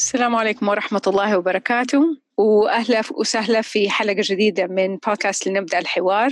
السلام 0.00 0.36
عليكم 0.36 0.68
ورحمة 0.68 1.02
الله 1.06 1.38
وبركاته 1.38 2.16
وأهلا 2.36 3.02
وسهلا 3.12 3.60
في 3.62 3.90
حلقة 3.90 4.16
جديدة 4.18 4.66
من 4.66 4.96
بودكاست 4.96 5.46
لنبدأ 5.46 5.78
الحوار. 5.78 6.30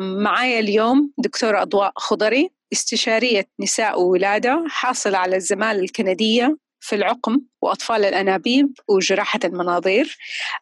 معايا 0.00 0.60
اليوم 0.60 1.12
دكتورة 1.18 1.62
أضواء 1.62 1.92
خضري 1.96 2.50
استشارية 2.72 3.48
نساء 3.60 4.00
وولادة 4.00 4.64
حاصلة 4.68 5.18
على 5.18 5.36
الزمالة 5.36 5.80
الكندية 5.80 6.56
في 6.80 6.94
العقم 6.94 7.40
وأطفال 7.62 8.04
الأنابيب 8.04 8.72
وجراحة 8.88 9.40
المناظير. 9.44 10.16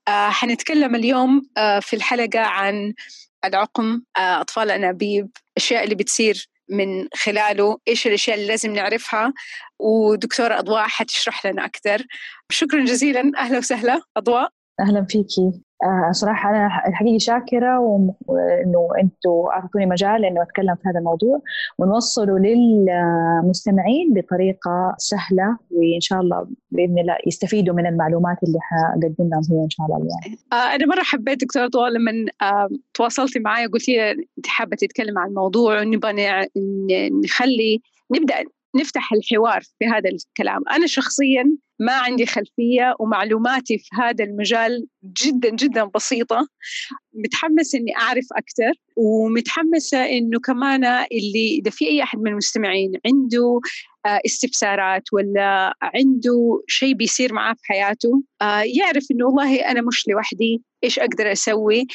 آه 0.08 0.30
حنتكلم 0.30 0.94
اليوم 0.94 1.42
آه 1.56 1.80
في 1.80 1.96
الحلقة 1.96 2.40
عن 2.40 2.94
العقم 3.44 4.02
آه 4.18 4.40
أطفال 4.40 4.64
الأنابيب 4.64 5.28
الأشياء 5.56 5.84
اللي 5.84 5.94
بتصير 5.94 6.48
من 6.70 7.08
خلاله 7.14 7.78
إيش 7.88 8.06
الأشياء 8.06 8.36
اللي 8.36 8.48
لازم 8.48 8.72
نعرفها 8.72 9.32
ودكتورة 9.78 10.58
أضواء 10.58 10.82
حتشرح 10.88 11.46
لنا 11.46 11.64
أكثر 11.64 12.02
شكرا 12.50 12.84
جزيلا. 12.84 13.32
أهلا 13.38 13.58
وسهلا. 13.58 14.00
أضواء. 14.16 14.50
أهلا 14.80 15.06
فيكي. 15.08 15.69
آه 15.82 16.12
صراحة 16.12 16.50
أنا 16.50 16.82
الحقيقة 16.88 17.18
شاكرة 17.18 17.78
وإنه 18.26 18.88
أنتم 18.98 19.30
أعطوني 19.52 19.86
مجال 19.86 20.24
إنه 20.24 20.42
أتكلم 20.42 20.74
في 20.74 20.88
هذا 20.88 20.98
الموضوع 20.98 21.40
ونوصله 21.78 22.38
للمستمعين 22.38 24.14
بطريقة 24.14 24.94
سهلة 24.98 25.56
وإن 25.70 26.00
شاء 26.00 26.20
الله 26.20 26.46
بإذن 26.70 26.98
الله 26.98 27.16
يستفيدوا 27.26 27.74
من 27.74 27.86
المعلومات 27.86 28.36
اللي 28.42 28.58
حقدم 28.60 29.28
لهم 29.28 29.42
هي 29.50 29.64
إن 29.64 29.70
شاء 29.70 29.86
الله 29.86 29.96
اليوم. 29.96 30.36
آه 30.52 30.74
أنا 30.74 30.86
مرة 30.86 31.02
حبيت 31.02 31.40
دكتورة 31.44 31.68
طوال 31.68 31.94
لما 31.94 32.12
آه 32.42 32.68
تواصلتي 32.94 33.38
معي 33.38 33.66
وقلتي 33.66 33.96
لي 33.96 34.10
أنت 34.38 34.46
حابة 34.46 34.76
تتكلم 34.76 35.18
عن 35.18 35.28
الموضوع 35.28 35.80
ونبغى 35.80 36.46
نخلي 37.24 37.80
نبدأ 38.14 38.34
نفتح 38.76 39.12
الحوار 39.12 39.60
في 39.78 39.86
هذا 39.86 40.10
الكلام. 40.10 40.62
أنا 40.70 40.86
شخصيا 40.86 41.44
ما 41.80 41.92
عندي 41.92 42.26
خلفية 42.26 42.94
ومعلوماتي 43.00 43.78
في 43.78 43.88
هذا 43.92 44.24
المجال 44.24 44.86
جدا 45.24 45.50
جدا 45.50 45.84
بسيطة. 45.84 46.48
متحمسة 47.14 47.78
إني 47.78 47.96
أعرف 47.96 48.26
أكثر 48.32 48.72
ومتحمسة 48.96 50.04
إنه 50.04 50.40
كمان 50.40 50.84
اللي 50.84 51.58
إذا 51.58 51.70
في 51.70 51.86
أي 51.86 52.02
أحد 52.02 52.18
من 52.18 52.30
المستمعين 52.30 52.92
عنده 53.06 53.60
استفسارات 54.06 55.02
ولا 55.12 55.74
عنده 55.82 56.62
شيء 56.68 56.94
بيصير 56.94 57.32
معاه 57.32 57.54
في 57.54 57.60
حياته 57.64 58.22
يعرف 58.64 59.04
إنه 59.10 59.26
والله 59.26 59.70
أنا 59.70 59.82
مش 59.82 60.08
لوحدي 60.08 60.62
إيش 60.84 60.98
أقدر 60.98 61.32
أسوي؟ 61.32 61.86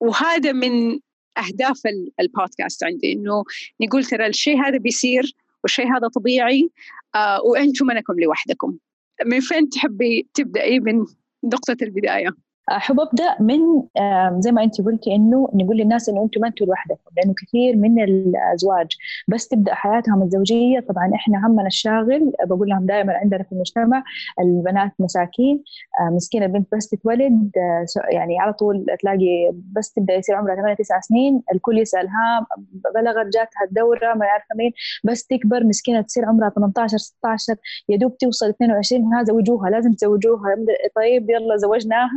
وهذا 0.00 0.52
من 0.52 0.98
أهداف 1.38 1.80
البودكاست 2.20 2.84
عندي 2.84 3.12
إنه 3.12 3.44
نقول 3.80 4.04
ترى 4.04 4.26
الشيء 4.26 4.62
هذا 4.62 4.78
بيصير 4.78 5.34
والشيء 5.62 5.96
هذا 5.96 6.08
طبيعي 6.08 6.70
آه 7.14 7.42
وأنتم 7.42 7.86
منكم 7.86 8.20
لوحدكم 8.20 8.76
من 9.26 9.40
فين 9.40 9.68
تحبي 9.68 10.28
تبدأي 10.34 10.80
من 10.80 11.06
نقطة 11.44 11.76
البداية؟ 11.82 12.30
أحب 12.70 13.00
أبدأ 13.00 13.36
من 13.40 13.58
زي 14.40 14.52
ما 14.52 14.62
أنت 14.62 14.80
قلتي 14.80 15.14
إنه 15.14 15.48
نقول 15.54 15.76
للناس 15.76 16.08
إنه 16.08 16.22
أنتم 16.22 16.40
ما 16.40 16.48
أنتم 16.48 16.64
لوحدكم 16.64 17.10
لأنه 17.16 17.34
كثير 17.46 17.76
من 17.76 18.02
الأزواج 18.02 18.86
بس 19.28 19.48
تبدأ 19.48 19.74
حياتهم 19.74 20.22
الزوجية. 20.22 20.80
طبعا 20.80 21.10
إحنا 21.14 21.46
همنا 21.46 21.66
الشاغل 21.66 22.32
بقول 22.46 22.68
لهم 22.68 22.86
دائما 22.86 23.12
عندنا 23.12 23.42
في 23.42 23.52
المجتمع 23.52 24.04
البنات 24.40 24.92
مساكين 24.98 25.62
مسكينة 26.12 26.46
البنت 26.46 26.68
بس 26.76 26.88
تتولد 26.88 27.50
يعني 28.12 28.38
على 28.40 28.52
طول 28.52 28.86
تلاقي 29.00 29.52
بس 29.72 29.92
تبدأ 29.92 30.14
يصير 30.14 30.34
عمرها 30.34 30.54
8 30.56 30.74
9 30.74 31.00
سنين 31.00 31.42
الكل 31.54 31.78
يسال 31.78 32.08
ها 32.08 32.46
بلغت 32.94 33.26
جاتها 33.26 33.64
الدورة 33.68 34.14
ما 34.14 34.26
عارفه 34.26 34.54
مين 34.56 34.72
بس 35.04 35.26
تكبر 35.26 35.64
مسكينة 35.64 36.00
تصير 36.00 36.24
عمرها 36.24 36.48
18 36.50 36.96
16 36.98 37.54
يا 37.88 37.96
دوب 37.96 38.16
توصل 38.18 38.48
22 38.48 39.04
ها 39.14 39.22
زوجوها 39.24 39.70
لازم 39.70 39.92
تزوجوها 39.92 40.56
طيب 40.96 41.30
يلا 41.30 41.56
زوجناها. 41.56 42.10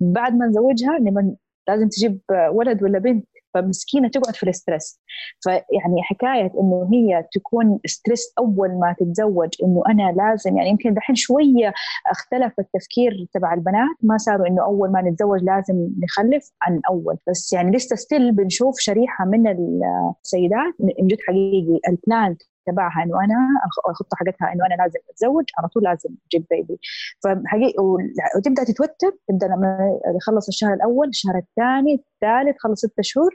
بعد 0.00 0.34
ما 0.34 0.46
نزوجها 0.46 0.98
لما 0.98 1.36
لازم 1.68 1.88
تجيب 1.88 2.20
ولد 2.30 2.82
ولا 2.82 2.98
بنت 2.98 3.26
فمسكينة 3.54 4.08
تقعد 4.08 4.36
في 4.36 4.42
ال 4.42 4.50
stress 4.50 5.00
فيعني 5.40 6.02
حكاية 6.02 6.52
إنه 6.60 6.88
هي 6.92 7.24
تكون 7.32 7.78
stress 7.86 8.32
أول 8.38 8.68
ما 8.68 8.94
تتزوج 8.98 9.48
إنه 9.62 9.82
أنا 9.88 10.12
لازم 10.16 10.56
يعني 10.56 10.70
يمكن 10.70 10.94
دحين 10.94 11.14
شوية 11.14 11.72
اختلف 12.10 12.52
التفكير 12.58 13.26
تبع 13.34 13.54
البنات 13.54 13.96
ما 14.02 14.18
صاروا 14.18 14.46
إنه 14.46 14.64
أول 14.64 14.92
ما 14.92 15.02
نتزوج 15.02 15.42
لازم 15.42 15.88
نخلف 16.02 16.50
عن 16.62 16.80
أول. 16.88 17.16
بس 17.28 17.52
يعني 17.52 17.76
لسه 17.76 17.96
still 17.96 18.32
بنشوف 18.32 18.74
شريحة 18.78 19.24
من 19.24 19.46
السيدات 19.48 20.74
من 20.80 21.06
جد 21.06 21.18
حقيقي 21.26 21.80
ال 21.88 21.98
plan 21.98 22.36
تبعها 22.66 23.02
انه 23.02 23.24
أنا 23.24 23.48
الخطه 23.88 24.16
حقتها 24.16 24.52
انه 24.52 24.66
أنا 24.66 24.74
لازم 24.82 25.00
اتزوج 25.10 25.44
على 25.58 25.68
طول 25.68 25.82
لازم 25.82 26.10
أجيب 26.26 26.46
baby 26.50 26.78
فحقيقي 27.24 27.82
وتبدأ 28.36 28.64
تتوتر 28.64 29.10
تبدأ 29.28 29.46
لما 29.46 30.00
يخلص 30.16 30.48
الشهر 30.48 30.74
الأول 30.74 31.08
الشهر 31.08 31.36
الثاني 31.36 31.94
الثالث 31.94 32.56
خلص 32.58 32.80
ستة 32.80 33.02
شهور 33.02 33.30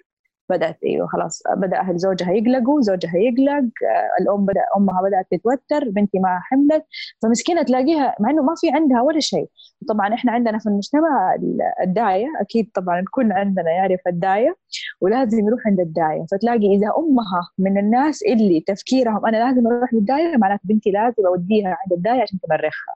بدأت 0.50 0.78
أيوه 0.86 1.08
خلاص 1.08 1.44
بدأ 1.58 1.80
أهل 1.80 1.98
زوجها 1.98 2.32
يقلقوا 2.32 2.82
زوجها 2.82 3.14
يقلق 3.18 3.70
الأم 4.22 4.46
بدأ 4.46 4.62
أمها 4.78 5.02
بدأت 5.02 5.28
تتوتر 5.32 5.90
بنتي 5.90 6.20
ما 6.20 6.40
حملت. 6.44 6.86
فمسكينة 7.24 7.64
تلاقيها 7.64 8.16
مع 8.20 8.30
إنه 8.30 8.42
ما 8.44 8.54
في 8.58 8.70
عندها 8.72 9.02
ولا 9.02 9.20
شيء. 9.20 9.50
طبعا 9.90 10.14
إحنا 10.14 10.32
عندنا 10.32 10.60
في 10.60 10.66
المجتمع 10.70 11.36
الدايه 11.84 12.28
أكيد 12.42 12.72
طبعا 12.76 13.00
الكل 13.00 13.32
عندنا 13.32 13.72
يعرف 13.72 14.00
الدايه 14.08 14.56
ولازم 15.02 15.48
يروح 15.48 15.60
عند 15.68 15.80
الدايه 15.80 16.26
فتلاقي 16.32 16.76
إذا 16.76 16.88
أمها 16.98 17.50
من 17.58 17.78
الناس 17.78 18.24
اللي 18.24 18.64
تفكيرهم 18.68 19.26
أنا 19.26 19.38
لازم 19.38 19.68
أروح 19.68 19.94
للدايه 19.94 20.38
معناته 20.38 20.62
بنتي 20.64 20.92
لازم 20.92 21.28
أوديها 21.28 21.68
عند 21.68 21.94
الدايه 21.98 22.22
عشان 22.22 22.40
تمرخها 22.40 22.96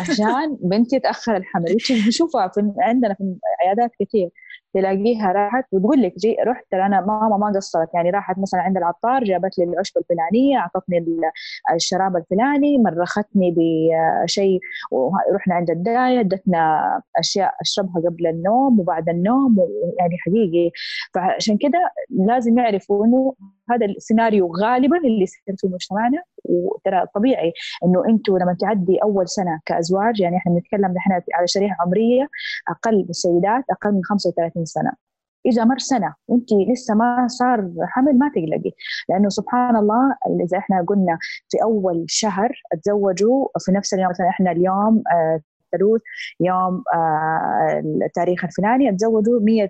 عشان 0.00 0.58
بنتي 0.60 0.98
تأخر 1.00 1.36
الحمل. 1.36 1.76
نشوفها 2.08 2.48
في 2.48 2.72
عندنا 2.78 3.14
في 3.14 3.36
عيادات 3.64 3.90
كثير 4.00 4.30
تلاقيها 4.76 5.32
راحت 5.32 5.64
وتقول 5.72 6.02
لك 6.02 6.14
جي 6.18 6.36
رحت 6.46 6.74
أنا 6.74 7.00
ماما 7.00 7.36
ما 7.36 7.52
قصرت 7.56 7.94
يعني 7.94 8.10
راحت 8.10 8.38
مثلا 8.38 8.60
عند 8.60 8.76
العطار 8.76 9.24
جابت 9.24 9.58
لي 9.58 9.64
العشبه 9.64 10.00
الفلانية 10.00 10.58
أعطتني 10.58 11.04
الشراب 11.74 12.16
الفلاني 12.16 12.78
مرختني 12.78 13.54
بشيء 13.56 14.60
ورحنا 14.90 15.54
عند 15.54 15.70
الداية 15.70 16.20
ادتنا 16.20 16.82
أشياء 17.16 17.54
أشربها 17.60 18.02
قبل 18.10 18.26
النوم 18.26 18.80
وبعد 18.80 19.08
النوم 19.08 19.56
يعني 19.98 20.16
حقيقي. 20.26 20.70
فعشان 21.14 21.56
كده 21.56 21.90
لازم 22.10 22.58
يعرفوا 22.58 23.06
إنه 23.06 23.34
هذا 23.70 23.86
السيناريو 23.86 24.52
غالبا 24.62 24.96
اللي 24.96 25.22
يصير 25.22 25.42
في 25.58 25.66
مجتمعنا. 25.66 26.22
وترى 26.44 27.06
طبيعي 27.14 27.52
إنه 27.84 28.04
أنتم 28.08 28.38
لما 28.38 28.56
تعدي 28.60 28.98
أول 29.02 29.28
سنة 29.28 29.60
كأزواج 29.66 30.20
يعني 30.20 30.36
إحنا 30.36 30.52
بنتكلم 30.52 30.92
نحن 30.94 31.12
على 31.12 31.46
شريحة 31.46 31.76
عمرية 31.80 32.28
أقل 32.68 33.02
بالسيدات 33.02 33.64
أقل 33.70 33.92
من 33.92 34.04
35 34.04 34.64
سنة. 34.64 34.92
إذا 35.46 35.64
مر 35.64 35.78
سنة 35.78 36.14
وانت 36.28 36.48
لسه 36.72 36.94
ما 36.94 37.26
صار 37.28 37.70
حمل 37.82 38.18
ما 38.18 38.28
تقلقي. 38.34 38.72
لأنه 39.08 39.28
سبحان 39.28 39.76
الله 39.76 40.16
إذا 40.44 40.58
إحنا 40.58 40.84
قلنا 40.88 41.18
في 41.48 41.62
أول 41.62 42.04
شهر 42.08 42.62
تزوجوا 42.84 43.48
في 43.58 43.72
نفس 43.72 43.94
اليوم 43.94 44.10
مثلا 44.10 44.28
إحنا 44.28 44.50
اليوم 44.50 45.02
آه 45.12 45.40
الثلوث 45.74 46.00
يوم 46.40 46.82
آه 46.94 47.82
التاريخ 48.06 48.44
الفلاني 48.44 48.92
تزوجوا 48.96 49.40
100 49.40 49.62
آه 49.62 49.68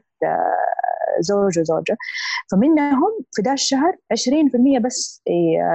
زوج 1.21 1.59
وزوجة. 1.59 1.97
فمنهم 2.53 3.11
في 3.33 3.43
ذا 3.43 3.53
الشهر 3.53 3.93
20% 4.13 4.79
بس 4.85 5.23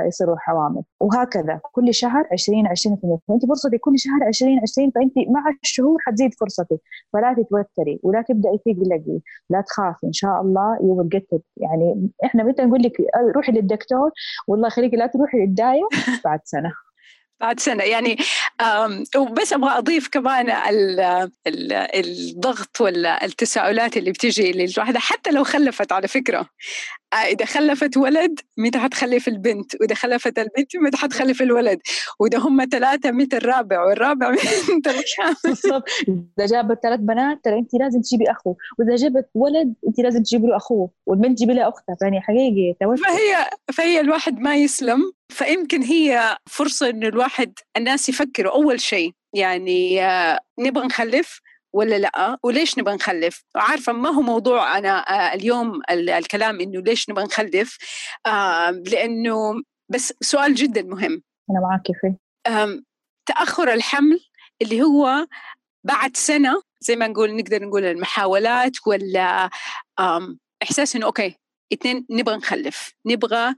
يصيروا 0.07 0.35
حوامل. 0.39 0.83
وهكذا 0.99 1.59
كل 1.71 1.93
شهر 1.93 2.27
20 2.31 2.67
20% 2.67 3.19
فانت 3.27 3.45
فرصتك 3.45 3.79
كل 3.79 3.99
شهر 3.99 4.23
20 4.27 4.59
20 4.63 4.91
فانت 4.91 5.13
مع 5.17 5.43
الشهور 5.63 5.97
حتزيد 6.01 6.33
فرصتك. 6.39 6.79
فلا 7.13 7.33
تتوتري 7.33 7.99
ولا 8.03 8.21
تبدأي 8.21 8.57
تقلقي. 8.65 9.19
لا 9.49 9.61
تخافي. 9.61 10.07
إن 10.07 10.13
شاء 10.13 10.41
الله 10.41 10.77
يو 10.83 10.97
ويل 10.97 11.09
جيت 11.09 11.27
يعني 11.57 12.09
إحنا 12.25 12.43
متى 12.43 12.63
نقول 12.63 12.81
لك 12.83 12.93
روحي 13.35 13.51
للدكتور؟ 13.51 14.11
والله 14.47 14.67
يخليكي 14.67 14.95
لا 14.95 15.07
تروحي 15.07 15.37
للداية. 15.37 15.83
بعد 16.25 16.39
سنة. 16.43 16.73
بعد 17.41 17.59
سنة. 17.59 17.83
يعني 17.83 18.17
وبس 19.17 19.53
أبغى 19.53 19.77
أضيف 19.77 20.07
كمان 20.07 20.53
الضغط 21.95 22.81
ولا 22.81 23.25
التساؤلات 23.25 23.97
اللي 23.97 24.11
بتجي 24.11 24.51
للواحدة 24.51 24.99
حتى 24.99 25.31
لو 25.31 25.43
خلفت 25.43 25.91
على 25.91 26.07
فكرة. 26.07 26.49
آه، 27.13 27.15
إذا 27.15 27.45
خلفت 27.45 27.97
ولد 27.97 28.39
متى 28.57 28.79
حتخلف 28.79 29.27
البنت؟ 29.27 29.75
وإذا 29.81 29.95
خلفت 29.95 30.39
البنت 30.39 30.75
متى 30.75 30.97
حتخلف 30.97 31.41
الولد؟ 31.41 31.79
وإذا 32.19 32.37
هم 32.37 32.65
ثلاثة 32.71 33.11
متى 33.11 33.37
الرابع؟ 33.37 33.83
والرابع 33.85 34.31
متى 34.77 34.89
الخامس؟ 34.89 35.65
إذا 36.39 36.45
جابت 36.45 36.79
ثلاث 36.83 36.99
بنات 36.99 37.39
ترى 37.43 37.59
أنت 37.59 37.73
لازم 37.73 38.01
تجيبي 38.01 38.31
أخوه 38.31 38.55
وإذا 38.79 38.95
جبت 38.95 39.29
ولد 39.33 39.73
أنت 39.87 39.99
لازم 39.99 40.23
تجيبي 40.23 40.47
له 40.47 40.57
أخوه. 40.57 40.89
والبنت 41.05 41.37
تجيبي 41.37 41.53
لها 41.53 41.69
أختها. 41.69 41.97
يعني 42.01 42.21
حقيقي 42.21 42.75
فهي 42.79 43.49
فهي 43.73 43.99
الواحد 43.99 44.39
ما 44.39 44.55
يسلم. 44.55 45.11
فيمكن 45.31 45.81
هي 45.81 46.37
فرصة 46.49 46.89
إنه 46.89 47.07
الواحد 47.07 47.53
الناس 47.77 48.09
يفكروا 48.09 48.53
أول 48.53 48.81
شيء 48.81 49.13
يعني 49.35 50.05
آه، 50.05 50.39
نبغى 50.59 50.85
نخلف 50.85 51.41
ولا 51.73 51.97
لأ؟ 51.99 52.37
وليش 52.43 52.79
نبغى 52.79 52.95
نخلف؟ 52.95 53.43
عارفة 53.55 53.93
ما 53.93 54.09
هو 54.09 54.21
موضوع 54.21 54.77
أنا 54.77 54.99
آه، 54.99 55.33
اليوم 55.33 55.81
الكلام 55.91 56.59
إنه 56.59 56.81
ليش 56.81 57.09
نبغى 57.09 57.23
نخلف؟ 57.23 57.77
لأنه 58.91 59.61
بس 59.89 60.13
سؤال 60.21 60.55
جدا 60.55 60.81
مهم. 60.81 61.23
أنا 61.51 61.59
معك 61.59 61.87
فيه 62.01 62.17
تأخر 63.25 63.73
الحمل 63.73 64.19
اللي 64.61 64.81
هو 64.81 65.27
بعد 65.83 66.17
سنة 66.17 66.61
زي 66.81 66.95
ما 66.95 67.07
نقول 67.07 67.35
نقدر 67.35 67.63
نقول 67.63 67.85
المحاولات 67.85 68.71
ولا 68.87 69.49
إحساس 70.63 70.95
إنه 70.95 71.05
أوكي 71.05 71.35
اثنين 71.73 72.05
نبغى 72.09 72.37
نخلف. 72.37 72.93
نبغى 73.05 73.55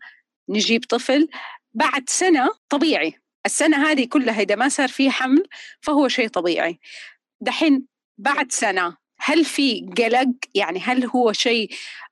نجيب 0.49 0.83
طفل 0.89 1.27
بعد 1.73 2.09
سنة 2.09 2.49
طبيعي. 2.69 3.13
السنة 3.45 3.91
هذه 3.91 4.05
كلها 4.05 4.41
إذا 4.41 4.55
ما 4.55 4.69
صار 4.69 4.89
فيه 4.89 5.09
حمل 5.09 5.43
فهو 5.81 6.07
شيء 6.07 6.27
طبيعي. 6.27 6.79
دحين 7.41 7.87
بعد 8.17 8.51
سنة 8.51 8.97
هل 9.19 9.45
في 9.45 9.89
قلق؟ 9.97 10.33
يعني 10.55 10.79
هل 10.79 11.05
هو 11.05 11.31
شيء 11.31 11.69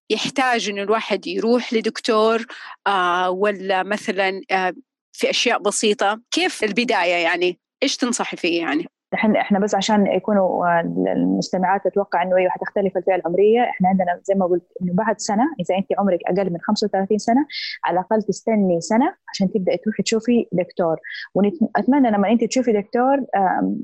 يحتاج 0.10 0.70
إنه 0.70 0.82
الواحد 0.82 1.28
يروح 1.28 1.74
لدكتور 1.74 2.46
آه 2.88 3.30
ولا 3.30 3.84
مثلا 3.84 4.42
آه 4.52 4.74
في 5.12 5.30
أشياء 5.30 5.60
بسيطة؟ 5.60 6.22
كيف 6.32 6.64
البداية 6.64 7.24
يعني؟ 7.24 7.60
إيش 7.84 7.98
تنصحي 7.98 8.38
فيه 8.38 8.62
يعني؟ 8.62 8.88
إحنا 9.14 9.42
إحنا 9.42 9.60
بس 9.60 9.76
عشان 9.76 10.08
يكونوا 10.08 10.82
المستمعات 11.14 11.88
تتوقع 11.88 12.24
إنه 12.24 12.38
أيوه 12.38 12.50
حتختلف 12.52 12.98
الفئة 12.98 13.16
العمرية. 13.16 13.62
إحنا 13.62 13.90
عندنا 13.90 14.20
زي 14.24 14.36
ما 14.36 14.46
قلت 14.46 14.64
إنه 14.82 14.94
بعد 14.94 15.20
سنة 15.20 15.44
إذا 15.60 15.76
أنت 15.78 15.88
عمرك 16.00 16.20
أقل 16.28 16.54
من 16.54 16.60
35 16.62 17.18
سنة 17.18 17.46
على 17.86 17.94
الأقل 18.00 18.24
تستني 18.24 18.82
سنة 18.82 19.14
عشان 19.30 19.52
تبدأي 19.52 19.78
تروحي 19.78 20.04
تشوفي 20.04 20.48
دكتور. 20.52 20.98
واتمنى 21.36 22.12
لما 22.12 22.32
أنت 22.32 22.44
تشوفي 22.44 22.72
دكتور 22.72 23.18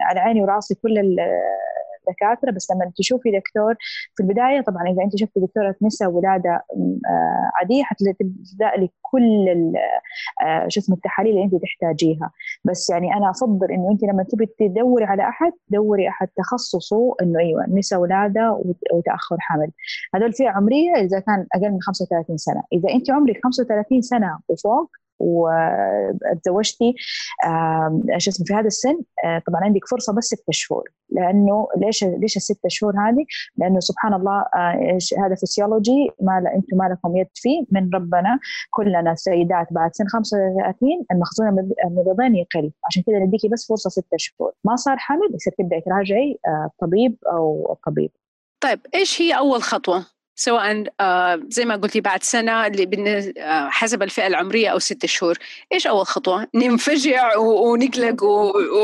على 0.02 0.20
عيني 0.20 0.42
وراسي 0.42 0.76
كل 0.76 1.18
دكاتره 2.12 2.52
بس 2.52 2.72
لما 2.72 2.92
تشوفي 2.98 3.32
دكتور 3.32 3.76
في 4.16 4.24
البداية 4.24 4.62
طبعا 4.62 4.84
إذا 4.84 5.04
أنت 5.04 5.16
شفتي 5.18 5.40
دكتورة 5.40 5.76
نساء 5.82 6.10
ولادة 6.10 6.52
آه، 6.52 7.52
عادية 7.56 7.84
حتبدأ 7.84 8.72
لك 8.78 8.92
كل 9.02 9.48
آه، 10.42 10.68
شو 10.68 10.80
اسمه 10.80 10.96
التحاليل 10.96 11.32
اللي 11.32 11.44
أنت 11.44 11.56
تحتاجيها. 11.64 12.32
بس 12.66 12.90
يعني 12.90 13.14
أنا 13.14 13.30
أفضل 13.30 13.72
إنه 13.72 13.92
أنت 13.92 14.04
لما 14.04 14.24
تبي 14.24 14.46
تدوري 14.60 15.06
على 15.06 15.24
أحد 15.24 15.52
دوري 15.70 16.10
أحد 16.10 16.28
تخصصه 16.28 17.16
إنه 17.22 17.40
أيوه 17.40 17.66
نساء 17.70 18.00
ولادة 18.00 18.64
وتأخر 18.94 19.38
حمل. 19.40 19.72
هذول 20.16 20.34
فئه 20.34 20.50
عمرية 20.50 20.96
إذا 20.96 21.20
كان 21.20 21.46
أقل 21.56 21.72
من 21.72 21.82
35 21.82 22.38
سنة. 22.38 22.64
إذا 22.74 22.94
أنت 22.94 23.12
عمرك 23.12 23.40
35 23.44 24.02
سنة 24.02 24.40
وفوق 24.50 24.92
وتزوجتي 25.20 26.96
شو 28.18 28.30
اسمه 28.30 28.46
في 28.46 28.54
هذا 28.54 28.68
السن 28.68 29.00
آه، 29.26 29.42
طبعا 29.48 29.62
عندك 29.64 29.88
فرصة 29.88 30.14
بس 30.14 30.26
ست 30.26 30.52
شهور 30.52 30.84
لأنه 31.10 31.68
ليش 31.78 32.04
ليش 32.04 32.38
الست 32.38 32.68
شهور 32.68 32.94
هذه؟ 32.94 33.26
لأنه 33.58 33.80
سبحان 33.80 34.14
الله 34.14 34.46
آه، 34.56 34.98
هذا 35.26 35.36
فسيولوجي 35.36 36.10
ما 36.22 36.38
أنتم 36.56 36.78
ما 36.78 36.84
لكم 36.84 37.18
يد 37.18 37.28
فيه 37.34 37.66
من 37.72 37.90
ربنا 37.94 38.40
كلنا 38.70 39.16
سيدات 39.16 39.68
بعد 39.72 39.96
سن 39.96 40.08
35 40.08 41.06
المخزون 41.12 41.48
المبيضين 41.86 42.36
يقل 42.36 42.72
عشان 42.86 43.04
كذا 43.04 43.20
نديكي 43.20 43.48
بس 43.48 43.68
فرصة 43.68 43.90
ست 43.90 44.16
شهور. 44.16 44.52
ما 44.64 44.76
صار 44.76 44.98
حمل 44.98 45.36
يصير 45.36 45.54
تبدأي 45.58 45.82
تراجعي 45.82 46.40
آه، 46.48 46.72
أو 47.28 47.72
الطبيب 47.72 48.12
طيب 48.62 48.80
إيش 48.96 49.22
هي 49.22 49.38
أول 49.38 49.62
خطوة؟ 49.62 50.17
سواء 50.40 50.84
آه، 51.00 51.42
زي 51.50 51.66
ما 51.66 51.76
قلتي 51.76 52.02
بعد 52.02 52.24
سنة 52.24 52.52
آه، 53.38 53.70
حسب 53.70 54.04
الفئة 54.04 54.28
العمرية 54.28 54.70
أو 54.70 54.80
ست 54.80 55.06
شهور 55.06 55.38
إيش 55.74 55.88
أول 55.88 56.06
خطوة؟ 56.06 56.48
ننفجع 56.56 57.38
ونقلق 57.38 58.24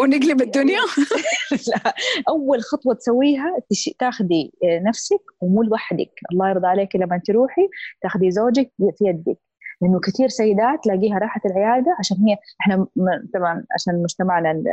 ونقلب 0.01 0.41
الدنيا؟ 0.41 0.79
لا 1.67 1.93
أول 2.29 2.61
خطوة 2.61 2.93
تسويها 2.93 3.55
تاخذي 3.99 4.51
نفسك 4.63 5.21
ومو 5.41 5.63
لوحدك 5.63 6.11
الله 6.31 6.49
يرضى 6.49 6.67
عليك 6.67 6.95
لما 6.95 7.21
تروحي 7.25 7.69
تاخذي 8.01 8.31
زوجك 8.31 8.71
في 8.77 9.05
يدك 9.05 9.37
لأنه 9.83 9.99
كثير 9.99 10.27
سيدات 10.27 10.83
تلاقيها 10.83 11.17
راحت 11.17 11.45
العيادة 11.45 11.95
عشان 11.99 12.17
هي 12.17 12.37
إحنا 12.61 12.87
طبعا 13.33 13.63
عشان 13.75 14.03
مجتمعنا 14.03 14.63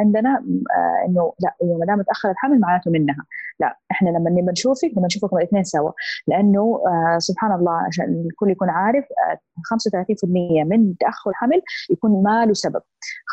عندنا 0.00 0.30
آه، 0.30 1.06
إنه 1.08 1.32
لا 1.40 1.54
ما 1.78 1.86
دام 1.86 2.02
تاخر 2.02 2.30
الحمل 2.30 2.60
معناته 2.60 2.90
منها. 2.90 3.24
لا 3.60 3.78
إحنا 3.90 4.08
لما 4.10 4.30
نبى 4.30 4.52
نشوفك 4.52 4.90
نبى 4.96 5.06
نشوفكم 5.06 5.36
الاثنين 5.36 5.64
سوا. 5.64 5.90
لأنه 6.26 6.82
آه 6.86 7.18
سبحان 7.18 7.52
الله 7.52 7.72
عشان 7.72 8.24
الكل 8.26 8.50
يكون 8.50 8.70
عارف 8.70 9.04
آه 9.04 9.38
35% 9.74 10.64
من 10.64 10.96
تأخر 10.96 11.30
الحمل 11.30 11.62
يكون 11.90 12.22
ما 12.22 12.46
له 12.46 12.52
سبب 12.52 12.80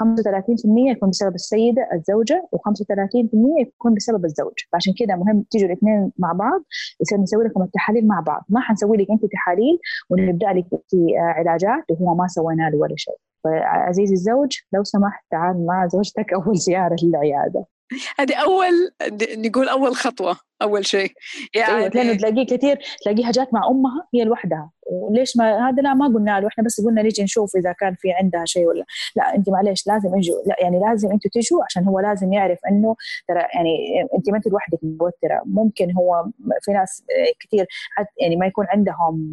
35% 0.03 0.91
يكون 0.91 1.09
بسبب 1.09 1.35
السيدة 1.35 1.89
الزوجة 1.93 2.47
و35% 2.55 3.61
يكون 3.61 3.93
بسبب 3.93 4.25
الزوج. 4.25 4.53
فعشان 4.71 4.93
كذا 4.99 5.15
مهم 5.15 5.45
تيجوا 5.51 5.67
الاثنين 5.67 6.11
مع 6.17 6.31
بعض 6.31 6.61
يصير 7.01 7.17
نسوي 7.17 7.43
لكم 7.45 7.63
التحاليل 7.63 8.07
مع 8.07 8.19
بعض. 8.19 8.45
ما 8.49 8.59
حنسوي 8.61 8.97
لك 8.97 9.07
أنت 9.11 9.25
تحاليل 9.25 9.79
ونبدأ 10.09 10.53
لك 10.53 10.65
في 10.89 11.14
علاجات 11.17 11.83
وهو 11.89 12.15
ما 12.15 12.27
سوينا 12.27 12.69
له 12.69 12.77
ولا 12.77 12.95
شيء. 12.97 13.17
فعزيزي 13.43 14.13
الزوج 14.13 14.57
لو 14.73 14.83
سمحت 14.83 15.23
تعال 15.31 15.65
مع 15.65 15.87
زوجتك 15.87 16.33
أول 16.33 16.57
زيارة 16.67 16.95
للعيادة. 17.03 17.65
هذه 18.19 18.35
أول 18.35 18.91
نقول 19.37 19.69
أول 19.69 19.95
خطوة. 19.95 20.37
أول 20.61 20.85
شيء. 20.85 21.11
يعني 21.55 21.75
أيوة 21.75 21.87
لأنه 21.87 22.13
تلاقيه 22.13 22.45
كثير 22.45 22.79
تلاقيها 23.03 23.31
جات 23.31 23.53
مع 23.53 23.67
أمها 23.67 24.07
هي 24.13 24.23
لوحدها. 24.23 24.71
وليش 24.91 25.37
ما 25.37 25.69
هذا 25.69 25.81
لا 25.81 25.93
ما 25.93 26.05
قلنا 26.07 26.39
له 26.39 26.47
إحنا 26.47 26.63
بس 26.63 26.81
قلنا 26.81 27.01
نيجي 27.01 27.23
نشوف 27.23 27.55
إذا 27.55 27.71
كان 27.71 27.95
في 27.95 28.11
عندها 28.11 28.45
شيء 28.45 28.67
ولا 28.67 28.85
لا. 29.15 29.35
انت 29.35 29.49
معلش 29.49 29.87
لازم 29.87 30.15
اجوا 30.15 30.35
لا 30.45 30.55
يعني 30.59 30.79
لازم 30.79 31.11
أنتوا 31.11 31.31
تجوا 31.33 31.63
عشان 31.63 31.83
هو 31.83 31.99
لازم 31.99 32.33
يعرف 32.33 32.59
إنه 32.69 32.95
ترى 33.27 33.39
يعني 33.39 34.01
انت 34.17 34.29
ما 34.29 34.37
انت 34.37 34.47
لوحدك 34.47 34.79
متوتره 34.83 35.41
ممكن 35.45 35.91
هو 35.91 36.25
في 36.61 36.71
ناس 36.71 37.03
كثير 37.39 37.65
يعني 38.21 38.35
ما 38.35 38.45
يكون 38.45 38.65
عندهم 38.69 39.31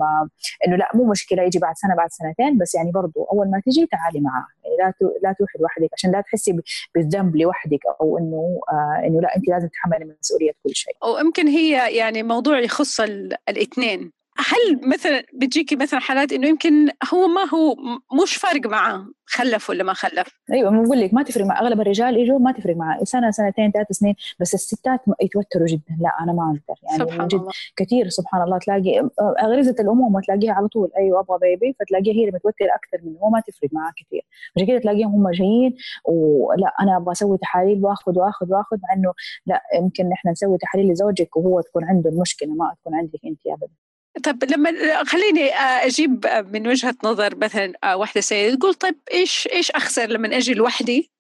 إنه 0.66 0.76
لا 0.76 0.88
مو 0.94 1.04
مشكلة 1.04 1.42
يجي 1.42 1.58
بعد 1.58 1.74
سنة 1.76 1.94
بعد 1.96 2.08
سنتين 2.10 2.58
بس 2.58 2.74
يعني 2.74 2.90
برضو 2.90 3.24
أول 3.32 3.50
ما 3.50 3.62
تجي 3.66 3.86
تعالي 3.86 4.20
معاه. 4.20 4.46
يعني 4.64 4.76
لا 4.76 5.08
لا 5.22 5.32
تروحي 5.32 5.58
لوحدك 5.58 5.88
عشان 5.92 6.12
لا 6.12 6.20
تحسي 6.20 6.60
بالذنب 6.94 7.36
لوحدك 7.36 7.80
أو 8.00 8.18
إنه 8.18 8.60
آه 8.72 9.06
إنه 9.06 9.20
لا 9.20 9.36
انت 9.36 9.48
لازم 9.48 9.68
تتحملي 9.68 10.16
مسؤولية 10.20 10.50
كل 10.62 10.74
شيء. 10.74 10.94
ويمكن 11.14 11.48
هي 11.48 11.96
يعني 11.96 12.22
موضوع 12.22 12.58
يخص 12.58 13.00
الاثنين. 13.48 14.12
هل 14.38 14.88
مثلا 14.88 15.22
بتجيكي 15.34 15.76
مثلا 15.76 16.00
حالات 16.00 16.32
إنه 16.32 16.48
يمكن 16.48 16.88
هو 17.14 17.26
ما 17.28 17.48
هو 17.54 17.76
مش 18.22 18.36
فارق 18.36 18.66
معاه 18.66 19.06
خلف 19.26 19.70
ولا 19.70 19.84
ما 19.84 19.92
خلف؟ 19.92 20.28
أيوه 20.52 20.82
بقول 20.82 21.00
لك 21.00 21.14
ما 21.14 21.22
تفرق 21.22 21.44
مع 21.44 21.60
أغلب 21.60 21.80
الرجال 21.80 22.16
يجوا 22.16 22.38
ما 22.38 22.52
تفرق 22.52 22.76
معاه. 22.76 23.04
سنة 23.04 23.30
سنتين 23.30 23.70
ثلاث 23.70 23.86
سنين 23.90 24.14
بس 24.40 24.54
الستات 24.54 25.00
يتوتروا 25.22 25.66
جدا. 25.66 25.98
لا 26.00 26.10
أنا 26.20 26.32
ما 26.32 26.42
أقدر. 26.46 26.80
يعني 26.82 26.98
سبحان 26.98 27.28
جد 27.28 27.34
الله. 27.34 27.52
كثير 27.76 28.08
سبحان 28.08 28.42
الله. 28.42 28.58
تلاقي 28.58 29.08
غريزه 29.44 29.76
الأمومة 29.80 30.20
تلاقيها 30.20 30.52
على 30.52 30.68
طول. 30.68 30.90
أيوه 30.96 31.20
أبغى 31.20 31.38
بيبي 31.38 31.76
فتلاقيها 31.80 32.14
هي 32.14 32.20
اللي 32.20 32.32
متوتره 32.32 32.68
أكثر 32.74 33.06
منه. 33.06 33.18
هو 33.18 33.30
ما 33.30 33.40
تفرق 33.40 33.70
معاه 33.72 33.92
كثير. 33.96 34.22
عشان 34.56 34.66
كذا 34.66 34.78
تلاقيهم 34.78 35.14
هم 35.14 35.30
جايين 35.30 35.76
ولا 36.04 36.72
أنا 36.80 36.96
أبغى 36.96 37.12
أسوي 37.12 37.38
تحاليل 37.38 37.84
واخذ 37.84 38.18
وآخذ 38.18 38.52
وآخذ 38.52 38.76
مع 38.82 38.94
إنه 38.96 39.12
لا 39.46 39.62
يمكن 39.74 40.12
إحنا 40.12 40.30
نسوي 40.30 40.58
تحاليل 40.58 40.92
لزوجك 40.92 41.36
وهو 41.36 41.60
تكون 41.60 41.84
عنده 41.84 42.10
المشكلة 42.10 42.54
ما 42.54 42.74
تكون 42.80 42.94
عندك 42.94 43.20
أنت 43.26 43.40
ابدا. 43.46 43.72
طب 44.24 44.44
لما 44.44 45.04
خليني 45.04 45.54
أجيب 45.54 46.26
من 46.52 46.68
وجهة 46.68 46.94
نظر 47.04 47.36
مثلا 47.36 47.94
واحدة 47.94 48.20
سيدة 48.20 48.56
تقول 48.56 48.74
طيب 48.74 48.96
إيش 49.12 49.48
إيش 49.52 49.70
أخسر 49.70 50.06
لما 50.06 50.36
أجي 50.36 50.54
لوحدي 50.54 51.10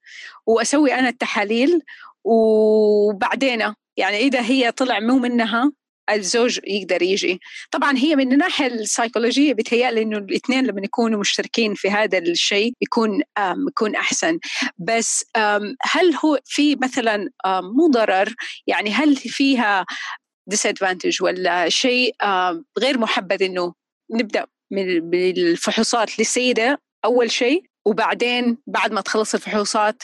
وأسوي 0.46 0.94
أنا 0.94 1.08
التحاليل؟ 1.08 1.82
وبعدين 2.24 3.60
يعني 3.96 4.16
إذا 4.16 4.40
هي 4.40 4.72
طلع 4.72 5.00
مو 5.00 5.18
منها 5.18 5.72
الزوج 6.10 6.60
يقدر 6.64 7.02
يجي. 7.02 7.40
طبعا 7.70 7.96
هي 7.98 8.16
من 8.16 8.32
الناحية 8.32 8.66
السيكولوجية 8.66 9.54
بتهيألي 9.54 10.02
إنه 10.02 10.18
الاثنين 10.18 10.66
لما 10.66 10.80
يكونوا 10.84 11.20
مشتركين 11.20 11.74
في 11.74 11.90
هذا 11.90 12.18
الشيء 12.18 12.72
يكون 12.82 13.22
يكون 13.68 13.96
أحسن. 13.96 14.38
بس 14.78 15.24
هل 15.82 16.14
هو 16.24 16.38
في 16.44 16.76
مثلا 16.76 17.28
مو 17.46 17.86
ضرر؟ 17.90 18.34
يعني 18.66 18.90
هل 18.90 19.16
فيها 19.16 19.86
disadvantage 20.50 21.20
ولا 21.20 21.68
شيء 21.68 22.14
غير 22.78 22.98
محبذ 22.98 23.42
إنه 23.42 23.74
نبدأ 24.10 24.46
بالفحوصات 25.00 26.18
للسيدة 26.18 26.80
أول 27.04 27.30
شيء 27.30 27.64
وبعدين 27.86 28.58
بعد 28.66 28.92
ما 28.92 29.00
تخلص 29.00 29.34
الفحوصات 29.34 30.02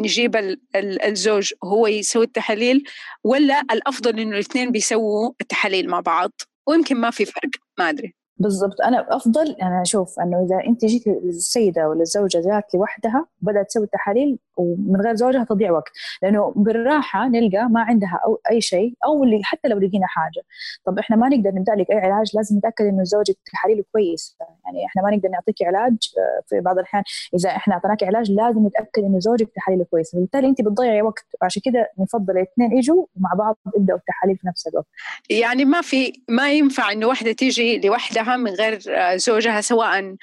نجيب 0.00 0.56
الزوج 1.04 1.52
هو 1.64 1.86
يسوي 1.86 2.24
التحاليل 2.24 2.84
ولا 3.24 3.60
الأفضل 3.72 4.20
إنه 4.20 4.34
الاثنين 4.34 4.72
بيسووا 4.72 5.32
التحاليل 5.40 5.88
مع 5.88 6.00
بعض 6.00 6.30
ويمكن 6.68 6.96
ما 6.96 7.10
في 7.10 7.24
فرق 7.24 7.50
ما 7.78 7.88
أدري. 7.88 8.14
بالضبط. 8.36 8.80
أنا 8.80 9.16
أفضل 9.16 9.56
أنا 9.62 9.82
أشوف 9.82 10.20
أنه 10.20 10.46
إذا 10.46 10.68
أنت 10.68 10.84
جيت 10.84 11.06
للسيدة 11.06 11.88
ولا 11.88 12.00
الزوجة 12.00 12.38
جات 12.38 12.74
لوحدها 12.74 13.26
بدأت 13.40 13.66
تسوي 13.68 13.84
التحاليل 13.84 14.38
ومن 14.60 15.00
غير 15.00 15.14
زوجها 15.14 15.44
تضيع 15.44 15.70
وقت. 15.70 15.92
لأنه 16.22 16.52
بالراحة 16.56 17.28
نلقى 17.28 17.68
ما 17.70 17.80
عندها 17.80 18.20
أو 18.26 18.40
أي 18.50 18.60
شيء 18.60 18.94
أو 19.04 19.24
اللي 19.24 19.40
حتى 19.44 19.68
لو 19.68 19.78
لقينا 19.78 20.06
حاجة. 20.06 20.42
طب 20.84 20.98
إحنا 20.98 21.16
ما 21.16 21.28
نقدر 21.28 21.50
نبدأ 21.50 21.74
لك 21.74 21.90
أي 21.90 21.96
علاج 21.96 22.30
لازم 22.34 22.58
نتأكد 22.58 22.84
إنه 22.84 23.04
زوجك 23.04 23.36
تحاليله 23.52 23.84
كويس. 23.92 24.36
يعني 24.64 24.86
إحنا 24.86 25.02
ما 25.02 25.10
نقدر 25.16 25.28
نعطيك 25.28 25.56
علاج 25.62 25.96
آه، 26.18 26.42
في 26.48 26.60
بعض 26.60 26.78
الأحيان 26.78 27.02
إذا 27.34 27.50
إحنا 27.50 27.74
أعطيناك 27.74 28.04
علاج 28.04 28.30
لازم 28.30 28.66
نتأكد 28.66 29.02
إنه 29.02 29.18
زوجك 29.18 29.48
تحاليله 29.56 29.84
كويسه 29.84 30.18
فبالتالي 30.18 30.46
انت 30.46 30.60
بتضيعي 30.62 31.02
وقت. 31.02 31.26
عشان 31.42 31.62
كذا 31.64 31.86
نفضل 31.98 32.36
الاثنين 32.36 32.78
يجوا 32.78 33.06
مع 33.16 33.30
بعض 33.38 33.58
يبدأوا 33.76 33.98
التحاليل 33.98 34.36
في 34.36 34.46
نفس 34.46 34.66
الوقت. 34.66 34.86
يعني 35.30 35.64
ما 35.64 35.80
في 35.80 36.12
ما 36.28 36.52
ينفع 36.52 36.92
إنه 36.92 37.06
واحدة 37.06 37.32
تيجي 37.32 37.78
لوحدها 37.78 38.36
من 38.36 38.50
غير 38.50 38.78
آه، 38.88 39.16
زوجها 39.16 39.60
سواء 39.60 40.16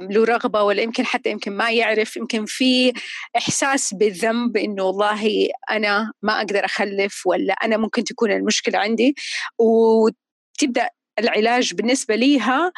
له 0.00 0.24
رغبة 0.24 0.62
ولا 0.62 0.82
يمكن 0.82 1.06
حتى 1.06 1.30
يمكن 1.30 1.52
ما 1.52 1.70
يعرف 1.70 2.16
يمكن 2.16 2.44
في 2.46 2.92
إحساس 3.36 3.67
بالذنب 3.94 4.56
إنه 4.56 4.82
والله 4.82 5.48
أنا 5.70 6.12
ما 6.22 6.38
أقدر 6.38 6.64
أخلف 6.64 7.26
ولا 7.26 7.52
أنا 7.54 7.76
ممكن 7.76 8.04
تكون 8.04 8.32
المشكلة 8.32 8.78
عندي 8.78 9.14
وتبدأ 9.58 10.88
العلاج 11.18 11.74
بالنسبة 11.74 12.14
ليها 12.14 12.72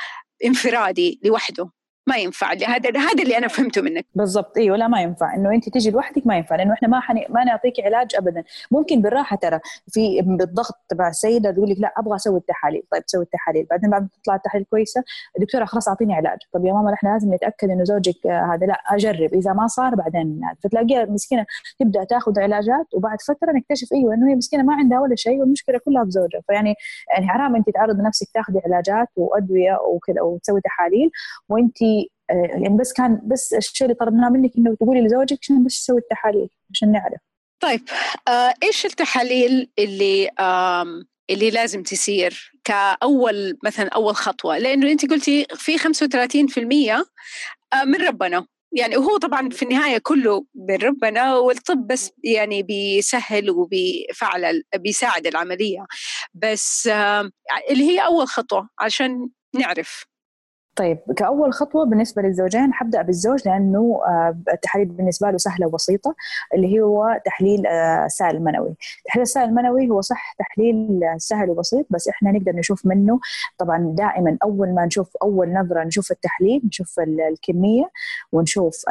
انفرادي 0.45 1.21
لوحده. 1.25 1.71
ما 2.07 2.17
ينفع 2.17 2.53
هذا 2.53 2.99
هذا 2.99 3.23
اللي 3.23 3.39
أنا 3.39 3.49
فهمته 3.49 3.83
منك. 3.83 4.07
بالضبط. 4.15 4.59
إيوه 4.59 4.77
لا 4.77 4.89
ما 4.89 5.03
ينفع. 5.03 5.35
إنه 5.35 5.55
أنت 5.55 5.69
تجي 5.69 5.91
لوحدك 5.91 6.27
ما 6.27 6.37
ينفع 6.37 6.57
لأنه 6.57 6.73
إحنا 6.73 6.89
ما 6.89 7.01
حني... 7.01 7.27
ما 7.29 7.45
نعطيك 7.45 7.81
علاج 7.81 8.17
ابدا. 8.17 8.45
ممكن 8.71 9.03
بالراحة 9.03 9.37
ترى 9.37 9.61
في 9.89 10.21
بالضغط 10.23 10.75
تبع 10.89 11.09
السيدة 11.09 11.51
تقول 11.51 11.71
لك 11.71 11.77
لا 11.81 11.93
أبغى 11.97 12.17
أسوي 12.17 12.39
التحاليل. 12.39 12.83
طيب 12.93 13.05
تسوي 13.07 13.23
التحاليل. 13.23 13.67
بعدين 13.71 13.91
بعد 13.91 14.03
ما 14.03 14.09
تطلع 14.23 14.35
التحاليل 14.35 14.67
كويسة 14.71 15.03
الدكتورة 15.37 15.65
خلاص 15.65 15.89
أعطيني 15.89 16.15
علاج. 16.15 16.39
طب 16.53 16.65
يا 16.65 16.73
ماما 16.73 16.95
إحنا 16.95 17.09
لازم 17.09 17.35
نتأكد 17.35 17.71
إنه 17.71 17.85
زوجك 17.85 18.27
هذا 18.27 18.67
لا 18.67 18.81
أجرب. 18.87 19.35
إذا 19.35 19.53
ما 19.53 19.67
صار 19.67 19.95
بعدين 19.95 20.41
فتلاقيها 20.65 21.05
مسكينة 21.05 21.47
تبدأ 21.81 22.05
تاخذ 22.05 22.41
علاجات 22.41 22.87
وبعد 22.95 23.19
فترة 23.23 23.53
نكتشف 23.53 23.93
إيوه 23.93 24.15
إنه 24.15 24.31
هي 24.31 24.35
مسكينة 24.35 24.63
ما 24.63 24.75
عندها 24.75 25.01
ولا 25.01 25.17
شيء 25.17 25.41
والمشكلة 25.41 25.79
كلها 25.85 26.05
في 26.05 26.11
زوجها. 26.11 26.41
فيعني 26.47 26.75
يعني 27.11 27.29
حرام 27.29 27.57
أنت 27.57 27.71
تعرضي 27.71 28.03
نفسك 28.03 28.29
تاخذي 28.35 28.61
علاجات 28.67 29.09
وأدوية 29.17 29.79
وكذا 29.95 30.23
وتسوي 30.23 30.61
تحاليل 30.61 31.11
وأنت 31.49 31.83
آه، 31.83 32.00
يعني 32.31 32.77
بس 32.81 32.93
كان 32.93 33.21
بس 33.25 33.53
الشيء 33.53 33.87
اللي 33.87 33.95
طلبناه 33.95 34.29
منك 34.29 34.51
إنه 34.59 34.75
تقولي 34.75 35.01
لزوجك 35.01 35.39
عشان 35.43 35.65
بس 35.65 35.81
تسوي 35.81 35.99
التحاليل 35.99 36.49
عشان 36.71 36.93
نعرف. 36.93 37.21
طيب 37.61 37.81
آه 38.29 38.55
إيش 38.63 38.87
التحاليل 38.87 39.71
اللي 39.79 40.29
آم 40.29 41.05
اللي 41.31 41.51
لازم 41.51 41.83
تصير 41.83 42.53
كأول 42.65 43.59
مثلا 43.65 43.89
أول 43.89 44.17
خطوة؟ 44.17 44.59
لأنه 44.59 44.91
أنت 44.91 45.11
قلتي 45.11 45.47
في 45.55 45.79
35% 45.79 47.05
آه، 47.73 47.85
من 47.85 47.95
ربنا. 47.95 48.47
يعني 48.73 48.97
وهو 48.97 49.17
طبعا 49.17 49.49
في 49.49 49.63
النهاية 49.63 49.99
كله 49.99 50.45
من 50.55 50.77
ربنا 50.77 51.35
والطب 51.37 51.87
بس 51.87 52.11
يعني 52.25 52.63
بيسهل 52.63 53.51
وبيفعل 53.51 54.63
بيساعد 54.77 55.27
العملية. 55.27 55.87
بس 56.35 56.87
اللي 57.71 57.85
هي 57.85 58.05
أول 58.05 58.29
خطوة 58.29 58.69
عشان 58.81 59.29
نعرف. 59.55 60.05
طيب 60.81 60.99
كأول 61.17 61.53
خطوة 61.53 61.87
بالنسبة 61.87 62.23
للزوجين 62.23 62.73
حبدأ 62.73 63.03
بالزوج 63.03 63.49
لأنه 63.49 64.01
آه، 64.07 64.39
التحاليل 64.53 64.89
بالنسبة 64.89 65.31
له 65.31 65.37
سهلة 65.37 65.67
وبسيطة 65.67 66.15
اللي 66.55 66.81
هو 66.81 67.21
تحليل 67.25 67.67
السائل 67.67 68.35
آه، 68.35 68.39
المنوي 68.39 68.75
تحليل 69.05 69.23
السائل 69.23 69.49
المنوي 69.49 69.91
هو 69.91 70.01
صح 70.01 70.35
تحليل 70.39 71.01
سهل 71.17 71.51
وبسيط 71.51 71.87
بس 71.91 72.09
إحنا 72.09 72.33
نقدر 72.33 72.53
نشوف 72.57 72.87
منه 72.87 73.21
طبعا 73.59 73.95
دائما 73.99 74.39
أول 74.43 74.75
ما 74.75 74.87
نشوف 74.87 75.17
أول 75.23 75.53
نظرة 75.53 75.85
نشوف 75.85 76.11
التحليل 76.11 76.63
نشوف 76.65 77.01
الكمية 77.01 77.85
ونشوف 78.33 78.85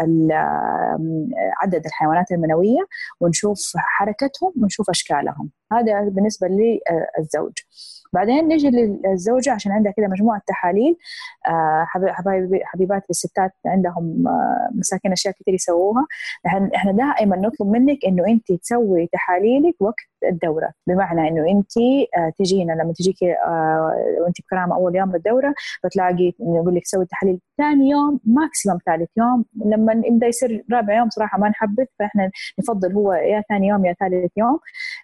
عدد 1.62 1.86
الحيوانات 1.86 2.32
المنوية 2.32 2.82
ونشوف 3.20 3.74
حركتهم 3.78 4.54
ونشوف 4.62 4.90
أشكالهم. 4.90 5.50
هذا 5.72 6.02
بالنسبة 6.02 6.48
للزوج. 6.48 7.54
بعدين 8.14 8.48
نجي 8.48 8.70
للزوجة 8.70 9.52
عشان 9.52 9.72
عندها 9.72 9.92
كده 9.92 10.08
مجموعة 10.08 10.42
تحاليل. 10.48 10.98
آه، 11.39 11.39
حبايبي 11.88 12.60
حبيبات 12.66 13.04
الستات 13.10 13.52
عندهم 13.66 14.28
آه، 14.28 14.70
مساكين 14.76 15.12
أشياء 15.12 15.34
كثير 15.40 15.54
يسووها. 15.54 16.08
إحنا 16.76 16.92
دائما 16.92 17.36
نطلب 17.38 17.68
منك 17.68 18.06
إنه 18.08 18.28
أنت 18.28 18.52
تسوي 18.52 19.08
تحاليلك 19.14 19.76
وقت 19.80 19.96
الدورة. 20.26 20.72
بمعنى 20.88 21.28
إنه 21.28 21.52
أنت 21.52 21.78
آه، 22.18 22.32
تجينا 22.40 22.74
لما 22.74 22.94
تجيكي 22.94 23.36
وأنت 24.22 24.42
بكرامة 24.42 24.76
أول 24.76 24.96
يوم 24.96 25.12
بالدورة 25.12 25.54
بتلاقي 25.86 26.34
نقول 26.40 26.76
لك 26.76 26.86
سوي 26.86 27.04
التحاليل 27.04 27.40
ثاني 27.58 27.90
يوم 27.90 28.20
maximum 28.26 28.80
ثالث 28.86 29.10
يوم. 29.18 29.46
لما 29.66 30.02
يبدا 30.06 30.28
يصير 30.28 30.66
رابع 30.72 30.98
يوم 30.98 31.10
صراحة 31.10 31.38
ما 31.40 31.50
نحبذ 31.50 31.86
فإحنا 32.00 32.32
نفضل 32.60 32.94
هو 32.94 33.14
يا 33.14 33.44
ثاني 33.50 33.68
يوم 33.68 33.86
يا 33.86 33.94
ثالث 33.94 34.32
يوم 34.38 34.60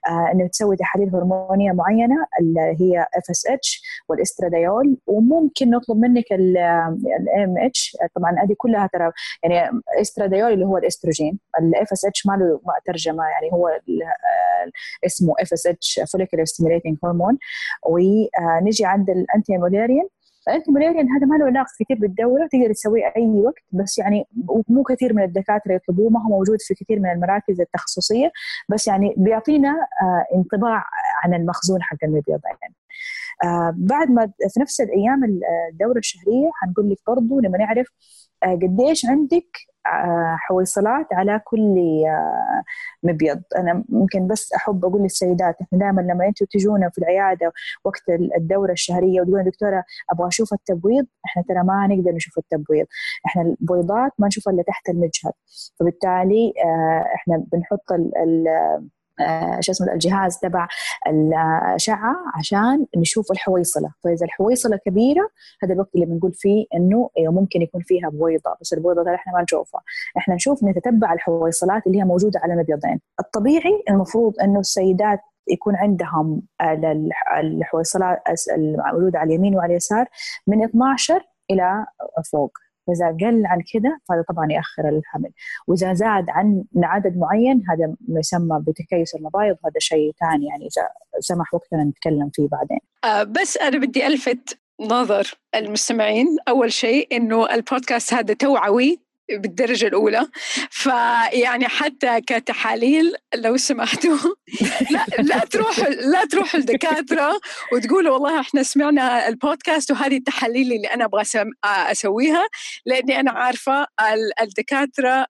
آه 0.09 0.31
إنه 0.33 0.47
تسوي 0.47 0.75
تحاليل 0.75 1.15
هرمونية 1.15 1.71
معينة 1.71 2.15
اللي 2.39 2.75
هي 2.79 3.01
FSH 3.01 3.83
وال 4.09 4.24
estradiol. 4.24 4.97
وممكن 5.07 5.69
نطلب 5.69 5.97
منك 5.97 6.31
ال 6.35 7.57
AMH 7.57 7.97
طبعا 8.15 8.31
هذه 8.31 8.55
كلها 8.57 8.89
ترى 8.93 9.11
يعني 9.43 9.81
إستراديول 10.01 10.53
اللي 10.53 10.65
هو 10.65 10.77
الإستروجين. 10.77 11.39
ال 11.59 11.91
FSH 11.91 12.25
ما 12.25 12.33
له 12.33 12.59
ترجمة 12.85 13.23
يعني 13.23 13.53
هو 13.53 13.67
آه، 13.67 14.71
اسمه 15.05 15.33
FSH 15.39 15.67
follicular 15.67 16.45
stimulating 16.45 16.97
hormone 17.03 17.37
ونجي 17.85 18.85
عند 18.85 19.09
ال 19.09 19.57
anti-Müllerian 19.57 20.07
ف 20.45 20.69
anti-Müllerian 20.69 21.09
هذا 21.09 21.25
ما 21.25 21.35
له 21.35 21.45
علاقة 21.45 21.69
كثير 21.79 21.97
بالدورة 21.97 22.47
تقدر 22.51 22.73
تسويه 22.73 23.13
أي 23.17 23.29
وقت 23.29 23.63
بس 23.71 23.97
يعني 23.97 24.27
مو 24.69 24.83
كثير 24.83 25.13
من 25.13 25.23
الدكاترة 25.23 25.73
يطلبوه 25.73 26.09
ما 26.09 26.23
هو 26.23 26.29
موجود 26.29 26.57
في 26.61 26.73
كثير 26.73 26.99
من 26.99 27.09
المراكز 27.11 27.61
التخصصية 27.61 28.31
بس 28.69 28.87
يعني 28.87 29.13
بيعطينا 29.17 29.69
آه 30.01 30.35
انطباع 30.35 30.83
عن 31.23 31.33
المخزون 31.33 31.83
حق 31.83 31.97
المبيض 32.03 32.39
يعني. 32.61 32.75
آه 33.43 33.73
بعد 33.77 34.11
ما 34.11 34.31
في 34.53 34.59
نفس 34.59 34.81
الأيام 34.81 35.23
الدورة 35.71 35.97
الشهرية 35.97 36.49
حنقول 36.53 36.89
لك 36.89 36.97
برضه 37.07 37.41
لما 37.41 37.57
نعرف 37.57 37.87
آه 38.43 38.55
قديش 38.55 39.05
عندك 39.05 39.47
حويصلات 40.37 41.07
على 41.13 41.41
كل 41.45 41.75
آه، 42.07 42.63
مبيض. 43.03 43.41
أنا 43.57 43.83
ممكن 43.89 44.27
بس 44.27 44.53
أحب 44.53 44.85
أقول 44.85 45.01
للسيدات 45.01 45.55
إحنا 45.61 45.79
دائما 45.79 46.01
لما 46.01 46.27
أنتم 46.27 46.45
تجونا 46.45 46.89
في 46.89 46.97
العيادة 46.97 47.51
وقت 47.83 48.01
الدورة 48.37 48.71
الشهرية 48.71 49.21
وتقولون 49.21 49.43
دكتورة 49.43 49.83
أبغى 50.11 50.27
أشوف 50.27 50.53
التبويض 50.53 51.05
إحنا 51.25 51.43
ترى 51.49 51.63
ما 51.63 51.87
نقدر 51.87 52.11
نشوف 52.11 52.37
التبويض. 52.37 52.85
إحنا 53.25 53.41
البويضات 53.41 54.11
ما 54.19 54.27
نشوفها 54.27 54.53
إلا 54.53 54.63
تحت 54.63 54.89
المجهر. 54.89 55.31
فبالتالي 55.79 56.53
آه، 56.65 57.05
إحنا 57.15 57.43
بنحط 57.51 57.91
ال 57.91 58.47
آه، 58.47 58.83
شو 59.59 59.71
اسمه 59.71 59.93
الجهاز 59.93 60.37
تبع 60.37 60.67
الأشعة 61.07 62.15
عشان 62.35 62.85
نشوف 62.97 63.31
الحويصلة. 63.31 63.89
فإذا 64.03 64.25
الحويصلة 64.25 64.77
كبيرة 64.85 65.29
هذا 65.63 65.73
الوقت 65.73 65.95
اللي 65.95 66.05
بنقول 66.05 66.33
فيه 66.33 66.65
إنه 66.75 67.09
أيوه 67.17 67.33
ممكن 67.33 67.61
يكون 67.61 67.81
فيها 67.81 68.09
بويضة 68.09 68.55
بس 68.61 68.73
البويضة 68.73 69.03
ده 69.03 69.15
إحنا 69.15 69.33
ما 69.33 69.41
نشوفها. 69.41 69.81
إحنا 70.17 70.35
نشوف 70.35 70.63
نتتبع 70.63 71.13
الحويصلات 71.13 71.87
اللي 71.87 71.97
هي 71.99 72.03
موجودة 72.03 72.39
على 72.43 72.53
المبيضين. 72.53 72.99
الطبيعي 73.19 73.83
المفروض 73.89 74.33
إنه 74.43 74.59
السيدات 74.59 75.19
يكون 75.47 75.75
عندهم 75.75 76.41
الحويصلات 77.39 78.19
الموجوده 78.57 79.19
على 79.19 79.27
اليمين 79.27 79.55
وعلى 79.55 79.71
اليسار 79.71 80.05
من 80.47 80.63
12 80.63 81.21
إلى 81.51 81.85
فوق. 82.31 82.57
فإذا 82.87 83.07
قل 83.07 83.45
عن 83.45 83.61
كذا 83.73 83.97
فهذا 84.09 84.23
طبعا 84.29 84.51
يأخر 84.51 84.89
الحمل. 84.89 85.29
وإذا 85.67 85.93
زاد 85.93 86.25
عن 86.29 86.63
عدد 86.83 87.17
معين 87.17 87.63
هذا 87.69 87.95
ما 88.07 88.19
يسمى 88.19 88.63
بتكيس 88.67 89.15
المبايض 89.15 89.55
هذا 89.65 89.79
شيء 89.79 90.11
ثاني 90.19 90.45
يعني 90.45 90.63
إذا 90.63 90.87
سمح 91.19 91.53
وقتنا 91.53 91.83
نتكلم 91.83 92.29
فيه 92.33 92.47
بعدين. 92.47 92.79
آه 93.03 93.23
بس 93.23 93.57
أنا 93.57 93.77
بدي 93.77 94.07
ألفت 94.07 94.59
نظر 94.81 95.33
المستمعين. 95.55 96.37
أول 96.47 96.71
شيء 96.71 97.17
إنه 97.17 97.53
البودكاست 97.53 98.13
هذا 98.13 98.33
توعوي 98.33 99.04
بالدرجة 99.29 99.87
الأولى. 99.87 100.27
فيعني 100.71 101.67
حتى 101.67 102.21
كتحاليل 102.21 103.13
لو 103.35 103.57
سمحتوا 103.57 104.17
لا, 104.91 105.05
لا 105.19 105.39
تروحوا 105.39 105.83
لا 105.89 106.25
تروحوا 106.25 106.59
الدكاترة 106.59 107.39
وتقولوا 107.73 108.13
والله 108.13 108.39
إحنا 108.39 108.63
سمعنا 108.63 109.27
البودكاست 109.27 109.91
وهذه 109.91 110.17
التحاليل 110.17 110.73
اللي 110.73 110.87
أنا 110.87 111.05
أبغى 111.05 111.23
أسويها 111.65 112.47
لأني 112.85 113.19
أنا 113.19 113.31
عارفة 113.31 113.87
الدكاترة 114.41 115.25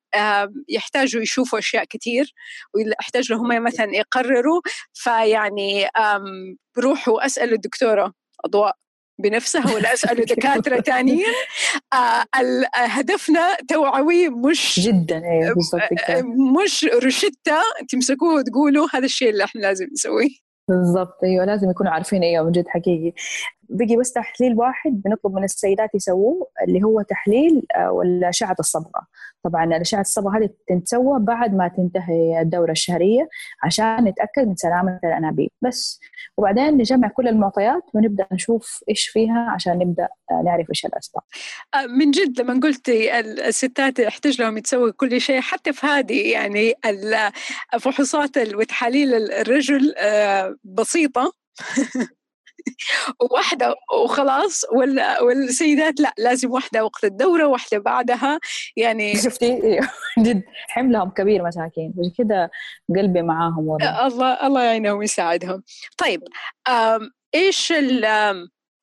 يحتاجوا 0.69 1.21
يشوفوا 1.21 1.59
أشياء 1.59 1.83
كثير 1.89 2.33
ويحتاجوا 2.73 3.37
هم 3.37 3.63
مثلا 3.63 3.95
يقرروا. 3.95 4.61
فيعني 4.93 5.87
بروحوا 6.77 7.25
أسألوا 7.25 7.55
الدكتورة 7.55 8.13
أضواء. 8.45 8.84
بنفسها 9.19 9.73
ولا 9.75 9.93
أسأل 9.93 10.25
دكاترة 10.35 10.81
ثانيين 10.81 11.33
آه 11.93 12.25
هدفنا 12.75 13.57
توعوي 13.69 14.29
مش 14.29 14.79
جدا 14.79 15.21
بالضبط 15.55 16.09
آه 16.09 16.21
مش 16.63 16.85
روشته 17.03 17.61
تمسكوه 17.89 18.35
وتقولوا 18.35 18.87
هذا 18.93 19.05
الشيء 19.05 19.29
اللي 19.29 19.43
إحنا 19.43 19.61
لازم 19.61 19.85
نسويه. 19.93 20.45
بالضبط 20.67 21.23
أيوه 21.23 21.45
لازم 21.45 21.69
يكونوا 21.69 21.91
عارفين 21.91 22.23
أيوه 22.23 22.45
من 22.45 22.51
جد 22.51 22.67
حقيقي. 22.67 23.13
بقي 23.69 23.95
بس 23.95 24.11
تحليل 24.11 24.53
واحد 24.57 25.01
بنطلب 25.05 25.33
من 25.33 25.43
السيدات 25.43 25.95
يسووه 25.95 26.47
اللي 26.67 26.83
هو 26.83 27.01
تحليل 27.01 27.65
آه، 27.75 27.91
ولا 27.91 28.29
أشعة 28.29 28.55
الصبغة. 28.59 29.07
طبعا 29.43 29.81
أشعة 29.81 30.01
الصبغة 30.01 30.37
هذه 30.37 30.49
تتسوى 30.67 31.19
بعد 31.19 31.55
ما 31.55 31.67
تنتهي 31.67 32.41
الدورة 32.41 32.71
الشهرية 32.71 33.29
عشان 33.63 34.03
نتأكد 34.03 34.47
من 34.47 34.55
سلامة 34.55 34.99
الأنابيب. 35.03 35.49
بس 35.61 35.99
وبعدين 36.37 36.77
نجمع 36.77 37.07
كل 37.07 37.27
المعطيات 37.27 37.83
ونبدأ 37.93 38.27
نشوف 38.31 38.83
إيش 38.89 39.07
فيها 39.07 39.49
عشان 39.49 39.77
نبدأ 39.77 40.07
آه، 40.31 40.41
نعرف 40.45 40.69
إيش 40.69 40.85
الأسباب. 40.85 41.23
آه، 41.73 41.85
من 41.85 42.11
جد 42.11 42.41
لما 42.41 42.59
قلتي 42.59 43.19
الستات 43.19 43.99
يحتاج 43.99 44.41
لهم 44.41 44.57
يتسوي 44.57 44.91
كل 44.91 45.21
شيء 45.21 45.41
حتى 45.41 45.73
في 45.73 45.87
هذه 45.87 46.31
يعني 46.31 46.73
الفحوصات 47.73 48.37
وتحاليل 48.37 49.13
الرجل 49.31 49.93
بسيطة. 50.63 51.33
واحدة 53.31 53.75
وخلاص 54.03 54.63
والسيدات 55.21 55.99
لا 55.99 56.13
لازم 56.17 56.51
واحدة 56.51 56.83
وقت 56.83 57.03
الدورة 57.03 57.45
واحدة 57.45 57.77
بعدها. 57.77 58.39
يعني 58.75 59.15
شفتي؟ 59.25 59.79
جد 60.19 60.43
حملهم 60.69 61.09
كبير 61.09 61.43
مساكين 61.43 61.93
عشان 61.99 62.25
كذا 62.25 62.49
قلبي 62.89 63.21
معاهم 63.21 63.67
والله. 63.67 64.07
الله 64.07 64.47
الله 64.47 64.63
يعينهم 64.63 64.97
ويساعدهم. 64.97 65.63
طيب 65.97 66.23
إيش 67.35 67.73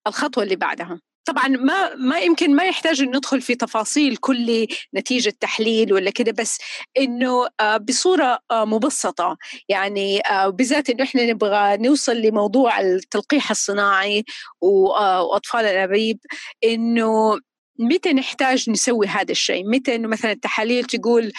الخطوة 0.07 0.45
اللي 0.45 0.57
بعدها؟ 0.57 1.01
طبعا 1.25 1.49
ما 1.49 1.95
ما 1.95 2.19
يمكن 2.19 2.57
ما 2.57 2.65
يحتاج 2.65 3.01
ان 3.03 3.09
ندخل 3.17 3.41
في 3.41 3.55
تفاصيل 3.55 4.17
كل 4.17 4.67
نتيجة 4.95 5.35
تحليل 5.41 5.93
ولا 5.93 6.11
كده 6.11 6.33
بس 6.33 6.59
إنه 6.99 7.49
آه، 7.61 7.77
بصورة 7.77 8.39
آه، 8.51 8.65
مبسطة. 8.65 9.37
يعني 9.69 10.21
آه، 10.21 10.49
بالذات 10.49 10.91
إنه 10.91 11.05
إحنا 11.05 11.27
نبغى 11.27 11.77
نوصل 11.77 12.17
لموضوع 12.17 12.81
التلقيح 12.81 13.51
الصناعي 13.51 14.25
وأطفال 14.61 15.61
الانابيب 15.61 16.19
إنه 16.65 17.41
متى 17.79 18.13
نحتاج 18.13 18.71
نسوي 18.71 19.07
هذا 19.07 19.33
الشيء؟ 19.33 19.69
متى 19.69 19.95
إنه 19.95 20.09
مثلا 20.09 20.33
التحاليل 20.33 20.85
تقول 20.85 21.33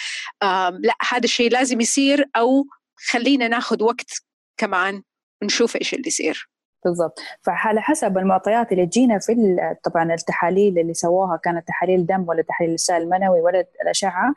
لا 0.79 0.95
هذا 1.09 1.23
الشيء 1.23 1.51
لازم 1.51 1.81
يصير 1.81 2.25
أو 2.35 2.65
خلينا 3.09 3.47
ناخذ 3.47 3.83
وقت 3.83 4.11
كمان 4.57 5.03
ونشوف 5.41 5.75
إيش 5.75 5.93
اللي 5.93 6.07
يصير. 6.07 6.52
بالضبط. 6.85 7.19
فعلى 7.41 7.81
حسب 7.81 8.17
المعطيات 8.17 8.71
اللي 8.71 8.85
تجينا 8.85 9.19
في 9.19 9.57
طبعا 9.83 10.13
التحاليل 10.13 10.79
اللي 10.79 10.93
سووها 10.93 11.37
كانت 11.37 11.67
تحاليل 11.67 12.05
دم 12.05 12.25
ولا 12.27 12.41
تحاليل 12.41 12.73
السائل 12.73 13.01
المنوي 13.01 13.41
ولا 13.41 13.65
الأشعة 13.81 14.33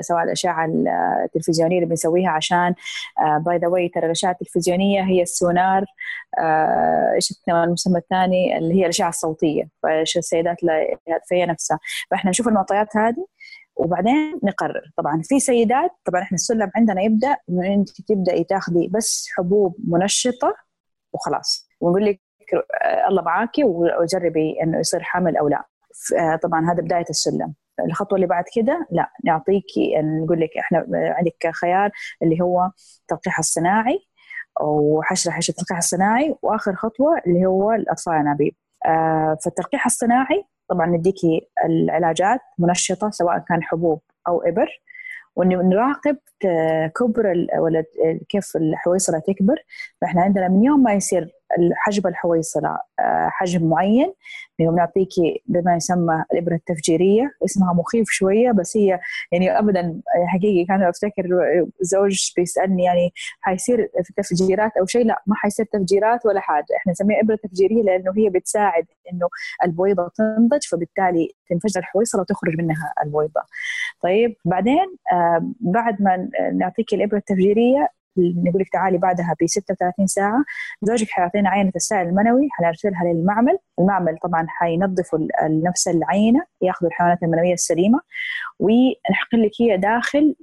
سواء 0.00 0.22
الأشعة 0.22 0.66
التلفزيونية 1.24 1.76
اللي 1.76 1.88
بنسويها 1.88 2.30
عشان 2.30 2.74
by 3.38 3.58
the 3.58 3.68
way 3.68 3.88
ترى 3.88 4.06
الأشعة 4.06 4.30
التلفزيونية 4.30 5.02
هي 5.02 5.22
السونار 5.22 5.84
آه، 6.38 7.12
إيش 7.14 7.34
المسمى 7.48 7.98
الثاني؟ 7.98 8.58
اللي 8.58 8.74
هي 8.74 8.82
الأشعة 8.82 9.08
الصوتية. 9.08 9.68
فإيش 9.82 10.16
السيدات 10.16 10.56
فهي 11.30 11.46
نفسها. 11.46 11.78
فإحنا 12.10 12.30
نشوف 12.30 12.48
المعطيات 12.48 12.96
هذه 12.96 13.26
وبعدين 13.76 14.40
نقرر. 14.42 14.90
طبعا 14.96 15.22
في 15.24 15.40
سيدات 15.40 15.90
طبعا 16.04 16.22
إحنا 16.22 16.34
السلم 16.34 16.70
عندنا 16.76 17.02
يبدأ 17.02 17.36
انه 17.48 17.74
انت 17.74 18.00
تبدأي 18.00 18.44
تاخذي 18.44 18.88
بس 18.88 19.28
حبوب 19.36 19.76
منشطة 19.88 20.54
وخلاص. 21.12 21.69
ونقول 21.80 22.04
لك 22.04 22.20
آه، 22.82 23.08
الله 23.08 23.22
معاكي 23.22 23.64
وجربي 23.64 24.62
إنه 24.62 24.78
يصير 24.78 25.02
حمل 25.02 25.36
أو 25.36 25.48
لا. 25.48 25.64
آه، 26.18 26.36
طبعا 26.36 26.72
هذا 26.72 26.82
بداية 26.82 27.04
السلم. 27.10 27.54
الخطوة 27.86 28.16
اللي 28.16 28.26
بعد 28.26 28.44
كده 28.56 28.86
لا 28.90 29.10
نعطيكي 29.24 29.94
نقول 30.02 30.40
لك 30.40 30.50
إحنا 30.58 30.86
عندك 30.92 31.50
خيار 31.54 31.90
اللي 32.22 32.40
هو 32.42 32.70
التلقيح 33.02 33.38
الصناعي 33.38 33.98
وحشرة 34.60 35.30
حشرة 35.32 35.52
التلقيح 35.52 35.78
الصناعي 35.78 36.36
وآخر 36.42 36.74
خطوة 36.74 37.18
اللي 37.26 37.46
هو 37.46 37.72
الاطفال 37.72 38.12
الأنابيب. 38.12 38.54
آه 38.86 39.36
فالتلقيح 39.44 39.86
الصناعي 39.86 40.44
طبعا 40.68 40.86
نديكي 40.86 41.48
العلاجات 41.64 42.40
منشطة 42.58 43.10
سواء 43.10 43.38
كان 43.38 43.62
حبوب 43.62 44.00
أو 44.28 44.42
إبر 44.42 44.68
ونراقب 45.36 46.16
كبر 46.96 47.46
ولا 47.58 47.84
كيف 48.28 48.56
الحويصله 48.56 49.18
تكبر. 49.18 49.56
فإحنا 50.00 50.22
عندنا 50.22 50.48
من 50.48 50.64
يوم 50.64 50.82
ما 50.82 50.92
يصير 50.92 51.39
حجم 51.74 52.08
الحويصلة 52.08 52.78
آه، 53.00 53.28
حجم 53.30 53.68
معين. 53.68 54.14
يوم 54.58 54.76
نعطيكي 54.76 55.42
بما 55.46 55.76
يسمى 55.76 56.24
الإبرة 56.32 56.54
التفجيرية. 56.54 57.30
اسمها 57.44 57.72
مخيف 57.72 58.06
شوية 58.10 58.52
بس 58.52 58.76
هي 58.76 59.00
يعني 59.32 59.58
ابدا 59.58 60.00
حقيقي 60.26 60.64
كان 60.64 60.82
أفتكر 60.82 61.22
زوج 61.80 62.32
بيسألني 62.36 62.84
يعني 62.84 63.12
حيصير 63.40 63.88
في 64.04 64.12
تفجيرات 64.16 64.76
أو 64.80 64.86
شيء. 64.86 65.06
لا 65.06 65.22
ما 65.26 65.34
حيصير 65.36 65.66
تفجيرات 65.72 66.26
ولا 66.26 66.40
حاجة. 66.40 66.66
إحنا 66.76 66.92
نسميها 66.92 67.20
إبرة 67.20 67.36
تفجيرية 67.44 67.82
لأنه 67.82 68.12
هي 68.16 68.28
بتساعد 68.30 68.84
إنه 69.12 69.28
البويضة 69.64 70.10
تنضج 70.14 70.62
فبالتالي 70.70 71.28
تنفجر 71.50 71.80
الحويصلة 71.80 72.20
وتخرج 72.20 72.54
منها 72.58 72.92
البويضة. 73.04 73.40
طيب 74.02 74.36
بعدين 74.44 74.96
آه 75.12 75.52
بعد 75.60 76.02
ما 76.02 76.28
نعطيك 76.54 76.94
الإبرة 76.94 77.18
التفجيرية 77.18 77.88
نقول 78.18 78.60
لك 78.62 78.68
تعالي 78.72 78.98
بعدها 78.98 79.34
ب 79.40 79.46
36 79.46 80.06
ساعة 80.06 80.44
زوجك 80.82 81.10
حيعطينا 81.10 81.50
عينة 81.50 81.72
السائل 81.76 82.08
المنوي 82.08 82.48
حنرسلها 82.50 83.04
للمعمل. 83.04 83.58
المعمل 83.78 84.18
طبعا 84.22 84.46
حينظفوا 84.48 85.18
نفس 85.42 85.88
العينة 85.88 86.40
ياخذوا 86.62 86.90
الحيوانات 86.90 87.22
المنوية 87.22 87.52
السليمة 87.52 88.00
ونحقن 88.58 89.38
لك 89.38 89.50
هي 89.60 89.76
داخل 89.76 90.34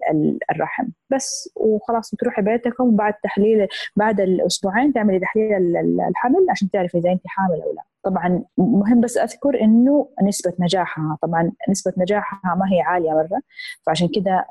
الرحم. 0.52 0.88
بس 1.10 1.50
وخلاص 1.56 2.16
بتروحي 2.16 2.42
بيتكم 2.42 2.96
بعد 2.96 3.14
تحليل 3.24 3.68
بعد 3.96 4.20
الأسبوعين 4.22 4.94
تعملي 4.94 5.20
تحليل 5.20 5.78
الحمل 6.10 6.48
عشان 6.50 6.70
تعرفي 6.70 6.98
إذا 6.98 7.12
انت 7.12 7.22
حامل 7.26 7.62
أو 7.62 7.74
لا. 7.74 7.82
طبعا 8.08 8.44
مهم 8.58 9.02
بس 9.02 9.18
أذكر 9.18 9.62
إنه 9.62 10.10
نسبة 10.24 10.54
نجاحها 10.60 11.18
طبعا 11.22 11.52
نسبة 11.70 11.94
نجاحها 11.98 12.56
ما 12.56 12.66
هي 12.74 12.82
عالية 12.82 13.10
مرة 13.10 13.42
فعشان 13.86 14.08
كده 14.16 14.46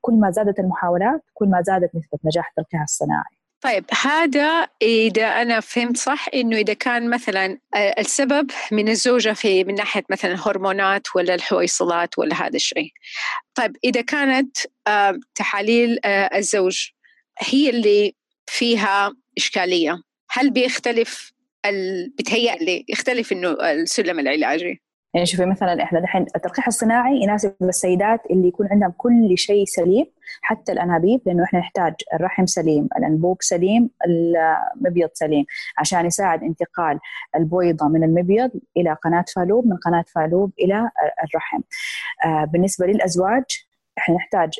كل 0.00 0.14
ما 0.14 0.30
زادت 0.30 0.58
المحاولات 0.58 1.22
كل 1.34 1.48
ما 1.48 1.62
زادت 1.62 1.94
نسبة 1.94 2.18
نجاح 2.24 2.48
التلقيح 2.48 2.82
الصناعي. 2.82 3.36
طيب 3.60 3.84
هذا 4.04 4.68
إذا 4.82 5.26
أنا 5.26 5.60
فهمت 5.60 5.96
صح 5.96 6.26
إنه 6.34 6.56
إذا 6.56 6.74
كان 6.74 7.10
مثلا 7.10 7.58
السبب 7.76 8.50
من 8.72 8.88
الزوجة 8.88 9.32
في 9.32 9.64
من 9.64 9.74
ناحية 9.74 10.04
مثلا 10.10 10.32
الهرمونات 10.32 11.16
ولا 11.16 11.34
الحويصلات 11.34 12.18
ولا 12.18 12.34
هذا 12.34 12.56
الشيء. 12.56 12.92
طيب 13.54 13.76
إذا 13.84 14.00
كانت 14.00 14.56
تحاليل 15.34 16.06
الزوج 16.06 16.88
هي 17.38 17.70
اللي 17.70 18.14
فيها 18.46 19.12
إشكالية 19.38 20.02
هل 20.30 20.50
بيختلف 20.50 21.35
بتهيأ 22.18 22.56
لي 22.56 22.84
يختلف 22.88 23.32
إنه 23.32 23.50
السلم 23.50 24.18
العلاجي 24.18 24.82
يعني 25.14 25.26
شوفي 25.26 25.46
مثلا 25.46 25.82
إحنا 25.82 26.00
دحين 26.00 26.26
التلقيح 26.36 26.66
الصناعي 26.66 27.22
يناسب 27.22 27.54
السيدات 27.62 28.20
اللي 28.30 28.48
يكون 28.48 28.68
عندهم 28.70 28.90
كل 28.96 29.38
شيء 29.38 29.64
سليم 29.64 30.06
حتى 30.42 30.72
الأنابيب 30.72 31.20
لأنه 31.26 31.44
إحنا 31.44 31.58
نحتاج 31.58 31.94
الرحم 32.14 32.46
سليم، 32.46 32.88
الأنبوب 32.98 33.36
سليم، 33.40 33.90
المبيض 34.06 35.08
سليم 35.14 35.44
عشان 35.78 36.06
يساعد 36.06 36.42
انتقال 36.42 36.98
البويضة 37.36 37.88
من 37.88 38.04
المبيض 38.04 38.50
إلى 38.76 38.96
قناة 39.04 39.24
فالوب، 39.36 39.66
من 39.66 39.76
قناة 39.76 40.04
فالوب 40.14 40.52
إلى 40.60 40.90
الرحم. 41.24 41.60
آه 42.24 42.44
بالنسبة 42.44 42.86
للأزواج 42.86 43.65
إحنا 43.98 44.14
نحتاج 44.14 44.50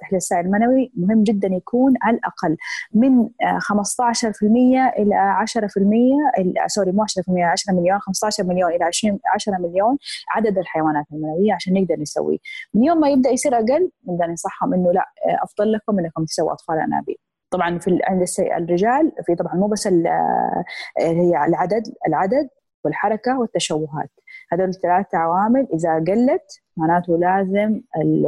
تحليل 0.00 0.16
السائل 0.16 0.46
المنوي. 0.46 0.92
مهم 0.96 1.22
جدا 1.22 1.48
يكون 1.48 1.94
على 2.02 2.16
الأقل 2.16 2.56
من 2.94 3.28
15% 3.58 4.78
آه، 4.78 4.92
إلى 4.98 5.14
10% 5.14 6.66
سوري 6.66 6.92
مو 6.92 7.02
10% 7.04 7.44
10 7.44 7.72
مليون 7.72 7.98
15 7.98 8.44
مليون 8.44 8.72
إلى 8.72 8.84
20 8.84 9.18
10 9.34 9.58
مليون 9.58 9.98
عدد 10.34 10.58
الحيوانات 10.58 11.04
المنوية 11.12 11.54
عشان 11.54 11.72
نقدر 11.72 12.00
نسويه 12.00 12.38
من 12.74 12.84
يوم 12.84 13.00
ما 13.00 13.08
يبدأ 13.08 13.30
يصير 13.30 13.54
أقل 13.54 13.90
نقدر 14.08 14.26
ننصحهم 14.26 14.74
إنه 14.74 14.92
لا 14.92 15.00
آه، 15.00 15.44
أفضل 15.44 15.72
لكم 15.72 15.98
إنكم 15.98 16.24
تسووا 16.24 16.52
أطفال 16.52 16.78
أنابيب. 16.78 17.16
طبعا 17.50 17.78
في 17.78 17.98
عند 18.02 18.24
الرجال 18.40 19.12
في 19.26 19.34
طبعا 19.34 19.54
مو 19.54 19.66
بس 19.66 19.86
آه، 19.86 20.64
هي 20.98 21.44
العدد 21.48 21.82
العدد 22.08 22.48
والحركة 22.84 23.38
والتشوهات. 23.38 24.10
هذول 24.52 24.68
الثلاثة 24.68 25.18
عوامل 25.18 25.66
إذا 25.74 25.94
قلت 25.94 26.60
معناته 26.76 27.18
لازم 27.18 27.80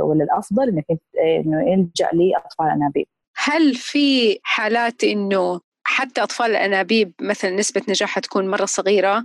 ولا 0.02 0.24
الأفضل 0.24 0.68
إنك 0.68 0.87
إنه 1.24 1.72
يلجأ 1.72 2.09
لأطفال 2.12 2.66
أنابيب 2.66 3.06
هل 3.37 3.74
في 3.74 4.38
حالات 4.42 5.04
إنه 5.04 5.61
حتى 5.85 6.22
أطفال 6.22 6.50
الأنابيب 6.50 7.12
مثلا 7.20 7.50
نسبة 7.50 7.83
نجاحها 7.88 8.20
تكون 8.20 8.50
مرة 8.50 8.64
صغيرة؟ 8.64 9.24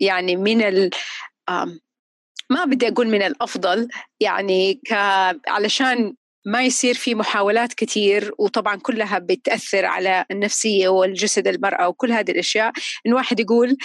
يعني 0.00 0.36
من 0.36 0.62
ال 0.62 0.90
ما 2.50 2.64
بدي 2.64 2.88
أقول 2.88 3.08
من 3.08 3.22
الأفضل 3.22 3.88
يعني 4.20 4.74
ك 4.74 4.92
علشان 5.48 6.14
ما 6.46 6.62
يصير 6.62 6.94
في 6.94 7.14
محاولات 7.14 7.74
كثير 7.74 8.32
وطبعا 8.38 8.76
كلها 8.76 9.18
بتأثر 9.18 9.84
على 9.84 10.24
النفسية 10.30 10.88
والجسد 10.88 11.48
المرأة 11.48 11.88
وكل 11.88 12.12
هذه 12.12 12.30
الأشياء 12.30 12.72
إن 13.06 13.12
واحد 13.12 13.40
يقول 13.40 13.76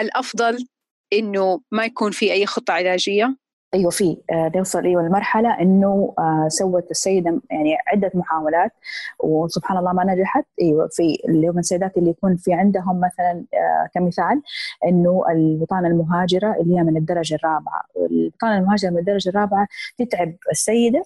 الأفضل 0.00 0.66
إنه 1.12 1.60
ما 1.70 1.84
يكون 1.84 2.10
في 2.10 2.32
أي 2.32 2.46
خطة 2.46 2.72
علاجية؟ 2.72 3.36
أيوه 3.74 3.90
في 3.90 4.16
آه 4.32 4.52
نوصل 4.56 4.84
أيوه 4.84 5.02
لمرحلة 5.02 5.60
إنه 5.60 6.14
آه 6.18 6.46
سوت 6.48 6.90
السيدة 6.90 7.40
يعني 7.50 7.76
عدة 7.86 8.10
محاولات 8.14 8.70
وسبحان 9.18 9.78
الله 9.78 9.92
ما 9.92 10.04
نجحت. 10.04 10.44
أيوه 10.62 10.88
في 10.92 11.18
اللي 11.28 11.48
هم 11.48 11.58
السيدات 11.58 11.96
اللي 11.96 12.10
يكون 12.10 12.36
في 12.36 12.52
عندهم 12.54 13.00
مثلا 13.00 13.44
آه 13.54 13.88
كمثال 13.94 14.42
إنه 14.86 15.24
البطانة 15.30 15.88
المهاجرة 15.88 16.56
اللي 16.60 16.78
هي 16.78 16.82
من 16.82 16.96
الدرجة 16.96 17.34
الرابعة. 17.34 17.82
البطانة 18.10 18.58
المهاجرة 18.58 18.90
من 18.90 18.98
الدرجة 18.98 19.28
الرابعة 19.28 19.66
تتعب 19.98 20.34
السيدة 20.50 21.04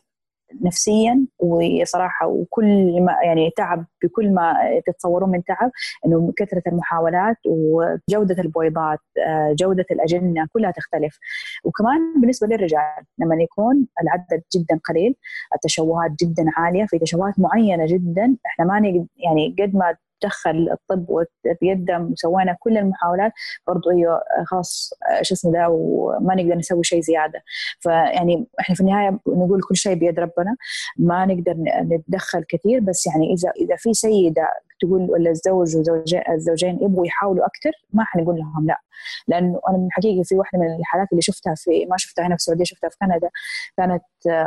نفسيا 0.64 1.26
وصراحة 1.38 2.26
وكل 2.26 3.02
ما 3.02 3.16
يعني 3.24 3.50
تعب 3.56 3.86
بكل 4.04 4.34
ما 4.34 4.54
تتصورون 4.86 5.30
من 5.30 5.44
تعب 5.44 5.70
إنه 6.06 6.32
كثرة 6.36 6.62
المحاولات 6.66 7.36
وجودة 7.46 8.42
البويضات 8.42 8.98
آه، 9.26 9.54
جودة 9.58 9.84
الأجنة 9.90 10.46
كلها 10.52 10.70
تختلف. 10.70 11.18
وكمان 11.64 12.20
بالنسبة 12.20 12.46
للرجال 12.46 13.04
لما 13.18 13.36
يكون 13.42 13.86
العدد 14.02 14.42
جدا 14.56 14.80
قليل 14.88 15.14
التشوهات 15.54 16.10
جدا 16.22 16.44
عالية 16.56 16.86
في 16.86 16.98
تشوهات 16.98 17.34
معينة 17.38 17.86
جدا 17.86 18.36
إحنا 18.46 18.64
ما 18.64 18.78
يعني 19.16 19.56
قد 19.58 19.74
ما 19.74 19.96
دخل 20.22 20.68
الطب 20.72 21.06
وتقدم 21.08 22.12
وسوينا 22.12 22.56
كل 22.60 22.78
المحاولات 22.78 23.32
برضو 23.66 23.90
أيوه 23.90 24.20
خلاص 24.46 24.90
شو 25.22 25.34
اسمه 25.34 25.52
ده 25.52 25.68
وما 25.70 26.34
نقدر 26.34 26.54
نسوي 26.54 26.84
شيء 26.84 27.00
زيادة. 27.00 27.42
فيعني 27.80 28.46
إحنا 28.60 28.74
في 28.74 28.80
النهاية 28.80 29.18
نقول 29.28 29.62
كل 29.62 29.76
شيء 29.76 29.94
بيد 29.94 30.20
ربنا 30.20 30.56
ما 30.98 31.26
نقدر 31.26 31.54
نتدخل 31.82 32.44
كثير 32.48 32.80
بس 32.80 33.06
يعني 33.06 33.32
إذا 33.34 33.50
إذا 33.50 33.76
في 33.76 33.94
سيده 33.94 34.48
تقول 34.80 35.10
ولا 35.10 35.30
الزوج 35.30 35.76
والزوجين 35.76 36.78
يبغوا 36.82 37.06
يحاولوا 37.06 37.46
أكثر 37.46 37.70
ما 37.92 38.04
حنقول 38.04 38.36
لهم 38.36 38.66
لا. 38.66 38.80
لأنه 39.28 39.60
أنا 39.68 39.78
من 39.78 39.88
حقيقه 39.92 40.22
في 40.22 40.34
واحدة 40.34 40.58
من 40.58 40.76
الحالات 40.80 41.08
اللي 41.12 41.22
شفتها 41.22 41.54
في 41.56 41.86
ما 41.86 41.96
شفتها 41.96 42.22
هنا 42.26 42.34
في 42.36 42.40
السعودية 42.40 42.64
شفتها 42.64 42.90
في 42.90 42.96
كندا 43.00 43.30
كانت 43.76 44.02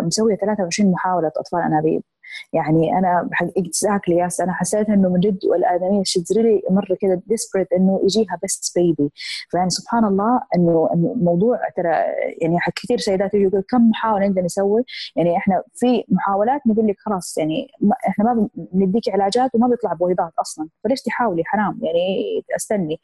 مسوية 0.05 0.35
23 0.35 0.91
محاولة 0.91 1.27
أطفال 1.37 1.61
أنابيب. 1.61 2.03
يعني 2.53 2.97
أنا 2.97 3.29
exactly 3.57 4.17
yes 4.17 4.41
أنا 4.41 4.53
حسيت 4.53 4.89
إنه 4.89 5.09
من 5.09 5.19
جد 5.19 5.39
والآدمية 5.45 6.03
she's 6.03 6.37
really 6.37 6.61
مرة 6.69 6.97
كذا 7.01 7.21
desperate 7.27 7.73
إنه 7.73 7.99
يجيها 8.03 8.39
بس 8.43 8.73
baby 8.75 9.11
فيعني 9.49 9.69
سبحان 9.69 10.05
الله 10.05 10.41
إنه 10.55 10.89
الموضوع 10.93 11.59
ترى 11.77 11.89
يعني 12.41 12.57
كثير 12.75 12.97
سيدات 12.97 13.33
يقول 13.33 13.63
كم 13.69 13.89
محاولة 13.89 14.27
نقدر 14.27 14.41
نسوي؟ 14.41 14.83
يعني 15.15 15.37
إحنا 15.37 15.63
في 15.73 16.03
محاولات 16.09 16.61
نقول 16.67 16.87
لك 16.87 16.95
خلاص 16.99 17.37
يعني 17.37 17.67
إحنا 18.07 18.25
ما 18.25 18.49
بنديك 18.55 19.09
علاجات 19.09 19.55
وما 19.55 19.67
بيطلع 19.67 19.93
بويضات 19.93 20.31
أصلا. 20.39 20.67
فليش 20.83 21.01
تحاولي؟ 21.01 21.43
حرام. 21.45 21.79
يعني 21.83 22.43
استني. 22.55 22.99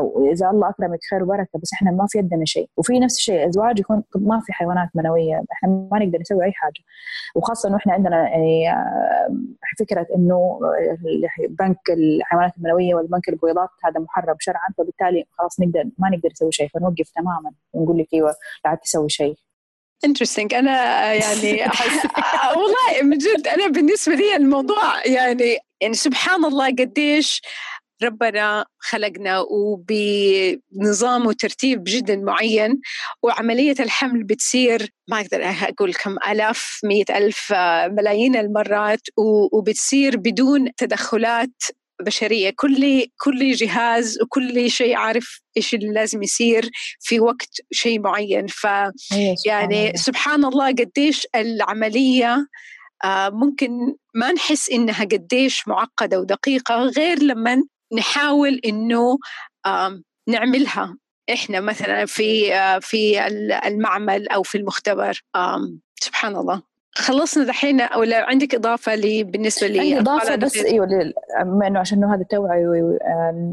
واذا 0.00 0.50
الله 0.50 0.68
أكرمك 0.68 0.98
خير 1.10 1.22
وبركة 1.22 1.58
بس 1.62 1.72
إحنا 1.72 1.90
ما 1.90 2.06
في 2.08 2.18
يدنا 2.18 2.44
شيء. 2.44 2.68
وفي 2.76 2.98
نفس 2.98 3.16
الشيء 3.16 3.48
أزواج 3.48 3.78
يكون 3.78 4.02
ما 4.14 4.40
في 4.40 4.52
حيوانات 4.52 4.88
منوية. 4.94 5.44
إحنا 5.52 5.68
ما 5.92 5.98
نقدر 5.98 6.18
نسوي 6.20 6.44
أي 6.44 6.52
حاجة. 6.52 6.80
وخاصة 7.34 7.68
انه 7.68 7.76
إحنا 7.76 7.92
عندنا 7.92 8.28
يعني 8.28 8.63
فكرة 9.78 10.06
إنه 10.16 10.60
بنك 11.48 11.90
الحيوانات 11.90 12.52
المنويه 12.58 12.94
والبنك 12.94 13.28
البويضات 13.28 13.68
هذا 13.84 14.00
محرم 14.00 14.36
شرعا 14.38 14.68
فبالتالي 14.78 15.24
خلاص 15.30 15.60
نقدر 15.60 15.84
ما 15.98 16.08
نقدر 16.08 16.28
نسوي 16.32 16.52
شيء 16.52 16.68
فنوقف 16.68 17.10
تماما 17.14 17.52
ونقول 17.72 17.98
لك 17.98 18.06
أيوه 18.14 18.34
لا 18.64 18.74
تسوي 18.74 19.08
شيء. 19.08 19.34
انترستنج 20.04 20.54
أنا 20.54 21.12
يعني 21.12 21.52
والله 22.56 23.02
من 23.02 23.18
جد 23.18 23.48
أنا 23.48 23.68
بالنسبة 23.68 24.14
لي 24.14 24.36
الموضوع 24.36 25.06
يعني 25.06 25.58
يعني 25.80 25.94
سبحان 25.94 26.44
الله 26.44 26.66
قديش 26.66 27.42
ربنا 28.04 28.66
خلقنا 28.78 29.44
وبنظام 29.50 31.26
وترتيب 31.26 31.84
جدا 31.86 32.16
معين 32.16 32.80
وعملية 33.22 33.74
الحمل 33.80 34.24
بتصير 34.24 34.90
ما 35.10 35.20
أقدر 35.20 35.44
أقول 35.44 35.94
كم 35.94 36.16
ألاف 36.28 36.80
مئة 36.84 37.18
ألف 37.18 37.52
ملايين 37.96 38.36
المرات 38.36 39.00
وبتصير 39.52 40.16
بدون 40.16 40.74
تدخلات 40.76 41.62
بشرية. 42.02 42.52
كل 42.56 43.06
كل 43.20 43.52
جهاز 43.52 44.18
وكل 44.22 44.70
شيء 44.70 44.96
عارف 44.96 45.40
إيش 45.56 45.74
اللي 45.74 45.92
لازم 45.92 46.22
يصير 46.22 46.70
في 47.00 47.20
وقت 47.20 47.50
شيء 47.72 48.00
معين. 48.00 48.46
ف 48.46 48.66
يعني 49.46 49.92
سبحان 49.96 50.44
الله 50.44 50.66
قديش 50.68 51.26
العملية 51.34 52.46
ممكن 53.32 53.70
ما 54.14 54.32
نحس 54.32 54.70
إنها 54.70 55.04
قديش 55.04 55.68
معقدة 55.68 56.20
ودقيقة 56.20 56.74
غير 56.82 57.22
لما 57.22 57.62
نحاول 57.92 58.60
إنه 58.64 59.18
نعملها. 60.28 60.96
إحنا 61.32 61.60
مثلا 61.60 62.06
في 62.06 62.54
آه، 62.54 62.78
في 62.78 63.26
المعمل 63.66 64.28
أو 64.28 64.42
في 64.42 64.58
المختبر 64.58 65.20
سبحان 66.00 66.36
الله. 66.36 66.73
خلصنا 66.98 67.44
دحين 67.44 67.80
ولا 67.96 68.30
عندك 68.30 68.54
إضافة 68.54 68.94
لي 68.94 69.24
بالنسبة 69.24 69.66
لي 69.66 69.80
عندي 69.80 69.98
اضافه 69.98 70.36
بس 70.36 70.56
إيوه 70.56 70.86
بما 71.42 71.66
إنه 71.66 71.80
عشان 71.80 72.04
هذا 72.04 72.20
التوعيه 72.20 72.98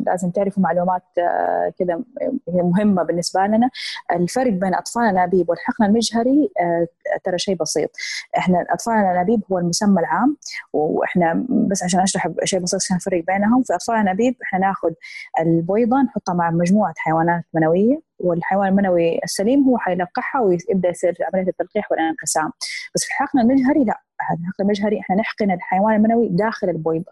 لازم 0.06 0.30
تعرفوا 0.30 0.64
معلومات 0.64 1.04
آه، 1.18 1.74
كذا 1.80 2.02
هي 2.50 2.62
مهمة 2.62 3.04
بالنسبة 3.04 3.42
لنا. 3.42 3.70
الفرق 4.12 4.52
بين 4.52 4.76
أطفال 4.76 5.04
الأنابيب 5.04 5.50
والحقن 5.50 5.86
المجهري 5.86 6.52
آه، 6.60 6.88
ترى 7.24 7.38
شيء 7.38 7.56
بسيط. 7.56 7.90
إحنا 8.38 8.66
أطفال 8.70 8.94
الأنابيب 8.94 9.42
هو 9.52 9.58
المسمى 9.58 10.00
العام 10.00 10.38
وإحنا 10.74 11.46
بس 11.50 11.84
عشان 11.84 12.00
أشرح 12.00 12.28
شيء 12.44 12.60
بسيط 12.60 12.82
عشان 12.84 12.96
الفرق 12.96 13.24
بينهم 13.28 13.64
في 13.64 13.76
أطفال 13.76 13.96
الأنابيب 13.96 14.36
إحنا 14.44 14.60
ناخذ 14.60 14.92
البويضه 15.40 15.98
نحطها 16.02 16.34
مع 16.34 16.52
مجموعة 16.52 16.94
حيوانات 16.98 17.44
منوية. 17.54 18.11
والحيوان 18.24 18.68
المنوي 18.68 19.20
السليم 19.24 19.64
هو 19.70 19.78
حيلقحها 19.78 20.42
ويبدأ 20.42 20.90
يصير 20.90 21.18
عملية 21.34 21.50
التلقيح 21.50 21.92
والانقسام. 21.92 22.52
بس 22.96 23.04
في 23.04 23.10
الحقن 23.10 23.40
المجهري 23.40 23.84
لا. 23.84 24.02
الحقن 24.22 24.64
المجهري 24.64 25.00
إحنا 25.00 25.16
نحقن 25.16 25.52
الحيوان 25.52 25.96
المنوي 25.96 26.28
داخل 26.32 26.70
البويضة. 26.70 27.12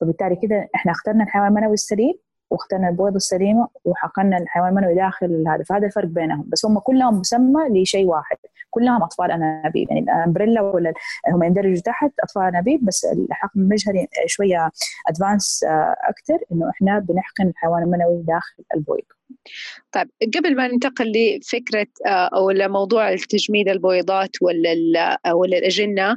فبالتالي 0.00 0.36
كده 0.36 0.68
إحنا 0.74 0.92
اخترنا 0.92 1.24
الحيوان 1.24 1.48
المنوي 1.48 1.74
السليم 1.74 2.14
واخترنا 2.50 2.88
البويضة 2.88 3.16
السليمة 3.16 3.68
وحقنا 3.84 4.36
الحيوان 4.36 4.68
المنوي 4.68 4.94
داخل 4.94 5.44
هذا. 5.48 5.62
فهذا 5.62 5.86
الفرق 5.86 6.08
بينهم. 6.08 6.44
بس 6.48 6.66
هم 6.66 6.78
كلهم 6.78 7.18
مسمى 7.20 7.82
لشيء 7.82 8.06
واحد. 8.06 8.36
كلهم 8.70 9.02
أطفال 9.02 9.30
أنابيب 9.30 9.88
يعني 9.90 10.00
الأمبريلا 10.00 10.60
ولا 10.60 10.92
هم 11.28 11.42
يندرجوا 11.42 11.80
تحت 11.84 12.10
أطفال 12.22 12.42
أنابيب 12.42 12.84
بس 12.84 13.04
الحقن 13.04 13.60
المجهري 13.60 14.08
شوية 14.26 14.70
أدفانس 15.08 15.64
آه، 15.64 15.96
أكثر 16.08 16.38
إنه 16.52 16.70
إحنا 16.70 16.98
بنحقن 16.98 17.48
الحيوان 17.48 17.82
المنوي 17.82 18.22
داخل 18.22 18.64
البويضة 18.76 19.20
طيب 19.92 20.10
قبل 20.36 20.56
ما 20.56 20.68
ننتقل 20.68 21.12
لفكرة 21.12 21.86
آه، 22.06 22.30
أو 22.34 22.50
لموضوع 22.50 23.12
التجميد 23.12 23.68
البويضات 23.68 24.30
ولا 24.42 25.20
ولا 25.32 25.58
الأجنة 25.58 26.16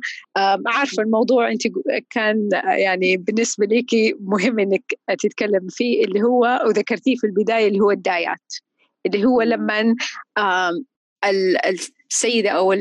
عارفة 0.68 1.04
الموضوع 1.04 1.52
أنت 1.52 1.62
كان 2.10 2.50
يعني 2.66 3.18
بالنسبة 3.18 3.66
لك 3.66 4.16
مهم 4.20 4.60
إنك 4.60 4.84
تتكلم 5.20 5.68
فيه 5.70 6.04
اللي 6.06 6.22
هو 6.22 6.64
وذكرتيه 6.66 7.16
في 7.16 7.28
البداية 7.28 7.68
اللي 7.68 7.80
هو 7.80 7.92
الدايات. 7.92 8.54
اللي 9.06 9.26
هو 9.26 9.42
لما 9.42 9.96
السيدة 12.14 12.50
أو 12.50 12.76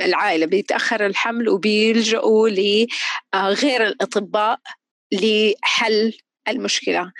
العائلة 0.00 0.46
بيتأخر 0.46 1.06
الحمل 1.06 1.48
وبيلجأوا 1.48 2.48
لغير 2.48 3.82
آه، 3.82 3.88
الأطباء 3.88 4.60
لحل 5.12 6.12
المشكلة. 6.48 7.12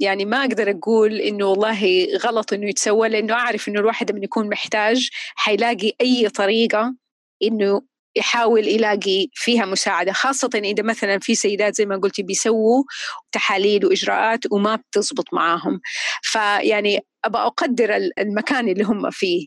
يعني 0.00 0.24
ما 0.24 0.40
أقدر 0.40 0.70
أقول 0.70 1.20
إنه 1.20 1.46
والله 1.46 2.08
غلط 2.16 2.52
إنه 2.52 2.68
يتسوى 2.68 3.08
لأنه 3.08 3.34
أعرف 3.34 3.68
إنه 3.68 3.80
الواحد 3.80 4.12
من 4.12 4.22
يكون 4.22 4.48
محتاج 4.48 5.08
حيلاقي 5.34 5.92
أي 6.00 6.28
طريقة 6.28 6.94
إنه 7.42 7.82
يحاول 8.16 8.68
يلاقي 8.68 9.28
فيها 9.34 9.64
مساعدة 9.64 10.12
خاصة 10.12 10.50
إذا 10.54 10.82
مثلا 10.82 11.18
في 11.18 11.34
سيدات 11.34 11.74
زي 11.74 11.86
ما 11.86 11.96
قلتي 11.96 12.22
بيسووا 12.22 12.84
تحاليل 13.32 13.86
وإجراءات 13.86 14.40
وما 14.52 14.76
بتزبط 14.76 15.24
معاهم. 15.34 15.80
فيعني 16.22 17.00
أبى 17.24 17.38
أقدر 17.38 17.96
المكان 18.18 18.68
اللي 18.68 18.84
هم 18.84 19.10
فيه. 19.10 19.46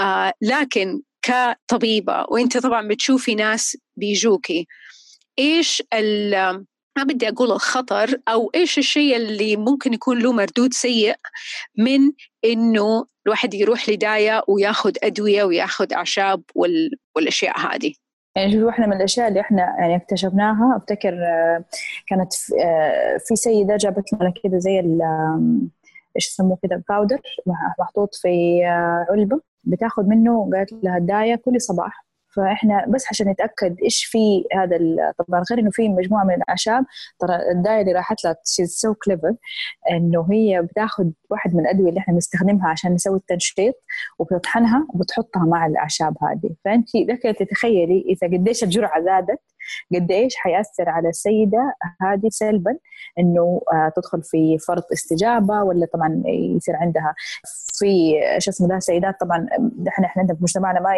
آه 0.00 0.32
لكن 0.42 1.02
كطبيبة 1.22 2.24
وإنت 2.28 2.58
طبعا 2.58 2.88
بتشوفي 2.88 3.34
ناس 3.34 3.76
بيجوكي 3.96 4.66
إيش 5.38 5.82
ما 6.98 7.02
بدي 7.04 7.28
أقول 7.28 7.52
الخطر 7.52 8.16
أو 8.28 8.50
إيش 8.54 8.78
الشيء 8.78 9.16
اللي 9.16 9.56
ممكن 9.56 9.94
يكون 9.94 10.18
له 10.18 10.32
مردود 10.32 10.74
سيء 10.74 11.14
من 11.78 12.12
إنه 12.44 13.06
الواحد 13.26 13.54
يروح 13.54 13.88
لداية 13.88 14.42
وياخذ 14.48 14.92
أدوية 15.02 15.44
وياخذ 15.44 15.92
أعشاب 15.92 16.42
والأشياء 17.14 17.58
هذه. 17.58 17.92
يعني 18.36 18.52
شوف 18.52 18.62
واحدة 18.62 18.86
من 18.86 18.92
الأشياء 18.92 19.28
اللي 19.28 19.40
إحنا 19.40 19.62
يعني 19.78 19.96
اكتشفناها 19.96 20.76
أفتكر 20.76 21.14
آه، 21.24 21.64
كانت 22.06 22.32
آه، 22.64 23.18
في 23.18 23.36
سيدة 23.36 23.76
جابت 23.76 24.12
لنا 24.12 24.32
كذا 24.42 24.58
زي 24.58 24.80
إيش 26.16 26.26
يسموه 26.28 26.58
كذا 26.62 26.82
باودر 26.88 27.20
محطوط 27.78 28.14
في 28.14 28.62
آه، 28.66 29.06
علبة 29.10 29.40
بتاخذ 29.64 30.02
منه 30.06 30.50
قالت 30.52 30.72
لها 30.72 30.96
الداية 30.98 31.34
كل 31.34 31.60
صباح. 31.60 32.06
فإحنا 32.36 32.86
بس 32.88 33.06
عشان 33.10 33.28
نتأكد 33.28 33.76
إيش 33.82 34.04
في 34.04 34.44
هذا 34.56 34.78
طبعا 35.18 35.44
غير 35.50 35.60
إنه 35.60 35.70
في 35.70 35.88
مجموعة 35.88 36.24
من 36.24 36.34
الأعشاب 36.34 36.84
ترى 37.18 37.50
الدايه 37.52 37.80
اللي 37.80 37.92
راحت 37.92 38.24
لها 38.24 38.36
she's 38.44 38.70
so 38.70 38.94
clever 38.94 39.34
إنه 39.90 40.28
هي 40.32 40.62
بتاخذ 40.62 41.04
واحد 41.30 41.54
من 41.54 41.60
الأدوية 41.60 41.88
اللي 41.88 42.00
إحنا 42.00 42.14
نستخدمها 42.14 42.68
عشان 42.68 42.94
نسوي 42.94 43.16
التنشيط 43.16 43.74
وبتطحنها 44.18 44.86
وبتحطها 44.94 45.44
مع 45.44 45.66
الأعشاب 45.66 46.16
هذه. 46.22 46.54
فانت 46.64 46.88
لك 46.94 47.22
تتخيلي 47.22 48.04
إذا 48.08 48.36
قديش 48.36 48.64
الجرعة 48.64 49.00
زادت 49.04 49.40
قد 49.94 50.10
إيش 50.10 50.36
حيأثر 50.36 50.88
على 50.88 51.08
السيدة 51.08 51.74
هذه 52.00 52.28
سلبا؟ 52.28 52.76
إنه 53.18 53.60
آه، 53.72 53.92
تدخل 53.96 54.22
في 54.22 54.58
فرط 54.58 54.92
استجابة 54.92 55.62
ولا 55.62 55.86
طبعا 55.86 56.22
يصير 56.26 56.76
عندها 56.76 57.14
في 57.78 58.20
شو 58.38 58.50
اسمه 58.50 58.68
ده 58.68 58.78
سيدات 58.78 59.20
طبعا 59.20 59.46
إحنا 59.88 60.06
إحنا 60.06 60.20
عندنا 60.22 60.36
في 60.36 60.42
مجتمعنا 60.42 60.80
ما 60.80 60.90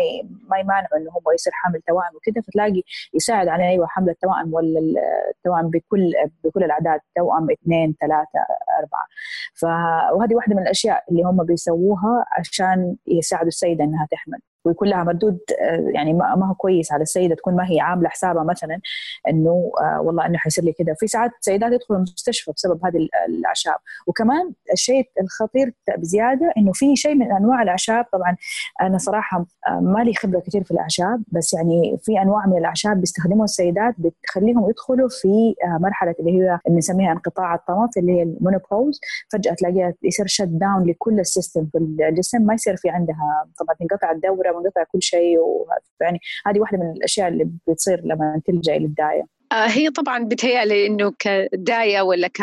ما 0.51 0.59
يمانعوا 0.59 0.97
إنه 0.97 1.11
هو 1.11 1.33
يصير 1.33 1.53
حامل 1.53 1.81
توائم 1.89 2.17
وكذا 2.17 2.43
فتلاقي 2.43 2.83
يساعد 3.15 3.49
على 3.49 3.69
أيوه 3.69 3.87
حمل 3.87 4.11
التوائم 4.11 4.55
ولا 4.55 4.81
التوائم 5.37 5.71
بكل 5.71 6.13
بكل 6.45 6.65
الأعداد 6.65 7.01
توأم 7.17 7.51
اثنين 7.51 7.95
ثلاثة 8.01 8.39
أربعة. 8.79 9.07
ف 9.55 9.65
وهذه 10.17 10.35
واحدة 10.35 10.55
من 10.55 10.63
الأشياء 10.63 11.05
اللي 11.11 11.23
هم 11.23 11.45
بيسووها 11.45 12.25
عشان 12.39 12.97
يساعدوا 13.07 13.49
السيدة 13.49 13.85
إنها 13.85 14.07
تحمل. 14.11 14.39
ويكون 14.65 14.89
لها 14.89 15.05
مردود 15.05 15.39
آه، 15.61 15.91
يعني 15.95 16.13
ما 16.13 16.49
هو 16.51 16.55
كويس 16.55 16.93
على 16.93 17.03
السيدة 17.03 17.35
تكون 17.35 17.57
ما 17.57 17.71
هي 17.71 17.81
عاملة 17.81 18.09
حسابها 18.09 18.45
مثلا 18.45 18.81
إنه 19.29 19.73
آه، 19.81 20.01
والله 20.01 20.27
إنه 20.27 20.39
حيصير 20.39 20.65
لي 20.65 20.73
كذا 20.73 20.95
في 20.95 21.07
ساعات 21.07 21.31
سيدات 21.41 21.73
يدخلوا 21.73 21.99
المستشفى 21.99 22.53
بسبب 22.53 22.85
هذه 22.85 23.09
الأعشاب. 23.29 23.77
وكمان 24.07 24.53
الشيء 24.73 25.11
الخطير 25.21 25.75
بزيادة 25.99 26.53
إنه 26.57 26.73
في 26.73 26.97
شيء 26.97 27.15
من 27.15 27.33
أنواع 27.33 27.63
الأعشاب 27.63 28.05
طبعا 28.13 28.37
أنا 28.81 28.99
صراحة 28.99 29.47
آه، 29.69 29.81
ما 29.81 30.05
لي 30.05 30.15
خبرة 30.15 30.41
كثير 30.41 30.65
في 30.65 30.71
الأعشاب 30.71 31.23
بس 31.29 31.55
يعني 31.55 31.99
في 32.03 32.23
أنواع 32.23 32.47
من 32.47 32.59
الأعشاب 32.59 33.01
بيستخدموها 33.01 33.45
السيدات 33.45 33.95
بتخليهم 33.99 34.71
يدخلوا 34.71 35.09
في 35.09 35.55
مرحلة 35.81 36.15
اللي 36.21 36.31
هي 36.31 36.59
اللي 36.67 36.79
نسميها 36.79 37.13
انقطاع 37.13 37.55
الطمث 37.55 37.99
اللي 37.99 38.13
هي 38.13 38.23
ال 38.23 38.30
menopause. 38.30 39.01
فجأة 39.33 39.55
تلاقيها 39.55 39.95
يصير 40.03 40.27
shut 40.27 40.49
down 40.49 40.85
لكل 40.85 41.21
ال 41.21 41.27
system 41.27 41.67
في 41.73 41.79
الجسم 41.79 42.43
ما 42.43 42.55
يصير 42.55 42.77
في 42.77 42.89
عندها 42.89 43.47
طبعا 43.59 43.77
تنقطع 43.81 44.11
الدورة 44.11 44.53
منقطع 44.55 44.85
كل 44.93 45.03
شيء 45.03 45.39
يعني 46.01 46.19
هذه 46.47 46.61
واحدة 46.61 46.79
من 46.79 46.91
الأشياء 46.97 47.29
اللي 47.29 47.51
بتصير 47.69 48.01
لما 48.05 48.41
تلجا 48.47 48.79
للداية. 48.79 49.23
آه 49.53 49.67
هي 49.67 49.91
طبعا 49.91 50.25
بتهيألي 50.25 50.87
إنه 50.87 51.13
كداية 51.19 52.01
ولا 52.01 52.29
ك 52.29 52.41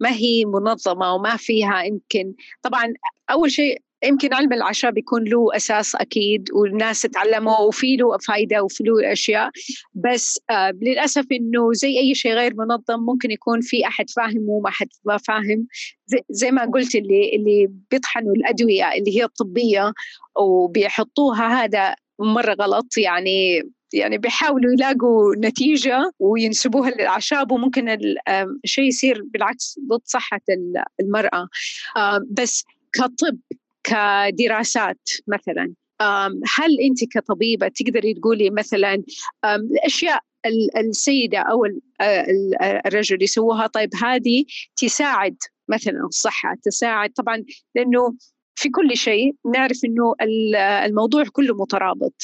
ما 0.00 0.10
هي 0.10 0.44
منظمة 0.44 1.14
وما 1.14 1.36
فيها 1.36 1.82
يمكن 1.82 2.34
طبعا 2.62 2.94
أول 3.30 3.50
شيء 3.50 3.82
يمكن 4.04 4.34
علم 4.34 4.52
الاعشاب 4.52 4.98
يكون 4.98 5.24
له 5.24 5.56
أساس 5.56 5.94
أكيد 5.94 6.48
والناس 6.52 7.02
تعلموا 7.02 7.58
وفي 7.58 7.96
له 7.96 8.18
فائده 8.18 8.62
وفي 8.62 8.84
له 8.84 9.12
أشياء. 9.12 9.50
بس 9.94 10.40
آه 10.50 10.70
للأسف 10.70 11.26
إنه 11.32 11.72
زي 11.72 11.98
أي 11.98 12.14
شيء 12.14 12.32
غير 12.32 12.54
منظم 12.54 13.00
ممكن 13.00 13.30
يكون 13.30 13.60
في 13.60 13.86
أحد 13.86 14.10
فاهم 14.10 14.48
وما 14.48 14.70
حد 14.70 14.88
ما 15.04 15.16
فاهم. 15.16 15.66
زي, 16.06 16.18
زي 16.30 16.50
ما 16.50 16.64
قلت 16.64 16.94
اللي 16.94 17.36
اللي 17.36 17.68
بيطحنوا 17.90 18.32
الأدوية 18.32 18.92
اللي 18.92 19.18
هي 19.18 19.24
الطبية 19.24 19.92
وبيحطوها 20.40 21.64
هذا 21.64 21.94
مرة 22.18 22.54
غلط. 22.60 22.96
يعني 22.96 23.62
يعني 23.94 24.18
بيحاولوا 24.18 24.72
يلاقوا 24.72 25.34
نتيجة 25.38 26.12
وينسبوها 26.18 26.90
للأعشاب 26.90 27.52
وممكن 27.52 27.98
الشيء 28.64 28.84
يصير 28.84 29.22
بالعكس 29.24 29.78
ضد 29.88 30.00
صحة 30.04 30.40
المرأة. 31.00 31.48
بس 32.30 32.64
كطب 32.92 33.38
كدراسات 33.84 35.08
مثلا. 35.28 35.72
هل 36.56 36.80
أنت 36.80 37.04
كطبيبة 37.12 37.68
تقدري 37.68 38.14
تقولي 38.14 38.50
مثلا 38.50 39.02
الأشياء 39.44 40.20
السيدة 40.76 41.38
أو 41.38 41.66
الرجل 42.86 43.22
يسووها 43.22 43.66
طيب 43.66 43.90
هذه 44.02 44.44
تساعد 44.76 45.36
مثلا 45.68 46.06
الصحة 46.06 46.56
تساعد 46.62 47.10
طبعا 47.10 47.44
لأنه 47.74 48.14
في 48.54 48.68
كل 48.68 48.96
شيء 48.96 49.34
نعرف 49.54 49.78
إنه 49.84 50.14
الموضوع 50.84 51.24
كله 51.32 51.54
مترابط. 51.54 52.22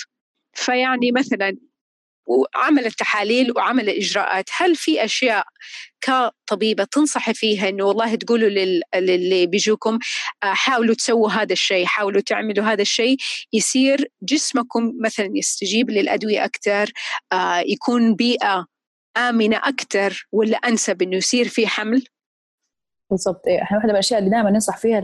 فيعني 0.53 1.13
مثلا 1.13 1.57
وعمل 2.29 2.87
التحاليل 2.87 3.53
وعمل 3.57 3.89
الإجراءات. 3.89 4.45
هل 4.57 4.77
في 4.77 5.05
أشياء 5.05 5.45
كطبيبة 6.01 6.85
تنصحي 6.85 7.35
فيها 7.35 7.69
أنه 7.69 7.85
والله 7.85 8.15
تقولوا 8.15 8.49
للي 8.95 9.47
بيجوكم 9.47 9.99
آه، 10.43 10.53
حاولوا 10.53 10.95
تسووا 10.95 11.31
هذا 11.31 11.53
الشيء 11.53 11.87
حاولوا 11.87 12.21
تعملوا 12.21 12.65
هذا 12.65 12.83
الشيء 12.83 13.17
يصير 13.53 14.11
جسمكم 14.23 14.93
مثلا 15.05 15.31
يستجيب 15.35 15.91
للأدوية 15.91 16.45
أكثر 16.45 16.93
آه، 17.33 17.59
يكون 17.59 18.15
بيئة 18.15 18.67
آمنة 19.17 19.57
أكثر 19.57 20.27
ولا 20.33 20.57
أنسب 20.57 21.03
أنه 21.03 21.17
يصير 21.17 21.49
في 21.49 21.67
حمل؟ 21.67 22.05
بالضبط. 23.11 23.47
إيه، 23.47 23.63
إحنا 23.63 23.77
واحدة 23.77 23.89
من 23.89 23.95
الأشياء 23.95 24.19
اللي 24.19 24.31
دائما 24.31 24.51
ننصح 24.51 24.77
فيها 24.77 25.03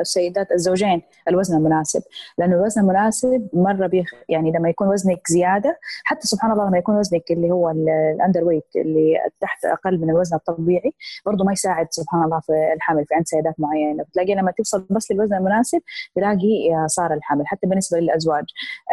السيدات 0.00 0.52
الزوجين 0.52 1.02
الوزن 1.28 1.56
المناسب. 1.56 2.02
لأنه 2.38 2.54
الوزن 2.56 2.80
المناسب 2.80 3.48
مرة 3.52 3.86
big 3.86 4.10
يعني 4.28 4.52
لما 4.52 4.68
يكون 4.68 4.88
وزنك 4.88 5.20
زيادة 5.28 5.78
حتى 6.04 6.26
سبحان 6.28 6.52
الله 6.52 6.66
لما 6.68 6.78
يكون 6.78 6.96
وزنك 6.96 7.30
اللي 7.30 7.50
هو 7.50 7.70
ال 7.70 8.44
underweight 8.44 8.64
اللي 8.76 9.16
تحت 9.40 9.64
أقل 9.64 9.98
من 10.00 10.10
الوزن 10.10 10.36
الطبيعي 10.36 10.92
برضه 11.26 11.44
ما 11.44 11.52
يساعد 11.52 11.86
سبحان 11.90 12.24
الله 12.24 12.40
في 12.40 12.52
الحمل 12.76 13.04
في 13.06 13.14
عند 13.14 13.26
سيدات 13.26 13.54
معينة. 13.58 14.02
بتلاقي 14.04 14.34
لما 14.34 14.50
توصل 14.50 14.86
بس 14.90 15.12
للوزن 15.12 15.36
المناسب 15.36 15.80
تلاقي 16.16 16.86
صار 16.86 17.14
الحمل 17.14 17.46
حتى 17.46 17.66
بالنسبة 17.66 17.98
للأزواج. 17.98 18.44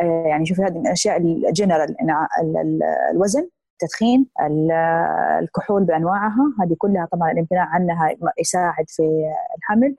آه، 0.02 0.24
يعني 0.28 0.46
شوفي 0.46 0.62
هذه 0.62 0.74
من 0.74 0.88
الأشياء 0.88 1.17
الجنرال 1.17 1.96
الوزن. 3.12 3.50
التدخين 3.84 4.26
الكحول 5.41 5.84
بأنواعها. 5.84 6.54
هذه 6.62 6.76
كلها 6.78 7.08
طبعا 7.12 7.32
الامتناع 7.32 7.65
عنها 7.65 8.15
يساعد 8.39 8.86
في 8.88 9.04
الحمل. 9.58 9.96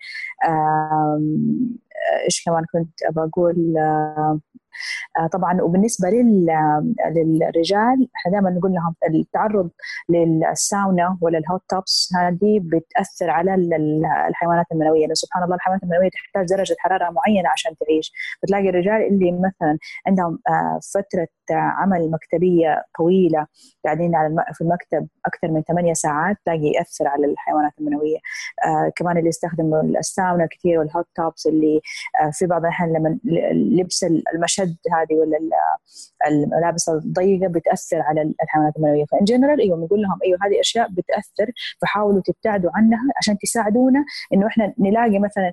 إيش 2.25 2.45
كمان 2.47 2.65
كنت 2.73 2.91
بقول 3.11 3.75
طبعا 5.33 5.63
وبالنسبة 5.63 6.09
للرجال 7.17 8.09
إحنا 8.17 8.33
دائما 8.33 8.51
نقول 8.51 8.73
لهم 8.73 8.95
التعرض 9.09 9.71
للساونا 10.09 11.19
ولا 11.21 11.39
الهوت 11.39 11.63
توبس 11.69 12.13
هذه 12.17 12.61
بتأثر 12.63 13.31
على 13.31 13.55
الحيوانات 14.29 14.67
المنوية. 14.73 15.07
لأن 15.07 15.15
سبحان 15.15 15.43
الله 15.45 15.57
الحيوانات 15.57 15.83
المنوية 15.83 16.11
تحتاج 16.11 16.47
درجة 16.57 16.77
حرارة 16.79 17.11
معينة 17.11 17.49
عشان 17.49 17.77
تعيش. 17.77 18.13
فتلاقي 18.43 18.69
الرجال 18.69 19.07
اللي 19.07 19.33
مثلا 19.33 19.79
عندهم 20.07 20.39
آه، 20.49 20.81
فترة 20.95 21.29
عمل 21.51 22.11
مكتبية 22.11 22.85
طويلة 22.99 23.47
قاعدين 23.85 24.15
على 24.15 24.45
في 24.55 24.61
المكتب 24.61 25.09
أكثر 25.27 25.49
من 25.49 25.63
8 25.63 25.93
ساعات 25.93 26.37
تلاقي 26.45 26.67
يأثر 26.67 27.09
على 27.09 27.27
الحيوانات 27.27 27.73
المنوية. 27.81 28.19
آه 28.67 28.93
كمان 28.97 29.17
اللي 29.19 29.29
يستخدموا 29.29 29.83
الساونا 29.83 30.47
كثير 30.51 30.79
وال 30.79 30.90
hot 30.90 31.07
tubs 31.15 31.47
اللي 31.47 31.81
آه 32.23 32.31
في 32.31 32.47
بعض 32.47 32.61
الأحيان 32.63 32.93
لما 32.93 33.19
لبس 33.79 34.05
المشد 34.63 34.77
هذه 34.93 35.19
ولا 35.19 35.39
الملابس 36.27 36.89
الضيقة 36.89 37.49
بتأثر 37.49 38.01
على 38.01 38.35
الحيوانات 38.43 38.77
المنويه 38.77 39.05
ف 39.05 39.12
in 39.12 39.25
general 39.25 39.61
أيوه 39.61 39.77
بنقول 39.77 40.03
لهم 40.03 40.19
أيوه 40.25 40.39
هذه 40.43 40.61
أشياء 40.61 40.89
بتأثر 40.89 41.53
فحاولوا 41.83 42.23
تبتعدوا 42.25 42.71
عنها 42.75 43.01
عشان 43.17 43.39
تساعدونا 43.39 44.05
إنه 44.33 44.47
إحنا 44.47 44.75
نلاقي 44.79 45.19
مثلا 45.19 45.53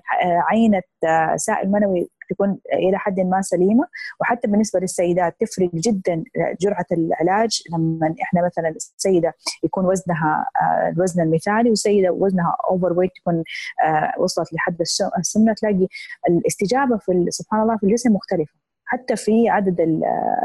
عينة 0.50 0.82
آه، 1.04 1.36
سائل 1.36 1.70
منوي 1.70 2.10
تكون 2.30 2.58
إلى 2.72 2.98
حد 2.98 3.20
ما 3.20 3.42
سليمة. 3.42 3.84
وحتى 4.20 4.48
بالنسبة 4.48 4.80
للسيدات 4.80 5.36
تفرق 5.40 5.70
جدا 5.74 6.24
جرعة 6.60 6.86
العلاج 6.92 7.62
لما 7.72 8.14
إحنا 8.22 8.46
مثلا 8.46 8.68
السيدة 8.68 9.34
يكون 9.64 9.86
وزنها 9.86 10.46
آه، 10.62 10.88
الوزن 10.88 11.22
المثالي 11.22 11.70
وسيدة 11.70 12.12
وزنها 12.12 12.56
overweight 12.70 13.10
تكون 13.20 13.44
آه، 13.84 14.20
وصلت 14.20 14.52
لحد 14.52 14.80
السمنة 15.18 15.54
تلاقي 15.54 15.86
الاستجابة 16.28 16.96
في 16.98 17.26
سبحان 17.28 17.62
الله 17.62 17.76
في 17.76 17.86
الجسم 17.86 18.12
مختلفة. 18.12 18.69
حتى 18.92 19.16
في 19.16 19.48
عدد 19.48 19.76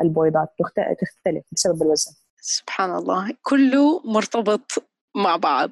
البويضات 0.04 0.50
تختلف 1.02 1.44
بسبب 1.52 1.82
الوزن. 1.82 2.12
سبحان 2.42 2.96
الله. 2.96 3.32
كله 3.42 4.02
مرتبط 4.06 4.72
مع 5.16 5.36
بعض. 5.36 5.72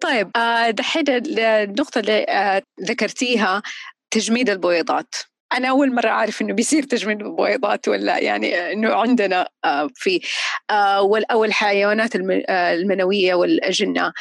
طيب 0.00 0.30
آه، 0.36 0.70
دحين 0.70 1.04
النقطة 1.08 1.98
اللي 1.98 2.62
ذكرتيها 2.82 3.62
تجميد 4.10 4.50
البويضات. 4.50 5.14
أنا 5.52 5.68
أول 5.68 5.94
مرة 5.94 6.08
أعرف 6.08 6.42
إنه 6.42 6.54
بيصير 6.54 6.82
تجميد 6.82 7.22
البويضات 7.22 7.88
ولا 7.88 8.18
يعني 8.18 8.72
إنه 8.72 8.94
عندنا 8.94 9.48
آه، 9.64 9.88
في 9.94 10.20
أو 10.70 11.44
الحيوانات 11.44 12.10
المنوية 12.50 13.34
والأجنة. 13.34 14.12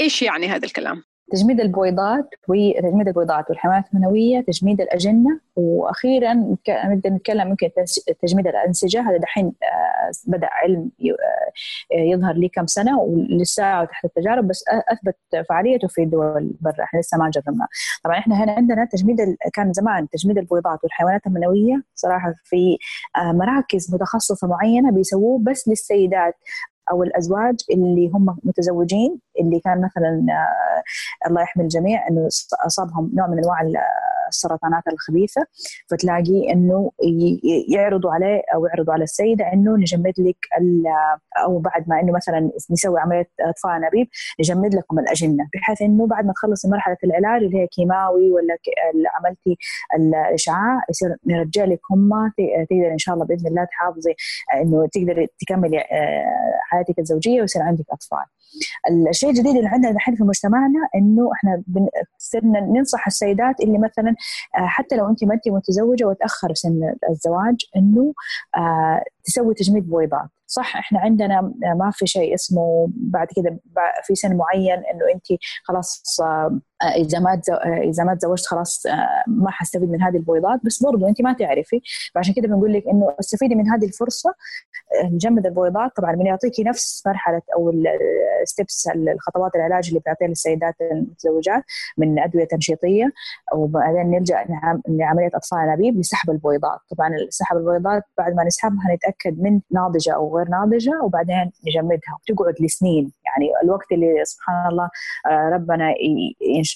إيش 0.00 0.22
يعني 0.22 0.48
هذا 0.48 0.66
الكلام؟ 0.66 1.02
تجميد 1.32 1.60
البويضات 1.60 2.28
وتجميد 2.48 3.08
البويضات 3.08 3.50
والحيوانات 3.50 3.84
المنوية 3.94 4.40
تجميد 4.40 4.80
الأجنة 4.80 5.40
وأخيرا 5.56 6.34
نبدأ 6.68 7.10
نتكلم 7.10 7.48
ممكن 7.48 7.70
تجميد 8.22 8.46
الأنسجة. 8.46 9.00
هذا 9.00 9.16
دحين 9.16 9.44
آه، 9.44 10.10
بدأ 10.26 10.48
علم 10.52 10.90
آه، 11.00 11.94
يظهر 11.94 12.34
لي 12.34 12.48
كم 12.48 12.66
سنة 12.66 13.00
ولسه 13.00 13.84
تحت 13.84 14.04
التجارب 14.04 14.48
بس 14.48 14.64
أثبت 14.68 15.46
فعاليته 15.48 15.88
في 15.88 16.04
دول 16.04 16.50
برا. 16.60 16.84
إحنا 16.84 17.00
لسه 17.00 17.18
ما 17.18 17.30
جربنا 17.30 17.66
طبعا 18.04 18.18
إحنا 18.18 18.44
هنا 18.44 18.52
عندنا 18.52 18.84
تجميد 18.84 19.36
كان 19.54 19.72
زمان 19.72 20.08
تجميد 20.08 20.38
البويضات 20.38 20.78
والحيوانات 20.82 21.26
المنوية 21.26 21.82
صراحة 21.94 22.34
في 22.44 22.78
آه، 23.16 23.32
مراكز 23.32 23.94
متخصصة 23.94 24.48
معينة 24.48 24.92
بيسووه 24.92 25.38
بس 25.38 25.68
للسيدات. 25.68 26.34
أو 26.90 27.02
الأزواج 27.02 27.56
اللي 27.70 28.10
هم 28.14 28.38
متزوجين 28.44 29.20
اللي 29.40 29.60
كان 29.60 29.80
مثلا 29.80 30.26
آه، 30.30 31.28
الله 31.28 31.42
يحمي 31.42 31.62
الجميع 31.62 32.08
إنه 32.08 32.28
أصابهم 32.66 33.10
نوع 33.14 33.26
من 33.26 33.38
أنواع 33.38 33.60
السرطانات 34.28 34.82
الخبيثة 34.92 35.46
فتلاقي 35.90 36.52
إنه 36.52 36.90
يعرضوا 37.68 38.10
عليه 38.10 38.42
أو 38.54 38.66
يعرضوا 38.66 38.92
على 38.94 39.04
السيدة 39.04 39.52
إنه 39.52 39.76
نجمد 39.76 40.14
لك 40.18 40.36
أو 41.44 41.58
بعد 41.58 41.88
ما 41.88 42.00
إنه 42.00 42.12
مثلا 42.12 42.50
نسوي 42.70 43.00
عملية 43.00 43.30
أطفاء 43.40 43.76
أنابيب 43.76 44.08
نجمد 44.40 44.74
لكم 44.74 44.98
الأجنة 44.98 45.48
بحيث 45.54 45.82
إنه 45.82 46.06
بعد 46.06 46.26
ما 46.26 46.32
تخلصي 46.32 46.68
مرحلة 46.68 46.96
العلاج 47.04 47.42
اللي 47.42 47.58
هي 47.58 47.66
كيماوي 47.66 48.32
ولا 48.32 48.56
عملتي 49.18 49.56
الإشعاع 49.96 50.82
يصير 50.90 51.16
نرجع 51.26 51.64
لك 51.64 51.80
هم 51.90 52.32
تقدر 52.70 52.92
إن 52.92 52.98
شاء 52.98 53.14
الله 53.14 53.26
بإذن 53.26 53.46
الله 53.46 53.64
تحافظي 53.64 54.14
إنه 54.54 54.88
تقدري 54.92 55.28
تكملي 55.38 55.78
آه، 55.78 56.60
حياتك 56.62 56.98
الزوجية 56.98 57.40
ويصير 57.40 57.62
عندك 57.62 57.84
أطفال. 57.90 58.37
الشيء 59.10 59.30
الجديد 59.30 59.56
اللي 59.56 59.68
عندنا 59.68 59.90
الحين 59.90 60.14
في 60.16 60.22
مجتمعنا 60.24 60.88
إنه 60.94 61.30
إحنا 61.32 61.62
صرنا 62.18 62.60
ننصح 62.60 63.06
السيدات 63.06 63.60
اللي 63.60 63.78
مثلا 63.78 64.14
آه، 64.56 64.66
حتى 64.66 64.96
لو 64.96 65.10
انت 65.10 65.24
ما 65.24 65.34
انت 65.34 65.48
متزوجة 65.48 66.04
وتأخر 66.04 66.54
سن 66.54 66.94
الزواج 67.10 67.56
إنه 67.76 68.14
آه، 68.56 69.02
تسوي 69.24 69.54
تجميد 69.54 69.88
بويضات. 69.90 70.28
صح 70.50 70.76
إحنا 70.76 71.00
عندنا 71.00 71.40
ما 71.62 71.90
في 71.92 72.06
شيء 72.06 72.34
اسمه 72.34 72.88
بعد 72.96 73.26
كذا 73.36 73.58
في 74.04 74.14
سن 74.14 74.36
معين 74.36 74.72
إنه 74.74 75.14
أنت 75.14 75.40
خلاص 75.64 76.20
آه، 76.20 76.60
إذا 76.96 77.18
ما 77.18 77.40
إذا 77.66 78.04
ما 78.04 78.14
تزوجت 78.14 78.46
خلاص 78.46 78.82
ما 79.26 79.50
حستفيد 79.50 79.90
من 79.90 80.02
هذه 80.02 80.16
البويضات 80.16 80.60
بس 80.64 80.82
برضو 80.82 81.08
أنت 81.08 81.22
ما 81.22 81.32
تعرفي 81.32 81.80
فعشان 82.14 82.34
كذا 82.34 82.46
بنقول 82.46 82.72
لك 82.72 82.84
إنه 82.88 83.14
استفيدي 83.20 83.54
من 83.54 83.68
هذه 83.68 83.84
الفرصة 83.84 84.34
نجمد 85.04 85.46
البويضات 85.46 85.96
طبعا 85.96 86.12
من 86.12 86.26
يعطيكي 86.26 86.62
نفس 86.62 87.02
مرحلة 87.06 87.42
أو 87.56 87.72
الستبس 88.42 88.88
الخطوات 89.14 89.54
العلاج 89.54 89.88
اللي 89.88 90.00
بيعطيها 90.04 90.28
للسيدات 90.28 90.74
المتزوجات 90.92 91.62
من 91.98 92.18
أدوية 92.18 92.44
تنشيطية. 92.44 93.12
وبعدين 93.54 94.10
نلجأ 94.10 94.46
لعملية 94.88 95.30
أطفاء 95.34 95.64
أنابيب 95.64 95.98
لسحب 95.98 96.30
البويضات 96.30 96.78
طبعا 96.96 97.10
سحب 97.28 97.56
البويضات 97.56 98.02
بعد 98.18 98.34
ما 98.34 98.44
نسحبها 98.44 98.94
نتأكد 98.94 99.40
من 99.42 99.60
ناضجة 99.70 100.14
أو 100.14 100.37
غير 100.38 100.48
ناضجة 100.48 101.02
وبعدين 101.04 101.50
نجمدها. 101.66 102.18
وتقعد 102.30 102.54
لسنين. 102.60 103.12
يعني 103.26 103.52
الوقت 103.64 103.92
اللي 103.92 104.24
سبحان 104.24 104.70
الله 104.70 104.88
آه، 105.30 105.50
ربنا 105.54 105.94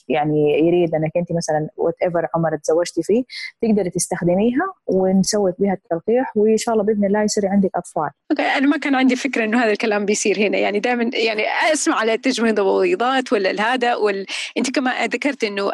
يعني 0.08 0.66
يريد 0.66 0.94
إنك 0.94 1.10
أنت 1.16 1.32
مثلا 1.32 1.68
whatever 1.76 2.26
عمر 2.34 2.56
تزوجتي 2.56 3.02
فيه 3.02 3.22
تقدري 3.62 3.90
تستخدميها 3.90 4.66
ونسوي 4.86 5.52
بها 5.58 5.72
التلقيح 5.72 6.36
وإن 6.36 6.56
شاء 6.56 6.74
الله 6.74 6.84
بإذن 6.84 7.04
الله 7.04 7.22
يصير 7.22 7.46
عندك 7.46 7.70
أطفال. 7.74 8.10
أوكي 8.30 8.42
أنا 8.42 8.66
ما 8.66 8.76
كان 8.76 8.94
عندي 8.94 9.16
فكرة 9.16 9.44
إنه 9.44 9.64
هذا 9.64 9.70
الكلام 9.70 10.06
بيصير 10.06 10.38
هنا. 10.38 10.58
يعني 10.58 10.80
دائما 10.80 11.10
يعني 11.14 11.42
أسمع 11.72 11.96
على 11.96 12.18
تجميد 12.18 12.58
البويضات 12.58 13.32
ولا 13.32 13.74
هذا 13.74 13.94
وال... 13.94 14.26
أنت 14.58 14.70
كما 14.70 15.06
ذكرت 15.06 15.44
إنه 15.44 15.70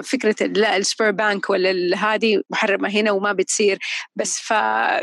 فكرة 0.00 0.46
لا 0.46 0.76
ال 0.76 0.82
sperm 0.82 1.10
bank 1.10 1.50
ولا 1.50 1.96
هذه 1.96 2.42
محرمة 2.50 2.88
هنا 2.88 3.10
وما 3.10 3.32
بتصير. 3.32 3.78
بس 4.16 4.38
ف 4.38 4.50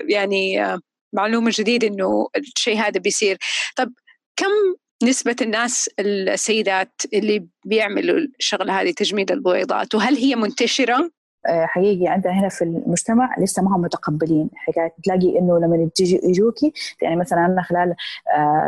يعني 0.09 0.77
معلومة 1.13 1.51
جديدة 1.53 1.87
إنه 1.87 2.27
الشيء 2.37 2.77
هذا 2.77 2.99
بيصير. 2.99 3.37
طب 3.77 3.93
كم 4.35 4.75
نسبة 5.03 5.35
الناس 5.41 5.89
السيدات 5.99 7.01
اللي 7.13 7.47
بيعملوا 7.65 8.19
الشغلة 8.39 8.81
هذه 8.81 8.91
تجميد 8.91 9.31
البويضات 9.31 9.95
وهل 9.95 10.15
هي 10.15 10.35
منتشرة؟ 10.35 11.11
آه، 11.47 11.65
حقيقي 11.65 12.07
عندنا 12.07 12.33
هنا 12.33 12.49
في 12.49 12.63
المجتمع 12.63 13.35
لسه 13.39 13.63
ما 13.63 13.75
هم 13.75 13.81
متقبلين 13.81 14.49
حكاية. 14.55 14.93
تلاقي 15.03 15.39
إنه 15.39 15.59
لما 15.59 15.89
تجي 15.95 16.19
يجوكي 16.23 16.73
يعني 17.01 17.15
مثلا 17.15 17.45
أنا 17.45 17.61
خلال 17.61 17.95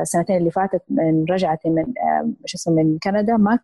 السنتين 0.01 0.35
آه، 0.35 0.39
اللي 0.39 0.51
فاتت 0.51 0.81
من 0.89 1.25
رجعتي 1.29 1.69
من 1.69 1.85
شو 2.45 2.57
اسمه 2.57 2.73
من 2.73 2.97
كندا 3.03 3.37
ما 3.37 3.59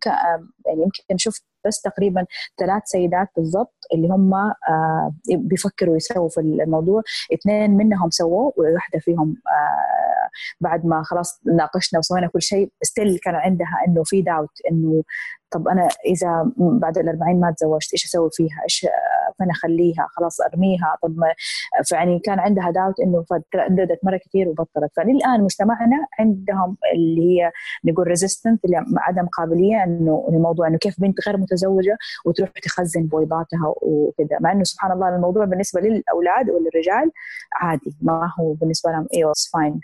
يعني 0.66 0.82
يمكن 0.82 1.16
شفت 1.16 1.44
بس 1.66 1.80
تقريبا 1.80 2.26
ثلاث 2.58 2.82
سيدات 2.84 3.28
بالضبط 3.36 3.74
اللي 3.94 4.08
هم 4.08 4.34
آه، 4.34 5.14
بيفكروا 5.30 5.96
يسووا 5.96 6.28
في 6.28 6.40
الموضوع 6.40 7.02
اثنين 7.34 7.70
منهم 7.70 8.10
سووا 8.10 8.50
وواحدة 8.56 8.98
فيهم 8.98 9.36
بعد 10.60 10.86
ما 10.86 11.02
خلاص 11.02 11.40
ناقشنا 11.56 11.98
وسوينا 11.98 12.26
كل 12.26 12.42
شيء 12.42 12.72
still 12.82 13.18
كان 13.18 13.34
عندها 13.34 13.84
إنه 13.86 14.02
في 14.04 14.22
داوت 14.22 14.60
إنه 14.70 15.02
طب 15.50 15.68
أنا 15.68 15.88
إذا 16.06 16.52
بعد 16.56 16.98
الأربعين 16.98 17.40
ما 17.40 17.54
تزوجت 17.56 17.92
إيش 17.92 18.04
أسوي 18.04 18.30
فيها؟ 18.32 18.62
إيش 18.64 18.86
فين 19.38 19.50
أخليها؟ 19.50 20.06
خلاص 20.10 20.40
أرميها 20.40 20.96
طب 21.02 21.16
فيعني 21.84 22.18
كان 22.18 22.38
عندها 22.38 22.70
داوت 22.70 23.00
إنه 23.00 23.24
فترددت 23.30 23.98
مرة 24.04 24.16
كثير 24.16 24.48
وبطلت 24.48 24.90
فللآن 24.96 25.44
مجتمعنا 25.44 26.06
عندهم 26.18 26.76
اللي 26.94 27.22
هي 27.22 27.50
نقول 27.84 28.06
resistant 28.06 28.64
اللي 28.64 28.84
عدم 28.98 29.26
قابلية 29.26 29.84
إنه 29.84 30.28
الموضوع 30.28 30.66
إنه 30.66 30.78
كيف 30.78 31.00
بنت 31.00 31.28
غير 31.28 31.36
متزوجة 31.50 31.98
وتروح 32.24 32.50
تخزن 32.62 33.02
بويضاتها 33.02 33.74
وكذا. 33.82 34.38
مع 34.40 34.52
إنه 34.52 34.64
سبحان 34.64 34.92
الله 34.92 35.08
الموضوع 35.08 35.44
بالنسبة 35.44 35.80
للأولاد 35.80 36.50
وللرجال 36.50 37.10
عادي 37.60 37.96
ما 38.02 38.32
هو 38.40 38.52
بالنسبة 38.52 38.90
لهم 38.90 39.06
أيوه 39.14 39.32
فاين 39.52 39.80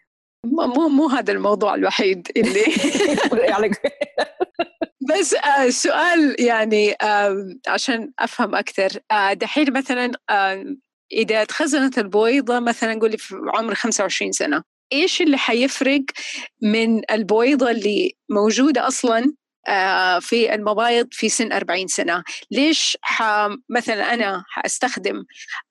مو 0.46 0.88
مو 0.88 1.06
هذا 1.06 1.32
الموضوع 1.32 1.74
الوحيد 1.74 2.28
اللي 2.36 2.64
يعني 3.50 3.70
بس 5.10 5.34
آه 5.34 5.68
سؤال 5.68 6.36
يعني 6.38 6.92
آه 7.02 7.46
عشان 7.68 8.12
أفهم 8.18 8.54
أكثر 8.54 8.90
آه 9.10 9.32
دحين 9.32 9.72
مثلا 9.72 10.12
إذا 11.12 11.44
تخزنت 11.44 11.98
البويضة 11.98 12.60
مثلا 12.60 13.00
قولي 13.00 13.16
في 13.16 13.34
عمر 13.54 13.74
25 13.74 14.32
سنة 14.32 14.62
إيش 14.92 15.22
اللي 15.22 15.36
حيفرق 15.36 16.02
من 16.62 17.12
البويضة 17.12 17.70
اللي 17.70 18.12
موجودة 18.30 18.86
أصلا 18.86 19.34
في 20.20 20.54
المبايض 20.54 21.08
في 21.12 21.28
سن 21.28 21.52
40 21.52 21.86
سنة 21.86 22.22
ليش. 22.50 22.98
مثلا 23.68 24.14
أنا 24.14 24.44
حأستخدم 24.48 25.24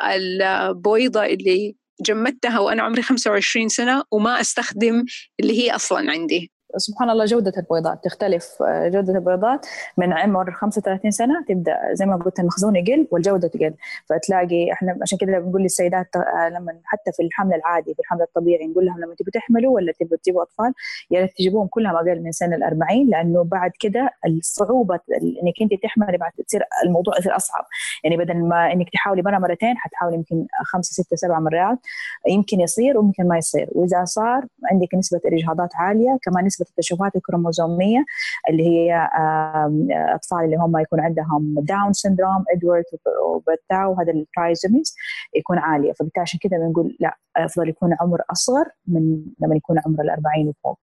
البويضة 0.04 1.26
اللي 1.26 1.76
جمدتها 2.02 2.60
وأنا 2.60 2.84
عمري 2.84 3.02
25 3.02 3.70
سنة 3.70 4.04
وما 4.12 4.42
أستخدم 4.42 5.06
اللي 5.40 5.64
هي 5.64 5.76
أصلا 5.76 6.12
عندي 6.12 6.52
سبحان 6.78 7.10
الله 7.10 7.26
جودة 7.26 7.54
البيضات 7.58 8.04
تختلف 8.04 8.64
آه، 8.64 8.88
جودة 8.88 9.14
البيضات 9.14 9.66
من 9.98 10.14
عمر 10.14 10.52
35 10.52 11.12
سنة 11.12 11.46
تبدأ 11.48 11.80
زي 11.94 12.06
ما 12.06 12.16
قلت 12.16 12.40
المخزون 12.40 12.76
يقل 12.76 13.08
والجودة 13.12 13.48
تقل. 13.48 13.74
فتلاقي 14.10 14.72
إحنا 14.72 14.98
عشان 15.02 15.18
كذا 15.18 15.40
بنقول 15.40 15.62
للسيدات 15.62 16.16
آه، 16.16 16.50
لما 16.50 16.80
حتى 16.84 17.12
في 17.12 17.24
الحمل 17.24 17.54
العادي 17.54 17.94
في 17.94 18.00
الحمل 18.00 18.22
الطبيعي 18.22 18.68
نقول 18.68 18.86
لهم 18.86 19.00
لما 19.00 19.16
تبوا 19.16 19.32
تحملوا 19.34 19.76
ولا 19.76 19.94
تبوا 20.00 20.18
تجيبوا 20.18 20.42
أطفال 20.42 20.74
يا 21.12 21.22
ريت 21.22 21.32
تجيبوهم 21.38 21.68
كلهم 21.68 21.96
أقل 21.96 22.22
من 22.22 22.32
سن 22.32 22.54
ال 22.54 22.64
40 22.64 23.10
لأنه 23.10 23.44
بعد 23.44 23.72
كده 23.80 24.10
الصعوبة 24.26 25.00
إنك 25.44 25.54
أنت 25.62 25.84
تحملي 25.84 26.18
بعد 26.18 26.32
تصير 26.48 26.64
الموضوع 26.86 27.18
يصير 27.18 27.36
أصعب. 27.36 27.66
يعني 28.04 28.18
بدل 28.18 28.46
ما 28.46 28.72
إنك 28.72 28.90
تحاولي 28.90 29.22
مرة 29.22 29.38
مرتين 29.40 29.78
حتحاولي 29.78 30.16
يمكن 30.16 30.48
خمسة 30.66 31.04
ستة 31.04 31.16
سبع 31.16 31.40
مرات 31.40 31.78
يمكن 32.28 32.60
يصير 32.60 32.98
ويمكن 32.98 33.28
ما 33.28 33.38
يصير. 33.38 33.70
وإذا 33.72 34.06
صار 34.06 34.46
عندك 34.72 34.96
نسبة 34.96 35.22
الإجهاضات 35.26 35.70
عالية 35.76 36.18
كمان 36.22 36.46
نسبة 36.46 36.65
التشوهات 36.70 37.16
الكروموزومية 37.16 38.06
اللي 38.50 38.64
هي 38.64 39.10
أطفال 40.16 40.46
اللي 40.46 40.56
هم 40.56 40.78
يكون 40.78 41.00
عندهم 41.00 41.56
Down 41.58 41.94
syndrome 41.94 42.44
Edward 42.56 42.84
و 43.26 43.37
Patau 43.37 43.92
وهذا 43.92 44.12
ال 44.12 44.20
trisomies 44.20 44.96
يكون 45.36 45.58
عالية. 45.58 45.94
فبالتالي 45.94 46.22
عشان 46.22 46.40
كذا 46.40 46.58
بنقول 46.58 46.98
لا 47.00 47.18
أفضل 47.38 47.70
يكون 47.70 47.96
عمر 48.02 48.22
أصغر 48.32 48.66
من 48.88 49.26
لما 49.40 49.56
يكون 49.56 49.80
عمر 49.86 50.02
ال 50.04 50.10
40 50.10 50.48
وفوق 50.48 50.80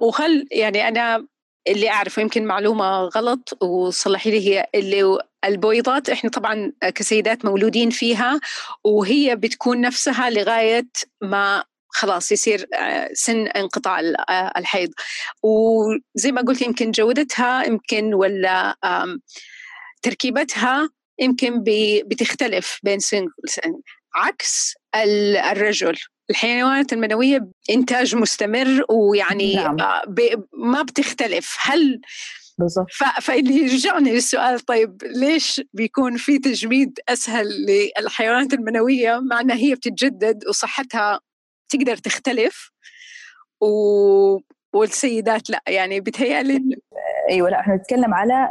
وخل 0.00 0.46
يعني 0.52 0.88
أنا 0.88 1.26
اللي 1.68 1.90
أعرفه 1.90 2.22
يمكن 2.22 2.44
معلومة 2.44 3.00
غلط 3.00 3.62
وصلحي 3.62 4.30
لي 4.30 4.48
هي 4.48 4.66
اللي 4.74 5.18
البويضات 5.44 6.10
إحنا 6.10 6.30
طبعا 6.30 6.72
كسيدات 6.94 7.44
مولودين 7.44 7.90
فيها 7.90 8.40
وهي 8.84 9.36
بتكون 9.36 9.80
نفسها 9.80 10.30
لغاية 10.30 10.88
ما 11.22 11.64
خلاص 11.92 12.32
يصير 12.32 12.66
آه، 12.74 13.10
سن 13.12 13.46
انقطاع 13.46 14.00
آه، 14.00 14.52
الحيض. 14.56 14.90
وزي 15.42 16.32
ما 16.32 16.42
قلت 16.42 16.62
يمكن 16.62 16.90
جودتها 16.90 17.64
يمكن 17.64 18.14
ولا 18.14 18.76
تركيبتها 20.02 20.88
يمكن 21.18 21.64
بتختلف 22.06 22.78
بين 22.82 22.98
سنجلز 22.98 23.60
عكس 24.14 24.74
الرجل. 24.94 25.96
الحيوانات 26.30 26.92
المنوية 26.92 27.50
إنتاج 27.70 28.16
مستمر 28.16 28.84
ويعني 28.90 29.54
نعم. 29.54 29.80
آه، 29.80 30.02
ما 30.52 30.82
بتختلف. 30.82 31.56
هل 31.60 32.00
فاللي 33.20 33.54
يرجعني 33.54 34.12
للسؤال 34.12 34.60
طيب 34.60 35.02
ليش 35.04 35.60
بيكون 35.72 36.16
في 36.16 36.38
تجميد 36.38 36.98
أسهل 37.08 37.46
للحيوانات 37.98 38.52
المنوية؟ 38.52 39.20
مع 39.20 39.40
إنها 39.40 39.56
هي 39.56 39.74
بتتجدد 39.74 40.44
وصحتها 40.48 41.20
تقدر 41.70 41.96
تختلف 41.96 42.70
و... 43.60 43.70
والسيدات 44.72 45.50
لا 45.50 45.62
يعني 45.68 46.00
بتهيألي 46.00 46.60
إيوه 47.30 47.50
لا 47.50 47.60
إحنا 47.60 47.74
نتكلم 47.74 48.14
على 48.14 48.48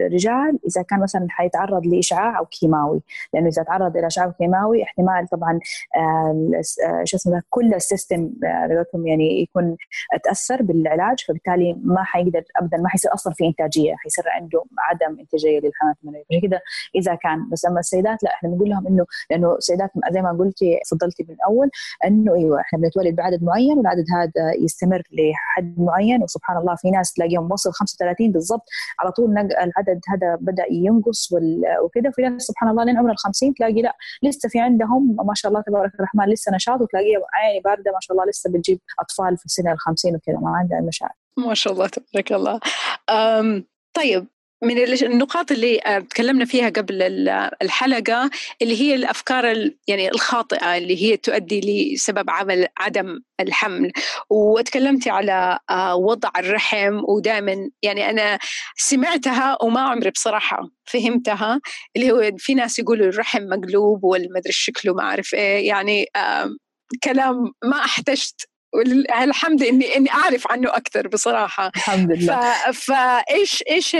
الرجال 0.00 0.58
إذا 0.66 0.82
كان 0.82 1.00
مثلا 1.00 1.26
حيتعرض 1.30 1.86
لإشعاع 1.86 2.38
أو 2.38 2.46
كيماوي. 2.46 3.02
لأنه 3.34 3.48
إذا 3.48 3.62
تعرض 3.62 3.96
إلى 3.96 4.06
إشعاع 4.06 4.30
كيماوي 4.38 4.82
احتمال 4.82 5.28
طبعا 5.28 5.60
آه، 5.96 6.50
آه، 6.88 7.04
شو 7.04 7.16
اسمه 7.16 7.42
كل 7.50 7.74
السيستم 7.74 8.30
آه، 8.44 8.86
يعني 9.04 9.42
يكون 9.42 9.76
تأثر 10.24 10.62
بالعلاج 10.62 11.24
فبالتالي 11.28 11.76
ما 11.82 12.04
حيقدر 12.04 12.42
ابدا 12.56 12.76
ما 12.76 12.88
حيصير 12.88 13.14
أصلا 13.14 13.32
في 13.32 13.46
إنتاجية 13.46 13.94
حيصير 13.96 14.24
عنده 14.28 14.64
عدم 14.78 15.20
إنتاجية 15.20 15.60
للحملات 15.60 15.96
المنويه 16.02 16.24
عشان 16.30 16.48
كذا 16.48 16.60
إذا 16.94 17.14
كان 17.14 17.48
بس 17.52 17.66
أما 17.66 17.80
السيدات 17.80 18.22
لا 18.22 18.34
إحنا 18.34 18.48
بنقول 18.48 18.70
لهم 18.70 18.86
إنه 18.86 19.06
لأنه 19.30 19.54
السيدات 19.54 19.90
زي 20.10 20.22
ما 20.22 20.32
قلتي 20.32 20.80
فضلتي 20.90 21.26
من 21.28 21.34
الأول 21.34 21.70
إنه 22.06 22.34
إيوه 22.34 22.60
إحنا 22.60 22.78
بنتولد 22.78 23.16
بعدد 23.16 23.42
معين 23.42 23.78
والعدد 23.78 24.04
هذا 24.14 24.52
يستمر 24.64 25.02
لحد 25.12 25.74
معين 25.78 26.22
وسبحان 26.22 26.56
الله 26.56 26.74
في 26.74 26.90
ناس 26.90 27.12
تلاقيهم 27.12 27.52
وصل 27.52 27.70
35 28.00 28.32
بالضبط. 28.32 28.62
على 29.00 29.12
طول 29.12 29.38
العدد 29.38 30.00
هذا 30.08 30.38
بدأ 30.40 30.64
ينقص 30.70 31.32
وكذا 31.84 32.10
في 32.10 32.22
ناس 32.22 32.42
سبحان 32.42 32.70
الله 32.70 32.84
لين 32.84 32.98
عمر 32.98 33.10
ال 33.10 33.18
50 33.18 33.54
تلاقي 33.54 33.82
لا 33.82 33.96
لسه 34.22 34.48
في 34.48 34.60
عندهم 34.60 35.16
ما 35.26 35.34
شاء 35.34 35.50
الله 35.50 35.62
تبارك 35.66 35.94
الرحمن 35.94 36.24
لسه 36.24 36.54
نشاط 36.54 36.80
وتلاقيه 36.80 37.16
عيني 37.34 37.60
باردة 37.60 37.92
ما 37.92 37.98
شاء 38.00 38.16
الله 38.16 38.30
لسه 38.30 38.50
بتجيب 38.52 38.80
أطفال 39.00 39.36
في 39.36 39.48
سن 39.48 39.68
ال 39.72 39.78
50 39.78 40.14
وكذا 40.16 40.36
ما 40.36 40.56
عندها 40.56 40.80
مشاعر. 40.80 41.12
ما 41.38 41.54
شاء 41.54 41.72
الله 41.72 41.86
تبارك 41.88 42.32
الله. 42.32 42.60
طيب 43.94 44.26
من 44.66 44.78
النقاط 44.78 45.52
اللي 45.52 45.80
آه، 45.86 45.98
تكلمنا 45.98 46.44
فيها 46.44 46.68
قبل 46.68 47.02
الحلقة 47.62 48.30
اللي 48.62 48.80
هي 48.80 48.94
الأفكار 48.94 49.70
يعني 49.88 50.08
الخاطئة 50.10 50.76
اللي 50.76 51.02
هي 51.02 51.16
تؤدي 51.16 51.92
لسبب 51.94 52.30
عمل 52.30 52.66
عدم 52.78 53.20
الحمل. 53.40 53.92
وتكلمتي 54.30 55.10
على 55.10 55.58
آه، 55.70 55.96
وضع 55.96 56.30
الرحم 56.38 57.00
ودائما 57.08 57.70
يعني 57.82 58.10
أنا 58.10 58.38
سمعتها 58.76 59.58
وما 59.62 59.80
عمري 59.80 60.10
بصراحة 60.10 60.68
فهمتها 60.84 61.60
اللي 61.96 62.10
هو 62.12 62.30
في 62.38 62.54
ناس 62.54 62.78
يقولوا 62.78 63.06
الرحم 63.06 63.42
مقلوب 63.42 64.04
والمدري 64.04 64.52
شكله 64.52 64.94
ما 64.94 65.02
أعرف 65.02 65.34
إيه 65.34 65.68
يعني 65.68 66.06
كلام 67.04 67.52
ما 67.64 67.84
أحتجت 67.84 68.48
الحمد 69.22 69.62
اني 69.62 69.96
إني 69.96 70.10
أعرف 70.10 70.50
عنه 70.50 70.68
أكثر 70.76 71.08
بصراحة. 71.08 71.70
الحمد 71.76 72.12
لله. 72.12 72.54
فايش 72.72 73.62
إيش 73.70 73.96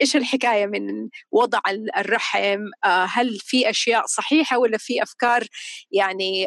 إيش 0.00 0.16
الحكاية 0.16 0.66
من 0.66 1.08
وضع 1.32 1.60
الرحم؟ 1.96 2.60
آه، 2.84 3.04
هل 3.04 3.38
في 3.40 3.70
أشياء 3.70 4.06
صحيحة 4.06 4.58
ولا 4.58 4.78
في 4.78 5.02
أفكار 5.02 5.46
يعني 5.90 6.46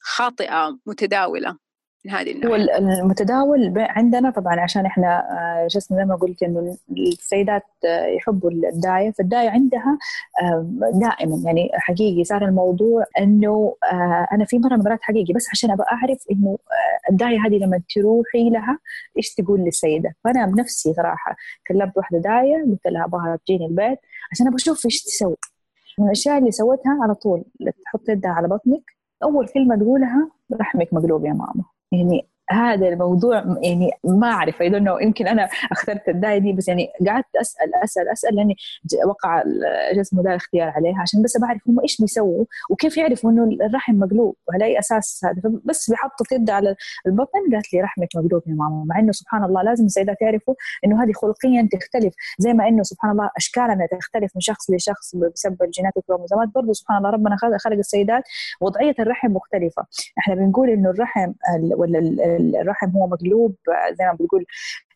خاطئة 0.00 0.78
متداولة؟ 0.86 1.65
من 2.06 2.12
هذه 2.12 2.46
هو 2.46 2.54
المتداول 2.54 3.72
عندنا 3.76 4.30
طبعا 4.30 4.60
عشان 4.60 4.86
إحنا 4.86 5.18
آه، 5.64 5.68
شو 5.68 5.78
اسمه 5.78 5.96
زي 5.98 6.04
ما 6.04 6.14
قلت 6.16 6.42
إنه 6.42 6.76
السيدات 6.90 7.62
آه، 7.84 8.06
يحبوا 8.06 8.50
الداية 8.50 9.10
فالداية 9.10 9.50
عندها 9.50 9.98
دائما 10.92 11.42
يعني 11.44 11.70
حقيقي 11.74 12.24
صار 12.24 12.44
الموضوع 12.44 13.04
إنه 13.18 13.76
آه، 13.92 14.26
أنا 14.32 14.44
في 14.44 14.58
مرة 14.58 14.76
مرات 14.76 14.98
حقيقي 15.02 15.32
بس 15.32 15.48
عشان 15.52 15.70
أبغى 15.70 15.86
أعرف 15.92 16.24
إنه 16.32 16.58
الداية 17.10 17.38
هذه 17.46 17.58
لما 17.58 17.80
تروحي 17.94 18.50
لها 18.50 18.78
إيش 19.16 19.34
تقول 19.34 19.60
للسيدة؟ 19.60 20.14
فأنا 20.24 20.46
بنفسي 20.46 20.94
صراحة 20.94 21.36
كلمت 21.66 21.96
واحدة 21.96 22.18
داية 22.18 22.64
قلت 22.64 22.86
لها 22.86 23.04
أبغى 23.04 23.38
تجيني 23.46 23.66
البيت 23.66 23.98
عشان 24.32 24.46
أبغى 24.46 24.56
أشوف 24.56 24.84
إيش 24.84 25.02
تسوي. 25.02 25.36
من 25.98 26.06
الأشياء 26.06 26.38
اللي 26.38 26.50
سوتها 26.50 26.98
على 27.02 27.14
طول 27.14 27.44
تحط 27.84 28.08
يدها 28.08 28.30
على 28.30 28.48
بطنك 28.48 28.82
أول 29.22 29.48
كلمة 29.48 29.76
تقولها 29.76 30.30
رحمك 30.60 30.94
مقلوب 30.94 31.24
يا 31.24 31.32
ماما. 31.32 31.75
يعني 31.92 32.28
هذا 32.50 32.88
الموضوع 32.88 33.44
يعني 33.62 33.90
ما 34.04 34.26
أعرف 34.26 34.62
اي 34.62 34.66
يمكن 35.00 35.26
أنا 35.28 35.48
أخترت 35.72 36.08
الدايه 36.08 36.38
دي 36.38 36.52
بس 36.52 36.68
يعني 36.68 36.88
قعدت 37.06 37.36
أسأل 37.40 37.74
أسأل 37.84 38.08
أسأل 38.08 38.36
لأني 38.36 38.56
وقع 39.06 39.42
اسمه 40.00 40.22
ذا 40.22 40.30
الاختيار 40.30 40.68
عليها 40.68 41.00
عشان 41.00 41.22
بس 41.22 41.36
بعرف 41.40 41.60
هم 41.68 41.80
إيش 41.80 42.00
بيسووا 42.00 42.44
وكيف 42.70 42.96
يعرفوا 42.96 43.30
إنه 43.30 43.66
الرحم 43.66 43.94
مقلوب 43.94 44.36
وعلى 44.48 44.64
أي 44.64 44.78
أساس 44.78 45.20
هذا. 45.24 45.40
فبس 45.40 45.90
بحطت 45.90 46.32
يد 46.32 46.50
على 46.50 46.76
البطن 47.06 47.38
قالت 47.52 47.72
لي 47.72 47.80
رحمك 47.80 48.08
مقلوب 48.16 48.42
يا 48.46 48.54
ماما 48.54 48.84
مع 48.84 48.98
إنه 48.98 49.12
سبحان 49.12 49.44
الله 49.44 49.62
لازم 49.62 49.84
السيدات 49.84 50.22
يعرفوا 50.22 50.54
إنه 50.84 51.02
هذه 51.02 51.12
خلقيا 51.12 51.68
تختلف. 51.72 52.14
زي 52.38 52.52
ما 52.52 52.68
إنه 52.68 52.82
سبحان 52.82 53.10
الله 53.10 53.30
أشكالنا 53.36 53.86
تختلف 53.86 54.30
من 54.34 54.40
شخص 54.40 54.70
لشخص 54.70 55.16
بسبب 55.16 55.62
الجينات 55.62 55.92
والكروموزومات. 55.96 56.48
برضه 56.54 56.72
سبحان 56.72 56.98
الله 56.98 57.10
ربنا 57.10 57.36
خلق 57.36 57.72
السيدات 57.72 58.22
وضعية 58.60 58.94
الرحم 58.98 59.32
مختلفة. 59.32 59.86
إحنا 60.18 60.34
بنقول 60.34 60.70
إنه 60.70 60.90
الرحم 60.90 61.32
ولا 61.76 62.35
الرحم 62.36 62.90
هو 62.90 63.06
مقلوب 63.06 63.56
زي 63.98 64.04
ما 64.04 64.12
بتقول 64.12 64.44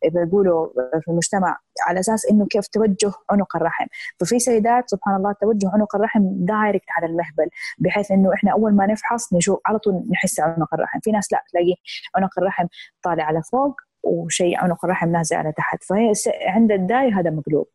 بيقولوا 0.04 0.68
في 1.00 1.08
المجتمع 1.08 1.58
على 1.86 2.00
أساس 2.00 2.26
إنه 2.30 2.46
كيف 2.46 2.66
توجه 2.66 3.12
عنق 3.30 3.56
الرحم. 3.56 3.86
ففي 4.20 4.38
سيدات 4.38 4.90
سبحان 4.90 5.16
الله 5.16 5.32
توجه 5.40 5.70
عنق 5.74 5.96
الرحم 5.96 6.20
direct 6.24 6.86
على 6.90 7.06
المهبل 7.06 7.48
بحيث 7.78 8.10
إنه 8.10 8.34
إحنا 8.34 8.52
أول 8.52 8.76
ما 8.76 8.86
نفحص 8.86 9.32
نشوف 9.34 9.60
على 9.66 9.78
طول 9.78 10.02
نحس 10.10 10.40
عنق 10.40 10.74
الرحم. 10.74 11.00
في 11.00 11.10
ناس 11.10 11.32
لا 11.32 11.44
تلاقي 11.52 11.74
عنق 12.16 12.38
الرحم 12.38 12.66
طالع 13.02 13.24
على 13.24 13.42
فوق 13.42 13.76
وشيء 14.02 14.58
عنق 14.58 14.84
الرحم 14.84 15.08
نازل 15.12 15.36
على 15.36 15.52
تحت. 15.52 15.84
فهي 15.84 16.12
عند 16.46 16.72
الداية 16.72 17.20
هذا 17.20 17.30
مقلوب. 17.30 17.66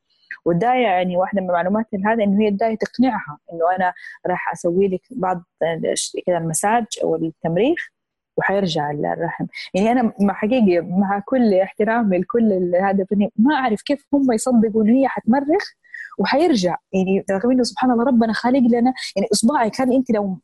والداية 0.45 0.87
يعني 0.87 1.17
واحدة 1.17 1.41
من 1.41 1.47
معلومات 1.47 1.85
هذا 2.05 2.23
إنه 2.23 2.41
هي 2.43 2.47
الداية 2.47 2.77
تقنعها 2.77 3.37
إنه 3.53 3.75
أنا 3.75 3.93
راح 4.27 4.51
أسوي 4.51 4.87
لك 4.87 5.01
بعض 5.11 5.43
كذا 6.25 6.37
المساج 6.37 6.85
أو 7.03 7.15
التمريخ 7.15 7.94
وحيرجع 8.37 8.91
الرحم. 8.91 9.45
يعني 9.73 9.91
أنا 9.91 10.13
مع 10.21 10.33
حقيقي 10.33 10.81
مع 10.81 11.21
كل 11.25 11.53
احترامي 11.53 12.17
لكل 12.17 12.75
هذا 12.81 13.05
ما 13.35 13.55
أعرف 13.55 13.81
كيف 13.81 14.05
هم 14.13 14.31
يصدقوا 14.31 14.83
ان 14.83 14.89
هي 14.89 15.07
حتمرخ 15.07 15.63
وحيرجع. 16.19 16.75
يعني 16.93 17.25
رغم 17.31 17.51
إنه 17.51 17.63
سبحان 17.63 17.91
الله 17.91 18.03
ربنا 18.03 18.33
خالق 18.33 18.59
لنا. 18.59 18.93
يعني 19.15 19.27
اصبعك 19.33 19.81
هل 19.81 19.93
أنت 19.93 20.11
لو 20.11 20.39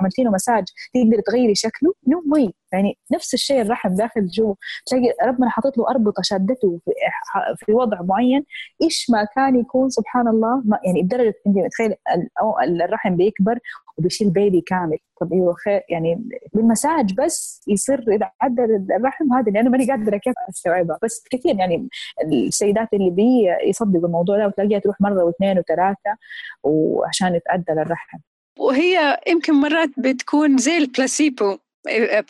عملتي 0.00 0.22
له 0.22 0.30
مساج 0.30 0.64
تقدري 0.94 1.22
تغيري 1.22 1.54
شكله. 1.54 1.94
نو 2.08 2.20
no 2.20 2.50
يعني 2.76 2.98
نفس 3.12 3.34
الشيء 3.34 3.60
الرحم 3.62 3.94
داخل 3.94 4.26
جوا. 4.26 4.54
تلاقي 4.86 5.14
ربنا 5.26 5.50
حاطط 5.50 5.78
له 5.78 5.90
أربطة 5.90 6.22
شادته 6.22 6.80
في, 7.56 7.72
وضع 7.72 8.02
معين 8.02 8.44
إيش 8.82 9.06
ما 9.10 9.24
كان 9.36 9.60
يكون 9.60 9.90
سبحان 9.90 10.28
الله 10.28 10.62
ما 10.64 10.78
يعني 10.84 11.02
لدرجه 11.02 11.34
انت 11.46 11.56
تخيل 11.72 11.94
الرحم 12.82 13.16
بيكبر 13.16 13.58
وبيشيل 13.98 14.30
بيبي 14.30 14.60
كامل. 14.60 14.98
طب 15.20 15.32
أيوه 15.32 15.54
خير 15.64 15.80
يعني 15.88 16.28
بالمساج 16.54 17.14
بس 17.14 17.64
يصير 17.68 18.04
إذا 18.08 18.30
عدى 18.40 18.62
الرحم 18.96 19.32
هذا 19.32 19.48
اللي 19.48 19.60
أنا 19.60 19.70
ماني 19.70 19.90
قادره 19.90 20.16
كيف 20.16 20.34
استوعبها 20.48 20.98
بس 21.02 21.24
كثير 21.30 21.56
يعني 21.56 21.88
السيدات 22.32 22.88
اللي 22.92 23.10
بي 23.10 23.46
يصدقوا 23.68 24.06
الموضوع 24.06 24.38
ده 24.38 24.46
وتلاقيها 24.46 24.78
تروح 24.78 25.00
مرة 25.00 25.24
واثنين 25.24 25.58
وثلاثة 25.58 26.16
وعشان 26.62 27.34
يتعدل 27.34 27.78
الرحم. 27.78 28.18
وهي 28.58 29.20
يمكن 29.28 29.52
مرات 29.52 29.90
بتكون 29.98 30.58
زي 30.58 30.78
ال 30.78 30.87
placebo. 30.87 31.58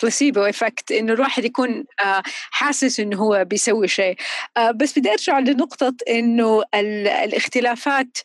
placebo 0.02 0.40
effect 0.40 0.92
إنه 0.92 1.12
الواحد 1.12 1.44
يكون 1.44 1.84
آه، 2.04 2.22
حاسس 2.50 3.00
إنه 3.00 3.16
هو 3.16 3.44
بيسوي 3.44 3.88
شيء. 3.88 4.16
آه، 4.56 4.70
بس 4.70 4.98
بدي 4.98 5.10
أرجع 5.12 5.38
لنقطة 5.38 5.94
إنه 6.08 6.62
الاختلافات 6.74 8.18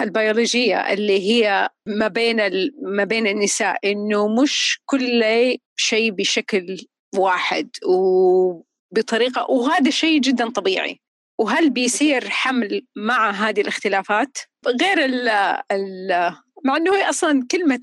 البيولوجية 0.00 0.92
اللي 0.92 1.20
هي 1.20 1.68
ما 1.86 2.08
بين 2.08 2.36
ما 2.82 3.04
بين 3.04 3.26
النساء 3.26 3.78
إنه 3.84 4.28
مش 4.42 4.80
كل 4.86 5.24
شيء 5.76 6.10
بشكل 6.10 6.76
واحد 7.16 7.70
وبطريقة 7.86 9.50
وهذا 9.50 9.90
شيء 9.90 10.20
جدا 10.20 10.50
طبيعي. 10.50 11.00
وهل 11.40 11.70
بيصير 11.70 12.28
حمل 12.28 12.86
مع 12.96 13.30
هذه 13.30 13.60
الاختلافات؟ 13.60 14.38
غير 14.66 15.04
ال 15.04 15.28
ال 15.72 16.32
مع 16.64 16.76
إنه 16.76 16.94
هي 16.94 17.08
أصلا 17.08 17.46
كلمة 17.50 17.80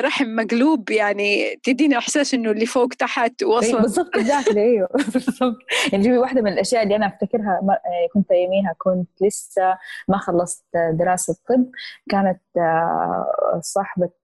رحم 0.00 0.26
مقلوب 0.26 0.90
يعني 0.90 1.60
تدينا 1.62 1.98
إحساس 1.98 2.34
إنه 2.34 2.50
اللي 2.50 2.66
فوق 2.66 2.88
تحت 2.88 3.42
واصلا 3.42 3.82
بالضبط 3.82 4.16
اكزاكتلي 4.16 4.62
أيوه 4.62 4.88
بالضبط. 5.14 5.58
يعني 5.92 6.18
واحدة 6.18 6.42
من 6.42 6.52
الأشياء 6.52 6.82
اللي 6.82 6.96
أنا 6.96 7.06
أفتكرها 7.06 7.60
يعني 7.84 8.08
كنت 8.14 8.30
أياميها 8.30 8.74
كنت 8.78 9.08
لسه 9.20 9.78
ما 10.08 10.18
خلصت 10.18 10.64
دراسة 10.92 11.36
طب 11.48 11.66
كانت 12.10 12.40
آه، 12.56 13.60
صاحبة 13.62 14.21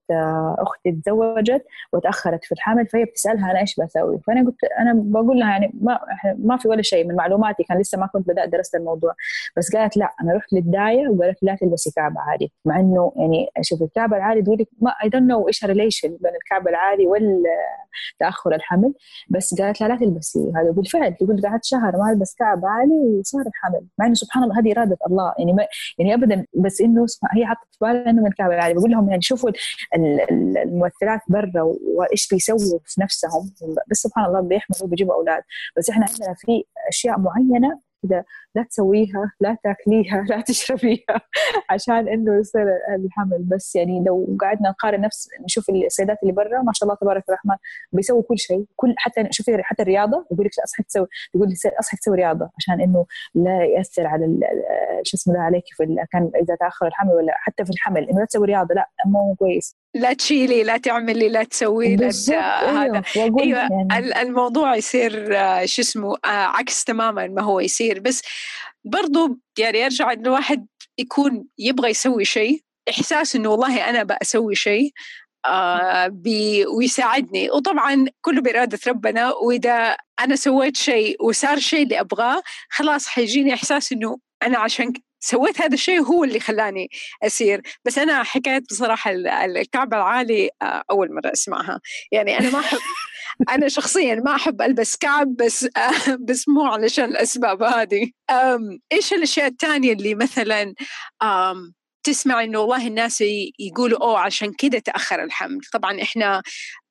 أختي 0.58 0.92
تزوجت 0.92 1.64
وتأخرت 1.92 2.44
في 2.44 2.52
الحمل 2.52 2.86
فهي 2.86 3.04
بتسألها 3.04 3.50
أنا 3.50 3.60
إيش 3.60 3.80
بسوي؟ 3.80 4.20
فأنا 4.26 4.40
قلت 4.46 4.64
أنا 4.78 4.92
بقول 4.96 5.38
لها 5.38 5.50
يعني 5.50 5.72
ما 5.80 5.98
ما 6.38 6.56
في 6.56 6.68
ولا 6.68 6.82
شيء 6.82 7.06
من 7.08 7.14
معلوماتي 7.14 7.62
كان 7.64 7.78
لسه 7.80 7.98
ما 7.98 8.06
كنت 8.06 8.28
بدأت 8.28 8.48
درست 8.48 8.74
الموضوع. 8.74 9.14
بس 9.56 9.76
قالت 9.76 9.96
لا 9.96 10.14
أنا 10.22 10.34
رحت 10.34 10.52
للداية 10.52 11.08
وقالت 11.08 11.38
لا 11.42 11.56
تلبسي 11.60 11.90
كعب 11.96 12.14
عالي 12.18 12.50
مع 12.64 12.80
إنه 12.80 13.12
يعني 13.16 13.48
شوفي 13.62 13.84
الكعب 13.84 14.14
العالي 14.14 14.42
تقول 14.42 14.58
لك 14.60 14.68
ما 14.80 14.90
I 15.04 15.08
don't 15.08 15.30
know 15.30 15.48
إيش 15.48 15.64
relation 15.64 16.08
بين 16.08 16.32
الكعب 16.34 16.68
العالي 16.68 17.06
والتأخر 17.06 18.54
الحمل 18.54 18.94
بس 19.30 19.60
قالت 19.60 19.80
لا 19.80 19.88
لا 19.88 19.96
تلبسي. 19.96 20.52
هذا 20.56 20.70
بالفعل 20.70 21.14
تقول 21.14 21.42
قعدت 21.42 21.64
شهر 21.64 21.96
ما 21.96 22.10
ألبس 22.12 22.34
كعب 22.38 22.66
عالي 22.66 23.18
وصار 23.20 23.42
الحمل 23.46 23.86
مع 23.98 24.06
إنه 24.06 24.14
سبحان 24.14 24.42
الله 24.44 24.60
هذه 24.60 24.72
إرادة 24.72 24.96
الله. 25.06 25.32
يعني 25.38 25.52
ما 25.52 25.66
يعني 25.98 26.14
ابدا 26.14 26.46
بس 26.54 26.80
إنه 26.80 27.06
هي 27.32 27.46
حطت 27.46 27.68
في 27.72 27.78
بالها 27.80 28.10
إنه 28.10 28.22
من 28.22 28.26
الكعب 28.28 28.50
العالي 28.50 28.74
بقول 28.74 28.90
لهم 28.90 29.08
يعني 29.08 29.22
شوفوا 29.22 29.50
الممثلات 30.30 31.20
برا 31.28 31.62
وإيش 31.96 32.28
بيسووا 32.28 32.78
في 32.84 33.00
نفسهم. 33.00 33.50
بس 33.90 33.96
سبحان 33.96 34.24
الله 34.24 34.40
بيحملوا 34.40 34.84
وبيجيبوا 34.84 35.14
أولاد. 35.14 35.42
بس 35.76 35.90
إحنا 35.90 36.06
عندنا 36.08 36.34
في 36.34 36.64
أشياء 36.88 37.18
معينة 37.18 37.80
كذا 38.02 38.24
لا 38.54 38.62
تسويها 38.62 39.32
لا 39.40 39.56
تاكليها 39.64 40.24
لا 40.30 40.40
تشربيها 40.40 41.20
عشان 41.70 42.08
إنه 42.08 42.38
يصير 42.38 42.66
الحمل. 42.94 43.42
بس 43.42 43.76
يعني 43.76 44.04
لو 44.06 44.36
قعدنا 44.40 44.70
نقارن 44.70 45.00
نفس 45.00 45.28
نشوف 45.44 45.70
السيدات 45.70 46.18
اللي 46.22 46.32
برا 46.32 46.62
ما 46.62 46.72
شاء 46.72 46.88
الله 46.88 46.98
تبارك 47.00 47.24
الرحمن 47.28 47.56
بيسووا 47.92 48.22
كل 48.22 48.38
شيء. 48.38 48.64
كل 48.76 48.94
حتى 48.98 49.28
شوفي 49.30 49.62
حتى 49.62 49.82
الرياضة 49.82 50.26
يقول 50.32 50.46
لك 50.46 50.50
اصحي 50.64 50.82
تسوي؟ 50.82 51.06
يقول 51.34 51.48
لك 51.48 51.72
اصحي 51.78 51.96
تسوي 51.96 52.16
رياضة 52.16 52.50
عشان 52.58 52.80
إنه 52.80 53.06
لا 53.34 53.64
يأثر 53.64 54.06
على 54.06 54.40
شو 55.02 55.16
اسمه 55.16 55.38
عليك 55.38 55.64
في 55.76 55.96
كان 56.12 56.30
إذا 56.42 56.54
تأخر 56.60 56.86
الحمل 56.86 57.12
ولا 57.12 57.32
حتى 57.36 57.64
في 57.64 57.70
الحمل. 57.70 58.08
إنه 58.08 58.18
لا 58.20 58.24
تسوي 58.24 58.46
رياضة 58.46 58.74
لا 58.74 58.88
مو 59.06 59.34
كويس. 59.38 59.76
لا 59.94 60.12
تشيلي 60.12 60.62
لا 60.62 60.76
تعملي 60.76 61.28
لا 61.28 61.42
تسوي 61.42 61.96
لا 61.96 62.10
هذا. 62.70 63.02
أيوه, 63.16 63.40
أيوة 63.40 63.58
يعني. 63.58 64.22
الموضوع 64.22 64.76
يصير 64.76 65.12
شو 65.66 65.82
اسمه 65.82 66.16
آه، 66.24 66.28
عكس 66.28 66.84
تماما 66.84 67.26
ما 67.26 67.42
هو 67.42 67.60
يصير. 67.60 68.00
بس 68.00 68.22
برضو 68.84 69.38
يعني 69.58 69.84
أرجع 69.84 70.12
انه 70.12 70.22
الواحد 70.22 70.66
يكون 70.98 71.46
يبغى 71.58 71.90
يسوي 71.90 72.24
شيء 72.24 72.60
إحساس 72.90 73.36
إنه 73.36 73.48
والله 73.48 73.88
أنا 73.90 74.02
بسوي 74.02 74.54
شيء 74.54 74.92
آه 75.46 76.06
بي 76.06 76.66
ويساعدني. 76.66 77.50
وطبعا 77.50 78.04
كله 78.20 78.40
بإرادة 78.40 78.78
ربنا 78.86 79.32
وإذا 79.32 79.96
أنا 80.20 80.36
سويت 80.36 80.76
شيء 80.76 81.24
وصار 81.24 81.58
شيء 81.58 81.82
اللي 81.82 82.00
أبغاه 82.00 82.42
خلاص 82.70 83.06
حيجيني 83.08 83.54
إحساس 83.54 83.92
إنه 83.92 84.18
أنا 84.42 84.58
عشان 84.58 84.92
سويت 85.20 85.60
هذا 85.60 85.74
الشيء 85.74 86.00
هو 86.02 86.24
اللي 86.24 86.40
خلاني 86.40 86.90
أسير. 87.22 87.62
بس 87.84 87.98
أنا 87.98 88.22
حكاية 88.22 88.62
بصراحة 88.70 89.10
الكعب 89.44 89.94
العالي 89.94 90.50
آه 90.62 90.82
أول 90.90 91.14
مرة 91.14 91.32
أسمعها. 91.32 91.80
يعني 92.12 92.38
أنا 92.38 92.50
ما 92.50 92.60
أحب 92.60 92.78
أنا 93.54 93.68
شخصيا 93.68 94.14
ما 94.14 94.34
أحب 94.34 94.62
ألبس 94.62 94.96
كعب 94.96 95.36
بس 95.36 95.68
بس 96.28 96.48
مو 96.48 96.64
علشان 96.64 97.04
الأسباب 97.04 97.62
هذه. 97.62 98.10
إيش 98.92 99.12
الأشياء 99.12 99.46
الثانية 99.46 99.92
اللي 99.92 100.14
مثلا 100.14 100.74
تسمع 102.04 102.42
إنه 102.42 102.58
والله 102.58 102.86
الناس 102.86 103.24
يقولوا 103.58 104.02
أوه 104.02 104.18
عشان 104.18 104.52
كذا 104.52 104.78
تأخر 104.78 105.22
الحمل. 105.24 105.60
طبعا 105.72 106.02
إحنا 106.02 106.42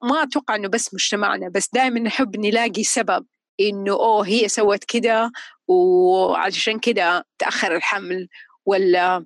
ما 0.04 0.24
أتوقع 0.24 0.56
إنه 0.56 0.68
بس 0.70 0.94
مجتمعنا 0.94 1.50
بس 1.50 1.70
دائما 1.74 2.00
نحب 2.00 2.38
نلاقي 2.40 2.84
سبب 2.84 3.26
إنه 3.60 3.92
أوه 3.92 4.28
هي 4.28 4.48
سوت 4.48 4.84
كذا 4.84 5.32
وعشان 5.68 6.80
كذا 6.80 7.24
تأخر 7.40 7.76
الحمل 7.76 8.28
ولا 8.66 9.26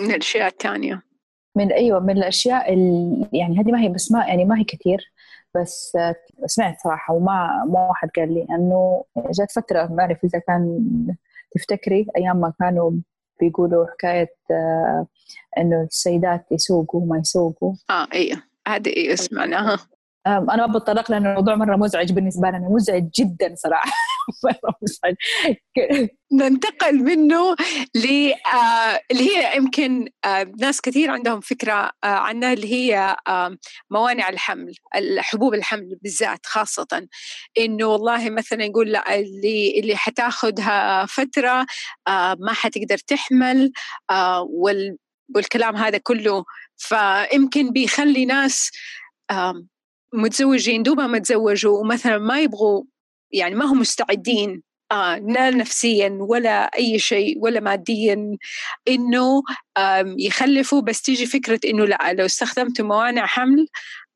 من 0.00 0.10
الأشياء 0.10 0.46
الثانية 0.46 1.02
من 1.56 1.72
أيوه 1.72 2.00
من 2.00 2.16
الأشياء 2.16 2.74
اللي 2.74 3.26
يعني 3.32 3.60
هذه 3.60 3.70
ما 3.70 3.80
هي 3.80 3.88
بس 3.88 4.12
ما 4.12 4.26
يعني 4.26 4.44
ما 4.44 4.58
هي 4.58 4.64
كثير 4.64 5.12
بس 5.54 5.98
سمعت 6.46 6.76
صراحة 6.84 7.14
وما 7.14 7.64
ما 7.66 7.88
واحد 7.88 8.08
قال 8.16 8.34
لي 8.34 8.46
أنه 8.50 9.04
جات 9.16 9.52
فترة 9.52 9.86
ما 9.86 10.02
أعرف 10.02 10.24
إذا 10.24 10.38
كان 10.38 10.86
تفتكري 11.50 12.06
أيام 12.16 12.40
ما 12.40 12.52
كانوا 12.60 12.90
بيقولوا 13.40 13.86
حكاية 13.86 14.34
إنه 15.58 15.82
السيدات 15.82 16.46
يسوقوا 16.52 17.00
وما 17.00 17.18
يسوقوا؟ 17.18 17.74
آه 17.90 18.08
أيوه 18.12 18.42
هذه 18.68 18.88
إيه 18.88 19.14
سمعناها 19.14 19.78
أنا 20.26 20.66
ما 20.66 20.78
بتطرق 20.78 21.10
لأن 21.10 21.26
الموضوع 21.26 21.54
مرة 21.54 21.76
مزعج 21.76 22.12
بالنسبة 22.12 22.48
لنا 22.48 22.68
مزعج 22.68 23.08
جدا 23.14 23.48
مزعج 23.48 23.90
ننتقل 26.32 26.96
منه 26.96 27.56
ل 27.94 28.32
آه، 28.54 29.00
اللي 29.10 29.30
هي 29.30 29.56
يمكن 29.56 30.08
آه، 30.24 30.52
ناس 30.60 30.80
كثير 30.80 31.10
عندهم 31.10 31.40
فكرة 31.40 31.90
آه، 32.04 32.06
عنها 32.06 32.52
اللي 32.52 32.72
هي 32.72 33.16
موانع 33.90 34.28
الحمل 34.28 34.74
حبوب 35.18 35.54
الحمل 35.54 35.98
بالذات 36.02 36.46
خاصة. 36.46 37.08
إنه 37.58 37.86
والله 37.86 38.30
مثلا 38.30 38.64
يقول 38.64 38.92
لا 38.92 39.18
اللي 39.18 39.80
اللي 39.80 39.96
حتاخذها 39.96 41.06
فترة 41.06 41.66
ما 42.38 42.52
حتقدر 42.52 42.98
تحمل 42.98 43.72
والكلام 45.34 45.76
هذا 45.76 45.98
كله. 45.98 46.44
فيمكن 46.76 47.70
بيخلي 47.70 48.24
ناس 48.24 48.70
متزوجين 50.14 50.82
دوبها 50.82 51.06
ما 51.06 51.18
تزوجوا 51.18 51.80
ومثلا 51.80 52.18
ما 52.18 52.40
يبغوا 52.40 52.84
يعني 53.32 53.54
ما 53.54 53.64
هم 53.64 53.80
مستعدين 53.80 54.62
آه 54.92 55.18
لا 55.18 55.50
نفسيا 55.50 56.18
ولا 56.20 56.64
أي 56.64 56.98
شيء 56.98 57.38
ولا 57.38 57.60
ماديا 57.60 58.36
إنه 58.88 59.42
يخلفوا 60.18 60.80
بس 60.80 61.02
تيجي 61.02 61.26
فكرة 61.26 61.60
إنه 61.64 61.84
لا 61.84 62.12
لو 62.12 62.24
استخدمت 62.26 62.80
موانع 62.80 63.26
حمل 63.26 63.68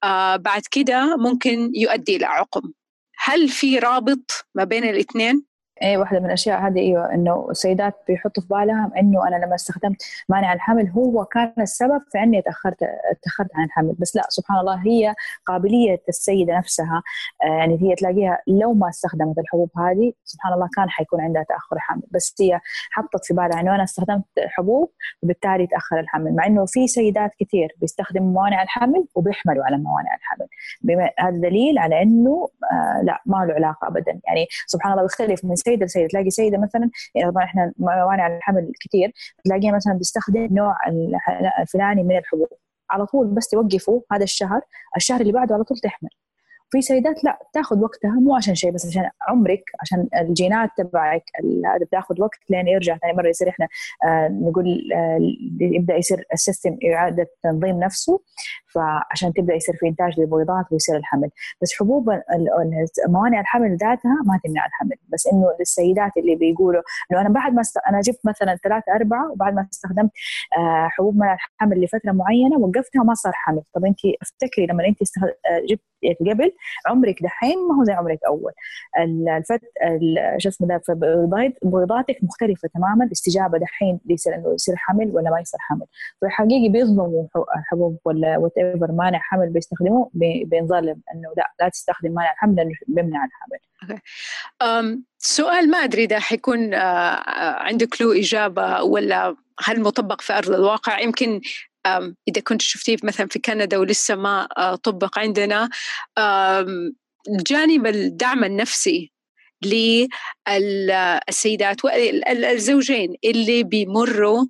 آه 0.04 0.36
بعد 0.36 0.62
كده 0.70 1.16
ممكن 1.16 1.72
يؤدي 1.74 2.16
إلى 2.16 2.26
عقم 2.26 2.72
هل 3.18 3.48
في 3.48 3.78
رابط 3.78 4.46
ما 4.54 4.64
بين 4.64 4.84
الإثنين؟ 4.84 5.51
اي 5.82 5.96
واحدة 5.96 6.20
من 6.20 6.26
الأشياء 6.26 6.60
هذه 6.66 6.78
أيوه 6.78 7.14
إنه 7.14 7.46
السيدات 7.50 7.94
بيحطوا 8.08 8.42
في 8.42 8.48
بالهم 8.48 8.94
إنه 8.94 9.28
أنا 9.28 9.36
لما 9.36 9.54
استخدمت 9.54 10.02
مانع 10.28 10.52
الحمل 10.52 10.88
هو 10.90 11.24
كان 11.24 11.52
السبب 11.58 12.02
في 12.12 12.18
إني 12.18 12.42
تأخرت 12.42 12.78
تاخرت 13.22 13.50
عن 13.54 13.64
الحمل. 13.64 13.94
بس 13.98 14.16
لا 14.16 14.22
سبحان 14.28 14.58
الله 14.58 14.86
هي 14.86 15.14
قابلية 15.46 16.02
السيدة 16.08 16.58
نفسها 16.58 17.02
آه، 17.44 17.46
يعني 17.46 17.82
هي 17.82 17.94
تلاقيها 17.94 18.38
لو 18.46 18.74
ما 18.74 18.88
استخدمت 18.88 19.38
الحبوب 19.38 19.70
هذه 19.78 20.12
سبحان 20.24 20.52
الله 20.52 20.68
كان 20.76 20.90
حيكون 20.90 21.20
عندها 21.20 21.42
تأخر 21.42 21.78
حمل. 21.78 22.02
بس 22.10 22.34
هي 22.40 22.60
حطت 22.90 23.24
في 23.24 23.34
بالها 23.34 23.60
إنه 23.60 23.74
أنا 23.74 23.82
استخدمت 23.84 24.24
حبوب 24.46 24.90
وبالتالي 25.22 25.66
تأخر 25.66 26.00
الحمل 26.00 26.34
مع 26.34 26.46
إنه 26.46 26.64
في 26.66 26.86
سيدات 26.86 27.30
كثير 27.40 27.68
بيستخدموا 27.80 28.32
موانع 28.32 28.62
الحمل 28.62 29.06
وبيحملوا 29.14 29.64
على 29.64 29.76
موانع 29.76 30.14
الحمل. 30.14 30.46
هذا 31.18 31.36
دليل 31.48 31.78
على 31.78 32.02
إنه 32.02 32.48
آه 32.72 33.02
لا 33.02 33.22
ما 33.26 33.36
له 33.36 33.54
علاقة 33.54 33.88
ابدا. 33.88 34.20
يعني 34.26 34.46
سبحان 34.66 34.92
الله 34.92 35.02
بيختلف 35.02 35.44
من 35.44 35.56
سيدة 35.56 35.71
سيدة 35.72 35.86
لسيده 35.86 36.08
تلاقي 36.08 36.30
سيدة 36.30 36.58
مثلا 36.58 36.90
يعني 37.14 37.30
طبعا 37.30 37.44
إحنا 37.44 37.72
موانع 37.78 38.36
الحمل 38.36 38.72
كثير 38.80 39.12
تلاقيها 39.44 39.72
مثلا 39.72 39.94
بتستخدم 39.94 40.48
نوع 40.50 40.76
الفلاني 41.60 42.02
من 42.02 42.16
الحبوب. 42.16 42.48
على 42.90 43.06
طول 43.06 43.26
بس 43.26 43.48
توقفوا 43.48 44.00
هذا 44.12 44.24
الشهر. 44.24 44.60
الشهر 44.96 45.20
اللي 45.20 45.32
بعده 45.32 45.54
على 45.54 45.64
طول 45.64 45.78
تحمل. 45.78 46.10
في 46.70 46.82
سيدات 46.82 47.24
لا 47.24 47.38
تاخذ 47.52 47.80
وقتها 47.80 48.10
مو 48.10 48.36
عشان 48.36 48.54
شيء 48.54 48.70
بس 48.70 48.86
عشان 48.86 49.10
عمرك 49.28 49.62
عشان 49.80 50.08
الجينات 50.20 50.70
تبعك 50.78 51.24
هذا 51.66 51.84
بتاخذ 51.84 52.20
وقت 52.20 52.38
لين 52.50 52.68
يرجع 52.68 52.96
ثاني 52.96 53.12
مرة 53.12 53.28
يصير 53.28 53.48
إحنا 53.48 53.68
آه 54.04 54.28
نقول 54.28 54.92
آه 54.94 55.18
يبدأ 55.60 55.96
يصير 55.96 56.24
السيستم 56.32 56.78
إعادة 56.94 57.26
تنظيم 57.42 57.80
نفسه. 57.80 58.20
فعشان 58.74 59.32
تبدأ 59.32 59.54
يصير 59.54 59.76
في 59.76 59.88
إنتاج 59.88 60.20
للبويضات 60.20 60.64
ويصير 60.72 60.96
الحمل. 60.96 61.30
بس 61.62 61.72
حبوب 61.80 62.10
موانع 63.08 63.40
الحمل 63.40 63.76
ذاتها 63.76 64.16
ما 64.26 64.40
تمنع 64.44 64.66
الحمل. 64.66 64.96
بس 65.12 65.26
إنه 65.32 65.46
للسيدات 65.60 66.12
اللي 66.16 66.36
بيقولوا 66.36 66.82
إنه 67.12 67.20
أنا 67.20 67.28
بعد 67.28 67.52
ما 67.52 67.60
است... 67.60 67.78
أنا 67.88 68.00
جبت 68.00 68.20
مثلا 68.24 68.56
ثلاثة 68.56 68.92
أربعة 68.94 69.32
وبعد 69.32 69.54
ما 69.54 69.68
استخدمت 69.72 70.10
آه 70.58 70.88
حبوب 70.90 71.16
منع 71.16 71.34
الحمل 71.34 71.80
لفترة 71.84 72.12
معينة 72.12 72.58
وقفتها 72.58 73.02
ما 73.04 73.14
صار 73.14 73.32
حمل. 73.34 73.62
طب 73.74 73.84
أنت 73.84 73.98
افتكري 74.22 74.66
لما 74.66 74.86
أنت 74.88 75.02
استخد... 75.02 75.28
آه 75.28 75.60
جبت 75.70 75.82
قبل 76.30 76.52
عمرك 76.86 77.22
دحين 77.22 77.58
ما 77.68 77.78
هو 77.80 77.84
زي 77.84 77.92
عمرك 77.92 78.18
أول. 78.26 78.52
الفت 79.38 79.60
شو 80.38 80.48
اسمه 80.48 80.68
ده 80.68 80.80
بيضاتك 81.62 82.18
مختلفة 82.22 82.68
تماما 82.74 83.04
الاستجابه 83.04 83.58
دحين 83.58 84.00
يصير 84.08 84.34
إنه 84.34 84.54
يصير 84.54 84.74
حمل 84.76 85.10
ولا 85.14 85.30
ما 85.30 85.40
يصير 85.40 85.60
حمل. 85.60 85.86
فحقيقي 86.22 86.68
بيظلموا 86.68 87.26
الحبوب 87.58 87.98
ولا 88.04 88.38
whatever 88.38 88.92
مانع 88.92 89.18
حمل 89.18 89.52
بيستخدموه 89.52 90.10
بينظلم 90.44 91.00
إنه 91.14 91.32
لا 91.36 91.52
لا 91.60 91.68
تستخدم 91.68 92.10
مانع 92.10 92.32
الحمل 92.32 92.56
لأنه 92.56 92.70
بيمنع 92.86 93.24
الحمل 93.24 93.58
سؤال 95.18 95.70
ما 95.70 95.78
أدري 95.78 96.04
إذا 96.04 96.18
حيكون 96.18 96.74
عندك 96.74 98.02
له 98.02 98.20
إجابة 98.20 98.82
ولا 98.82 99.36
هل 99.64 99.80
مطبق 99.80 100.20
في 100.20 100.32
أرض 100.32 100.50
الواقع؟ 100.50 101.00
يمكن 101.00 101.40
إذا 102.28 102.40
كنت 102.44 102.62
شفتيه 102.62 102.96
مثلا 103.02 103.26
في 103.26 103.38
كندا 103.38 103.78
ولسه 103.78 104.14
ما 104.14 104.48
آه، 104.58 104.74
طبق 104.74 105.18
عندنا 105.18 105.68
جانب 107.28 107.86
الدعم 107.86 108.44
النفسي 108.44 109.12
للسيدات 110.48 111.84
والزوجين 111.84 113.14
اللي 113.24 113.62
بيمروا 113.62 114.46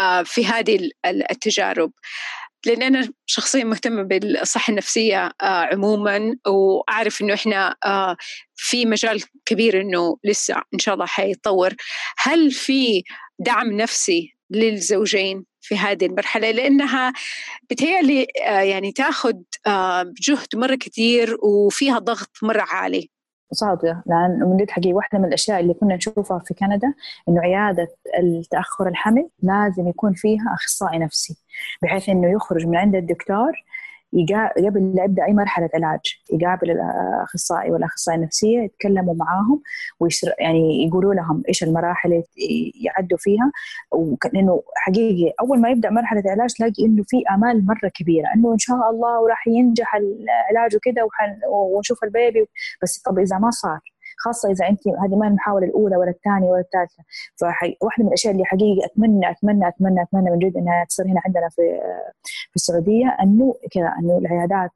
آه، 0.00 0.22
في 0.22 0.46
هذه 0.46 0.90
التجارب. 1.06 1.92
لأن 2.66 2.82
أنا 2.82 3.08
شخصيا 3.26 3.64
مهتمة 3.64 4.02
بالصحة 4.02 4.70
النفسية 4.70 5.26
آه 5.42 5.44
عموما 5.72 6.36
وأعرف 6.46 7.22
إنه 7.22 7.34
إحنا 7.34 7.76
آه 7.84 8.16
في 8.56 8.86
مجال 8.86 9.22
كبير 9.46 9.80
إنه 9.80 10.16
لسه 10.24 10.62
إن 10.74 10.78
شاء 10.78 10.94
الله 10.94 11.06
حيتطور. 11.06 11.74
هل 12.18 12.50
في 12.50 13.02
دعم 13.38 13.72
نفسي 13.72 14.34
للزوجين 14.50 15.44
في 15.60 15.76
هذه 15.76 16.06
المرحلة؟ 16.06 16.50
لأنها 16.50 17.12
بتهيألي 17.70 18.26
آه 18.46 18.60
يعني 18.60 18.92
تاخذ 18.92 19.32
جهد 20.22 20.48
مرة 20.56 20.74
كثير 20.74 21.36
وفيها 21.42 21.98
ضغط 21.98 22.30
مرة 22.42 22.62
عالي. 22.62 23.10
صادقة 23.52 24.02
لأن 24.06 24.40
من 24.40 24.56
جد 24.56 24.70
حقيقة 24.70 24.94
واحدة 24.94 25.18
من 25.18 25.24
الأشياء 25.24 25.60
اللي 25.60 25.74
كنا 25.74 25.96
نشوفها 25.96 26.38
في 26.38 26.54
كندا 26.54 26.94
إنه 27.28 27.40
عيادة 27.40 27.88
التأخر 28.18 28.88
الحمل 28.88 29.28
لازم 29.42 29.88
يكون 29.88 30.12
فيها 30.12 30.54
أخصائي 30.54 30.98
نفسي 30.98 31.36
بحيث 31.82 32.08
إنه 32.08 32.32
يخرج 32.32 32.66
من 32.66 32.76
عند 32.76 32.94
الدكتور 32.94 33.52
قبل 34.66 34.92
لا 34.96 35.04
يبدأ 35.04 35.24
أي 35.24 35.32
مرحلة 35.32 35.70
علاج 35.74 36.00
يقابل 36.32 36.70
الأخصائي 36.70 37.70
والأخصائية 37.70 38.18
النفسية 38.18 38.60
يتكلموا 38.60 39.14
معاهم 39.14 39.62
ويشر 40.00 40.32
يعني 40.38 40.86
يقولوا 40.86 41.14
لهم 41.14 41.42
إيش 41.48 41.62
المراحل 41.62 42.12
اللي 42.12 42.72
يعدوا 42.84 43.18
فيها. 43.18 43.52
لأنه 44.32 44.62
حقيقي 44.76 45.34
أول 45.40 45.60
ما 45.60 45.70
يبدأ 45.70 45.90
مرحلة 45.90 46.20
العلاج 46.20 46.50
تلاقي 46.54 46.84
إنه 46.86 47.02
في 47.06 47.22
آمال 47.34 47.66
مرة 47.66 47.90
كبيرة 47.94 48.26
إنه 48.34 48.52
إن 48.52 48.58
شاء 48.58 48.90
الله 48.90 49.20
وراح 49.20 49.48
ينجح 49.48 49.94
العلاج 49.94 50.76
وكذا 50.76 51.02
ونشوف 51.52 52.04
البيبي 52.04 52.46
بس 52.82 52.98
طب 52.98 53.18
إذا 53.18 53.38
ما 53.38 53.50
صار 53.50 53.80
خاصة 54.20 54.50
إذا 54.50 54.68
أنت 54.68 54.88
هذه 54.88 55.16
ما 55.16 55.28
المحاولة 55.28 55.66
الأولى 55.66 55.96
ولا 55.96 56.10
الثانية 56.10 56.50
ولا 56.50 56.60
الثالثة. 56.60 57.02
فواحده 57.40 57.76
من 57.98 58.06
الأشياء 58.06 58.32
اللي 58.32 58.44
حقيقه 58.44 58.86
اتمنى 58.86 59.30
اتمنى 59.30 59.68
اتمنى 59.68 60.02
أتمنى 60.02 60.30
من 60.30 60.38
جد 60.38 60.56
إنها 60.56 60.84
تصير 60.84 61.06
هنا 61.06 61.20
عندنا 61.26 61.48
في 61.48 61.62
في 62.50 62.56
السعودية 62.56 63.16
أنه 63.22 63.54
كذا 63.72 63.94
أنه 63.98 64.18
العيادات 64.18 64.70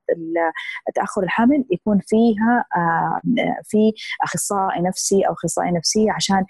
تاخر 0.95 1.23
الحمل 1.23 1.65
يكون 1.71 1.99
فيها 1.99 2.65
آه، 2.77 3.21
في 3.65 3.93
أخصائي 4.23 4.83
نفسي 4.83 5.27
أو 5.27 5.33
أخصائية 5.33 5.71
نفسية 5.71 6.13
عشان 6.13 6.45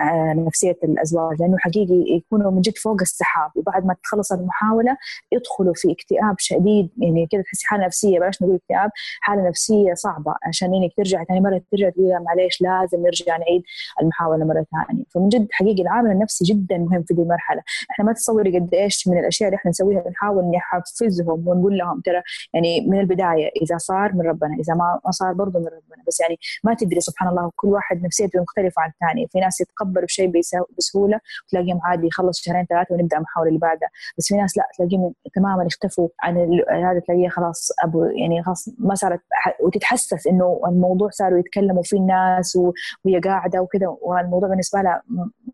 آه، 0.00 0.32
نفسية 0.36 0.78
الأزواج. 0.84 1.40
لأنه 1.40 1.58
حقيقي 1.58 2.04
يكونوا 2.16 2.50
من 2.50 2.60
جد 2.60 2.78
فوق 2.78 3.00
السحاب 3.00 3.50
وبعد 3.56 3.86
ما 3.86 3.96
تخلص 4.02 4.32
المحاولة 4.32 4.96
يدخلوا 5.32 5.74
في 5.76 5.92
اكتئاب 5.92 6.34
شديد. 6.38 6.90
يعني 6.98 7.26
كذا 7.32 7.42
تحسي 7.42 7.66
حالة 7.66 7.86
نفسية 7.86 8.18
بلاش 8.18 8.42
نقول 8.42 8.54
اكتئاب 8.54 8.90
حالة 9.20 9.48
نفسية 9.48 9.94
صعبة 9.94 10.34
عشان 10.42 10.74
انك 10.74 10.90
ترجع 10.96 11.24
ثاني 11.24 11.40
مرة 11.40 11.62
ترجع 11.70 11.90
تقول 11.90 12.13
معليش 12.18 12.62
لازم 12.62 13.02
نرجع 13.02 13.36
نعيد 13.36 13.62
المحاولة 14.02 14.44
مرة 14.44 14.66
ثانية. 14.72 15.04
فمن 15.14 15.28
جد 15.28 15.48
حقيقي 15.50 15.82
العامل 15.82 16.10
النفسي 16.10 16.44
جدا 16.44 16.78
مهم 16.78 17.02
في 17.02 17.14
دي 17.14 17.22
المرحلة. 17.22 17.62
إحنا 17.90 18.04
ما 18.04 18.12
تصوري 18.12 18.58
قد 18.58 18.74
إيش 18.74 19.08
من 19.08 19.18
الأشياء 19.18 19.48
اللي 19.48 19.56
إحنا 19.56 19.68
نسويها 19.68 20.00
بنحاول 20.00 20.44
نحفزهم 20.50 21.48
ونقول 21.48 21.78
لهم 21.78 22.00
ترى 22.00 22.22
يعني 22.54 22.80
من 22.80 23.00
البداية 23.00 23.50
إذا 23.62 23.78
صار 23.78 24.12
من 24.12 24.26
ربنا 24.26 24.54
إذا 24.54 24.74
ما 24.74 25.00
صار 25.10 25.32
برضه 25.32 25.58
من 25.58 25.66
ربنا. 25.66 26.04
بس 26.08 26.20
يعني 26.20 26.38
ما 26.64 26.74
تدري 26.74 27.00
سبحان 27.00 27.28
الله 27.28 27.50
كل 27.56 27.68
واحد 27.68 28.02
نفسيته 28.02 28.40
مختلفة 28.40 28.82
عن 28.82 28.90
الثاني. 28.90 29.28
في 29.32 29.40
ناس 29.40 29.60
يتقبلوا 29.60 30.04
الشيء 30.04 30.32
بسهولة 30.78 31.20
وتلاقيهم 31.46 31.80
عادي 31.84 32.06
يخلص 32.06 32.40
شهرين 32.40 32.66
ثلاثة 32.66 32.94
ونبدأ 32.94 33.16
المحاولة 33.16 33.48
اللي 33.48 33.60
بعدها. 33.60 33.88
بس 34.18 34.28
في 34.28 34.36
ناس 34.36 34.58
لا 34.58 34.64
تلاقيهم 34.78 35.14
تماما 35.34 35.66
اختفوا 35.66 36.08
عن 36.22 36.36
هذا 36.70 36.98
تلاقيه 37.06 37.28
خلاص 37.28 37.68
أبو 37.84 38.04
يعني 38.04 38.42
خلاص 38.42 38.68
ما 38.78 38.94
صارت 38.94 39.20
وتتحسس 39.60 40.26
إنه 40.26 40.60
الموضوع 40.66 41.10
صاروا 41.10 41.38
يتكلموا 41.38 41.82
فيه 41.82 41.98
الناس 42.04 42.58
وهي 43.04 43.20
قاعدة 43.20 43.60
وكذا 43.60 43.86
والموضوع 44.00 44.48
بالنسبة 44.48 44.82
لها 44.82 45.02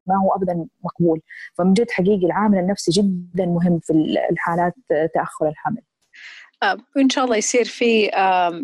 ما 0.07 0.17
هو 0.25 0.33
ابدا 0.37 0.67
مقبول. 0.85 1.21
فمن 1.55 1.73
جد 1.73 1.91
حقيقي 1.91 2.27
العامل 2.27 2.59
النفسي 2.59 2.91
جدا 2.91 3.47
مهم 3.47 3.81
في 3.81 3.93
الحالات 4.31 4.75
تأخر 5.15 5.49
الحمل. 5.49 5.83
ان 6.99 7.11
شاء 7.11 7.25
الله 7.25 7.37
يصير 7.37 7.65
في 7.65 8.05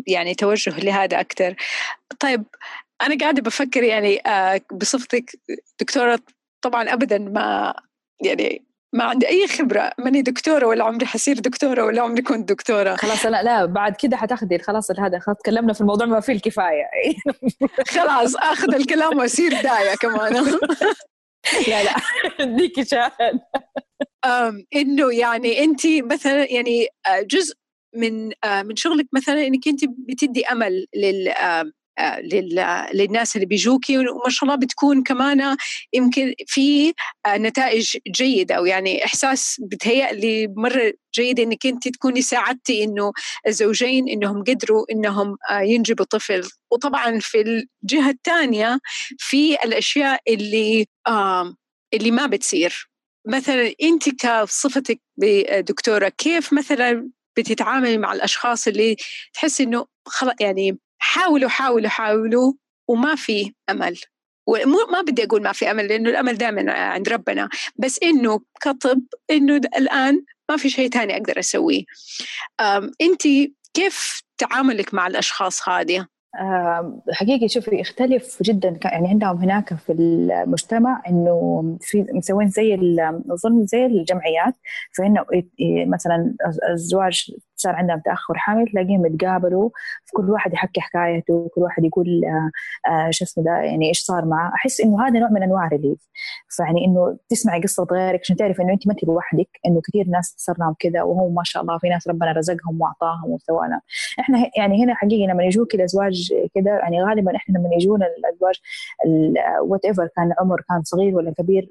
يعني 0.07 0.35
توجه 0.35 0.79
لهذا 0.79 1.19
أكثر. 1.19 1.55
طيب 2.19 2.43
أنا 3.01 3.17
قاعدة 3.17 3.41
بفكر 3.41 3.83
يعني 3.83 4.19
آه، 4.27 4.61
بصفتك 4.71 5.31
دكتورة 5.79 6.19
طبعا 6.61 6.93
ابدا 6.93 7.17
ما 7.17 7.73
يعني 8.21 8.66
ما 8.93 9.03
عندي 9.03 9.27
أي 9.27 9.47
خبرة 9.47 9.91
ماني 9.97 10.21
دكتورة 10.21 10.65
ولا 10.65 10.83
عمري 10.83 11.05
حصير 11.05 11.39
دكتورة 11.39 11.85
ولا 11.85 12.01
عمري 12.01 12.21
كنت 12.21 12.49
دكتورة. 12.49 12.95
خلاص 12.95 13.25
لا 13.25 13.43
لا 13.43 13.65
بعد 13.65 13.95
كده 13.95 14.17
حتاخذي 14.17 14.59
خلاص 14.59 14.91
هذا 14.91 15.19
خلاص 15.19 15.37
تكلمنا 15.37 15.73
في 15.73 15.81
الموضوع 15.81 16.07
ما 16.07 16.19
فيه 16.19 16.33
الكفاية. 16.33 16.83
خلاص 17.95 18.35
آخذ 18.35 18.75
الكلام 18.75 19.17
واصير 19.17 19.51
دايه 19.51 19.95
كمان. 20.01 20.33
لا 21.67 21.83
لا 21.83 21.95
اديكي 22.39 22.85
شاهد 22.85 23.39
إنه 24.75 25.13
يعني 25.13 25.63
انت 25.63 25.81
مثلا 25.87 26.51
يعني 26.51 26.87
آه، 27.07 27.21
جزء 27.21 27.55
من 27.95 28.31
آه، 28.43 28.63
من 28.63 28.75
شغلك 28.75 29.07
مثلا 29.13 29.47
إنك 29.47 29.67
انت 29.67 29.81
بتدي 29.85 30.45
أمل 30.45 30.85
لل 30.95 31.33
للناس 32.93 33.35
اللي 33.35 33.45
بيجوكي 33.45 33.97
وما 33.97 34.29
شاء 34.29 34.49
الله 34.49 34.55
بتكون 34.59 35.03
كمان 35.03 35.57
يمكن 35.93 36.33
في 36.47 36.93
نتائج 37.27 37.97
جيدة 38.15 38.55
أو 38.55 38.65
يعني 38.65 39.05
إحساس 39.05 39.61
بتهيأ 39.71 40.13
لي 40.13 40.47
مرة 40.47 40.93
جيد 41.15 41.39
إنك 41.39 41.65
أنت 41.65 41.87
تكوني 41.87 42.21
ساعدتي 42.21 42.83
إنه 42.83 43.11
الزوجين 43.47 44.09
إنهم 44.09 44.43
قدروا 44.43 44.85
إنهم 44.91 45.37
ينجبوا 45.61 46.05
طفل. 46.05 46.43
وطبعا 46.71 47.19
في 47.19 47.41
الجهة 47.83 48.09
الثانية 48.09 48.79
في 49.17 49.55
الأشياء 49.55 50.21
اللي 50.27 50.85
اللي 51.93 52.11
ما 52.11 52.25
بتصير. 52.27 52.89
مثلا 53.27 53.73
أنت 53.83 54.09
كصفتك 54.09 55.01
بدكتورة 55.17 56.09
كيف 56.09 56.53
مثلا 56.53 57.09
بتتعاملي 57.37 57.97
مع 57.97 58.13
الأشخاص 58.13 58.67
اللي 58.67 58.95
تحس 59.33 59.61
إنه 59.61 59.85
خلاص 60.05 60.33
يعني 60.39 60.77
حاولوا 60.97 61.49
حاولوا 61.49 61.89
حاولوا 61.89 62.53
وما 62.87 63.15
في 63.15 63.53
أمل. 63.69 63.99
ومو 64.47 64.77
ما 64.91 65.01
بدي 65.01 65.23
أقول 65.23 65.43
ما 65.43 65.51
في 65.51 65.71
أمل 65.71 65.87
لأنه 65.87 66.09
الأمل 66.09 66.37
دائما 66.37 66.71
عند 66.71 67.09
ربنا. 67.09 67.49
بس 67.75 67.99
إنه 68.03 68.39
كطب 68.61 69.01
إنه 69.31 69.55
الآن 69.55 70.23
ما 70.49 70.57
في 70.57 70.69
شيء 70.69 70.89
ثاني 70.89 71.17
أقدر 71.17 71.39
أسويه. 71.39 71.83
أنت 73.01 73.21
كيف 73.73 74.21
تعاملك 74.37 74.93
مع 74.93 75.07
الأشخاص 75.07 75.69
هذه؟ 75.69 76.07
حقيقي 77.13 77.47
شوفي 77.47 77.75
يختلف 77.75 78.43
جدا. 78.43 78.79
يعني 78.83 79.07
عندهم 79.09 79.37
هناك 79.37 79.73
في 79.73 79.91
المجتمع 79.91 81.03
إنه 81.07 81.77
في 81.81 82.05
مسوين 82.13 82.49
زي 82.49 82.75
اظن 83.31 83.65
زي 83.65 83.85
الجمعيات. 83.85 84.53
فإنه 84.97 85.25
مثلا 85.87 86.35
الزواج 86.71 87.31
صار 87.57 87.75
عندهم 87.75 87.99
تأخر 87.99 88.37
حمل 88.37 88.67
تلاقيهم 88.67 89.05
يتقابلوا 89.05 89.69
كل 90.13 90.29
واحد 90.29 90.53
يحكي 90.53 90.81
حكايته 90.81 91.49
كل 91.55 91.61
واحد 91.61 91.85
يقول 91.85 92.21
آه, 92.25 92.51
آه، 92.91 93.09
شو 93.11 93.25
اسمه 93.25 93.43
ده 93.43 93.51
يعني 93.51 93.89
إيش 93.89 93.99
صار 93.99 94.25
معه. 94.25 94.51
أحس 94.55 94.81
إنه 94.81 95.07
هذا 95.07 95.19
نوع 95.19 95.29
من 95.29 95.43
أنواع 95.43 95.65
الريليف 95.65 95.99
فيعني 96.49 96.85
إنه 96.85 97.17
تسمعي 97.29 97.61
قصة 97.61 97.87
غيرك 97.91 98.19
عشان 98.23 98.35
تعرفي 98.35 98.61
إنه 98.61 98.73
أنت 98.73 98.87
ما 98.87 98.93
أنت 98.93 99.03
لوحدك 99.03 99.49
إنه 99.65 99.81
كثير 99.81 100.07
ناس 100.07 100.35
صار 100.37 100.55
لهم 100.59 100.75
كذا 100.79 101.01
وهو 101.01 101.29
ما 101.29 101.43
شاء 101.43 101.63
الله 101.63 101.77
في 101.77 101.89
ناس 101.89 102.07
ربنا 102.07 102.31
رزقهم 102.31 102.81
وأعطاهم 102.81 103.37
لهم 103.49 103.81
إحنا 104.19 104.49
يعني 104.57 104.83
هنا 104.83 104.95
حقيقه 104.95 105.31
لما 105.31 105.43
يجوك 105.43 105.75
الأزواج 105.75 106.33
كذا 106.55 106.71
يعني 106.71 107.03
غالبا 107.03 107.35
إحنا 107.35 107.57
لما 107.57 107.69
يجونا 107.73 108.05
الأزواج 108.17 108.55
whatever 109.61 110.07
كان 110.15 110.33
عمر 110.39 110.61
كان 110.69 110.83
صغير 110.83 111.15
ولا 111.15 111.33
كبير 111.37 111.69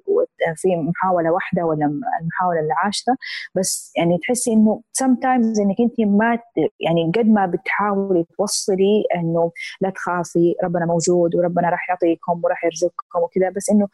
في 0.56 0.76
محاولة 0.76 1.30
واحدة 1.30 1.64
ولا 1.64 1.86
المحاولة 2.20 2.60
العاشره 2.60 3.16
بس 3.54 3.92
يعني 3.96 4.18
تحسي 4.18 4.52
إنه 4.52 4.82
sometimes 4.92 5.60
انك 5.60 5.75
انت 5.80 6.00
ما 6.00 6.38
يعني 6.80 7.12
قد 7.16 7.26
ما 7.26 7.46
بتحاولي 7.46 8.24
توصلي 8.38 9.04
انه 9.16 9.52
لا 9.80 9.90
تخافي 9.90 10.54
ربنا 10.64 10.86
موجود 10.86 11.34
وربنا 11.34 11.70
راح 11.70 11.88
يعطيكم 11.88 12.40
وراح 12.44 12.64
يرزقكم 12.64 13.20
وكذا 13.22 13.50
بس 13.50 13.70
انه 13.70 13.88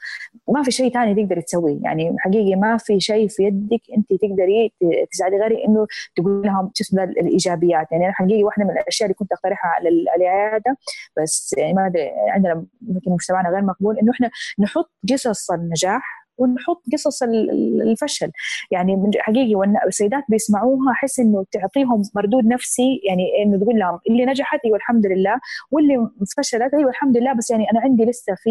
ما 0.49 0.63
في 0.63 0.71
شيء 0.71 0.93
ثاني 0.93 1.15
تقدري 1.15 1.43
تسويه. 1.43 1.79
يعني 1.83 2.17
حقيقي 2.19 2.57
ما 2.57 2.77
في 2.77 3.01
شيء 3.01 3.29
في 3.29 3.43
يدك 3.43 3.81
انت 3.97 4.13
تقدري 4.23 4.73
تساعدي 5.13 5.37
غيري 5.37 5.65
انه 5.65 5.87
تقول 6.17 6.43
لهم 6.47 6.71
شو 6.75 6.97
الإيجابيات. 6.97 7.93
يعني 7.93 8.05
أنا 8.05 8.13
حقيقي 8.13 8.45
واحدة 8.45 8.65
من 8.65 8.71
الأشياء 8.71 9.07
اللي 9.07 9.15
كنت 9.15 9.33
أقترحها 9.33 9.71
على 9.71 9.89
العيادة 9.89 10.77
بس 11.23 11.55
يعني 11.59 11.75
ما 11.75 11.87
أدري 11.87 12.11
عندنا 12.29 12.67
يمكن 12.89 13.11
مجتمعنا 13.11 13.49
غير 13.49 13.63
مقبول 13.63 13.99
إنه 13.99 14.13
إحنا 14.13 14.31
نحط 14.59 14.91
قصص 15.13 15.51
النجاح 15.51 16.22
ونحط 16.43 16.83
قصص 16.93 17.23
الفشل. 17.83 18.31
يعني 18.71 19.11
حقيقي 19.21 19.55
والسيدات 19.55 20.25
بيسمعوها 20.29 20.93
أحس 20.93 21.21
إنه 21.21 21.45
تعطيهم 21.53 22.03
مردود 22.15 22.45
نفسي 22.47 23.01
يعني 23.09 23.25
إنه 23.43 23.65
تقول 23.65 23.79
لهم 23.79 23.99
اللي 24.11 24.25
نجحت 24.27 24.61
أيوه 24.65 24.77
الحمد 24.77 25.07
لله 25.07 25.41
واللي 25.71 26.09
فشلت 26.37 26.75
أيوه 26.75 26.91
الحمد 26.91 27.17
لله 27.17 27.33
بس 27.33 27.51
يعني 27.51 27.71
أنا 27.73 27.81
عندي 27.81 28.05
لسه 28.05 28.35
في 28.35 28.51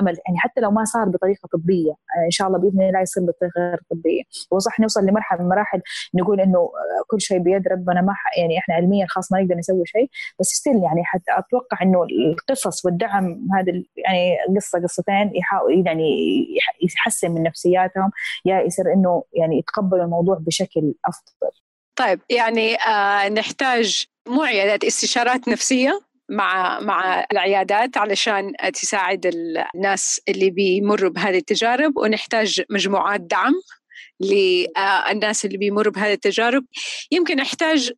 أمل. 0.00 0.16
يعني 0.26 0.38
حتى 0.38 0.60
لو 0.60 0.70
ما 0.70 0.84
صار 0.84 1.08
بطريقة 1.08 1.48
طبية 1.52 1.92
إن 2.26 2.30
شاء 2.30 2.46
الله 2.48 2.58
بإذن 2.58 2.82
الله 2.82 3.00
يصير 3.00 3.22
بطريقة 3.22 3.60
غير 3.60 3.80
طبية. 3.90 4.22
وصح 4.50 4.80
نوصل 4.80 5.06
لمرحلة 5.06 5.42
من 5.42 5.48
مراحل 5.48 5.80
نقول 6.14 6.40
إنه 6.40 6.70
كل 7.10 7.20
شيء 7.20 7.38
بيد 7.38 7.68
ربنا 7.68 8.00
ما 8.00 8.14
يعني 8.38 8.58
إحنا 8.58 8.74
علميا 8.74 9.06
خلاص 9.08 9.32
ما 9.32 9.40
نقدر 9.40 9.54
نسوي 9.54 9.86
شيء. 9.86 10.10
بس 10.40 10.46
ستيل 10.46 10.82
يعني 10.82 11.04
حتى 11.04 11.30
أتوقع 11.38 11.82
إنه 11.82 12.02
القصص 12.04 12.84
والدعم 12.84 13.48
هذه 13.54 13.84
يعني 13.96 14.36
قصة 14.56 14.82
قصتين 14.82 15.30
يحاول 15.34 15.86
يعني 15.86 16.10
يحسن 17.08 17.30
من 17.30 17.42
نفسياتهم 17.42 18.10
يا 18.44 18.60
يصير 18.60 18.84
إنه 18.92 19.24
يعني 19.32 19.58
يتقبلوا 19.58 20.04
الموضوع 20.04 20.38
بشكل 20.40 20.94
أفضل. 21.06 21.50
طيب 21.96 22.20
يعني 22.30 22.74
آه 22.74 23.28
نحتاج 23.28 24.04
مو 24.28 24.42
عيادات 24.42 24.84
استشارات 24.84 25.48
نفسية 25.48 26.00
مع 26.30 26.80
مع 26.80 27.26
العيادات 27.32 27.96
علشان 27.96 28.52
تساعد 28.72 29.26
الناس 29.74 30.20
اللي 30.28 30.50
بيمروا 30.50 31.10
بهذه 31.10 31.36
التجارب 31.36 31.96
ونحتاج 31.96 32.62
مجموعات 32.70 33.20
دعم 33.20 33.52
للناس 34.20 35.44
اللي 35.44 35.58
بيمروا 35.58 35.92
بهذه 35.92 36.12
التجارب. 36.12 36.64
يمكن 37.10 37.40
أحتاج 37.40 37.92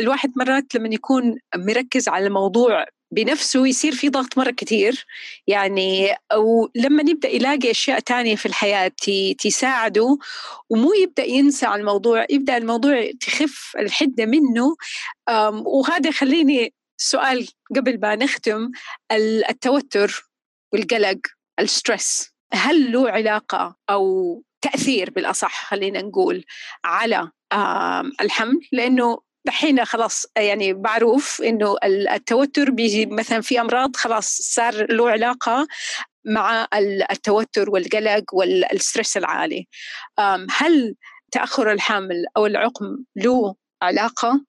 الواحد 0.00 0.32
مرات 0.36 0.74
لما 0.74 0.88
يكون 0.88 1.38
مركز 1.56 2.08
على 2.08 2.26
الموضوع 2.26 2.84
بنفسه 3.10 3.66
يصير 3.66 3.92
في 3.92 4.08
ضغط 4.08 4.38
مرة 4.38 4.50
كثير 4.50 5.06
يعني 5.46 6.16
ولما 6.36 7.04
يبدأ 7.10 7.28
يلاقي 7.28 7.70
أشياء 7.70 8.00
تانية 8.00 8.36
في 8.36 8.46
الحياة 8.46 8.92
تساعده 9.38 10.18
ومو 10.70 10.92
يبدأ 10.92 11.24
ينسى 11.24 11.66
على 11.66 11.80
الموضوع 11.80 12.26
يبدأ 12.30 12.56
الموضوع 12.56 13.10
تخف 13.20 13.72
الحدة 13.78 14.26
منه. 14.26 14.76
وهذا 15.66 16.08
يخليني 16.08 16.74
سؤال 16.96 17.48
قبل 17.76 18.00
ما 18.00 18.16
نختم 18.16 18.70
التوتر 19.50 20.30
والقلق 20.72 21.18
الستريس 21.60 22.34
هل 22.52 22.92
له 22.92 23.10
علاقة 23.10 23.76
أو 23.90 24.42
تأثير 24.60 25.10
بالأصح 25.10 25.64
خلينا 25.66 26.02
نقول 26.02 26.44
على 26.84 27.30
الحمل؟ 28.20 28.60
لأنه 28.72 29.18
دحين 29.44 29.84
خلاص 29.84 30.26
يعني 30.36 30.72
معروف 30.74 31.42
إنه 31.42 31.76
التوتر 31.84 32.70
بيجي 32.70 33.06
مثلا 33.06 33.40
في 33.40 33.60
أمراض 33.60 33.96
خلاص 33.96 34.38
صار 34.42 34.92
له 34.92 35.10
علاقة 35.10 35.66
مع 36.24 36.66
التوتر 37.10 37.70
والقلق 37.70 38.34
وال 38.34 38.55
stress 38.55 39.16
العالي. 39.16 39.68
هل 40.50 40.94
تأخر 41.32 41.72
الحمل 41.72 42.24
أو 42.36 42.46
العقم 42.46 42.98
له 43.16 43.54
علاقة؟ 43.82 44.44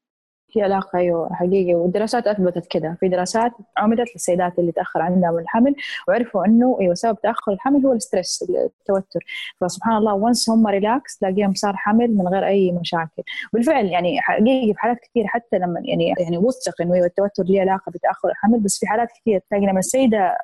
في 0.56 0.62
علاقة 0.62 0.99
أيوة 0.99 1.34
حقيقي 1.34 1.76
والدراسات 1.76 2.28
أثبتت 2.28 2.68
كده. 2.68 2.97
في 2.99 3.08
دراسات 3.10 3.51
عملت 3.78 4.16
للسيدات 4.16 4.60
اللي 4.60 4.72
تأخر 4.72 5.01
عندها 5.01 5.30
الحمل 5.30 5.76
وعرفوا 6.08 6.45
إنه 6.45 6.78
أيوة 6.82 6.93
سبب 6.93 7.22
تأخر 7.22 7.51
الحمل 7.51 7.86
هو 7.86 7.93
ال 7.93 8.01
stress 8.01 8.45
التوتر. 8.66 9.20
فسبحان 9.62 9.97
الله 9.97 10.14
once 10.13 10.49
هم 10.49 10.68
relax 10.68 11.18
تلاقيهم 11.18 11.53
صار 11.53 11.76
حمل 11.76 12.18
من 12.18 12.28
غير 12.28 12.47
أي 12.47 12.72
مشاكل. 12.72 13.24
بالفعل 13.53 13.86
يعني 13.86 14.22
حقيقي 14.22 14.74
في 14.74 14.80
حالات 14.80 14.97
كثير 14.99 15.28
حتى 15.28 15.58
لما 15.58 15.82
يعني 15.84 16.14
يعني 16.20 16.38
وثق 16.38 16.82
إنه 16.82 16.93
أيوة 16.93 17.06
التوتر 17.06 17.43
له 17.43 17.62
علاقة 17.62 17.91
بتأخر 17.91 18.30
الحمل 18.30 18.60
بس 18.60 18.80
في 18.80 18.88
حالات 18.88 19.08
كثير. 19.22 19.41
تلاقي 19.49 19.66
لما 19.66 19.80
السيدة 19.80 20.38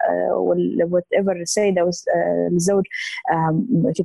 whatever 0.92 1.32
السيدة 1.32 1.84
والزوج 1.84 2.84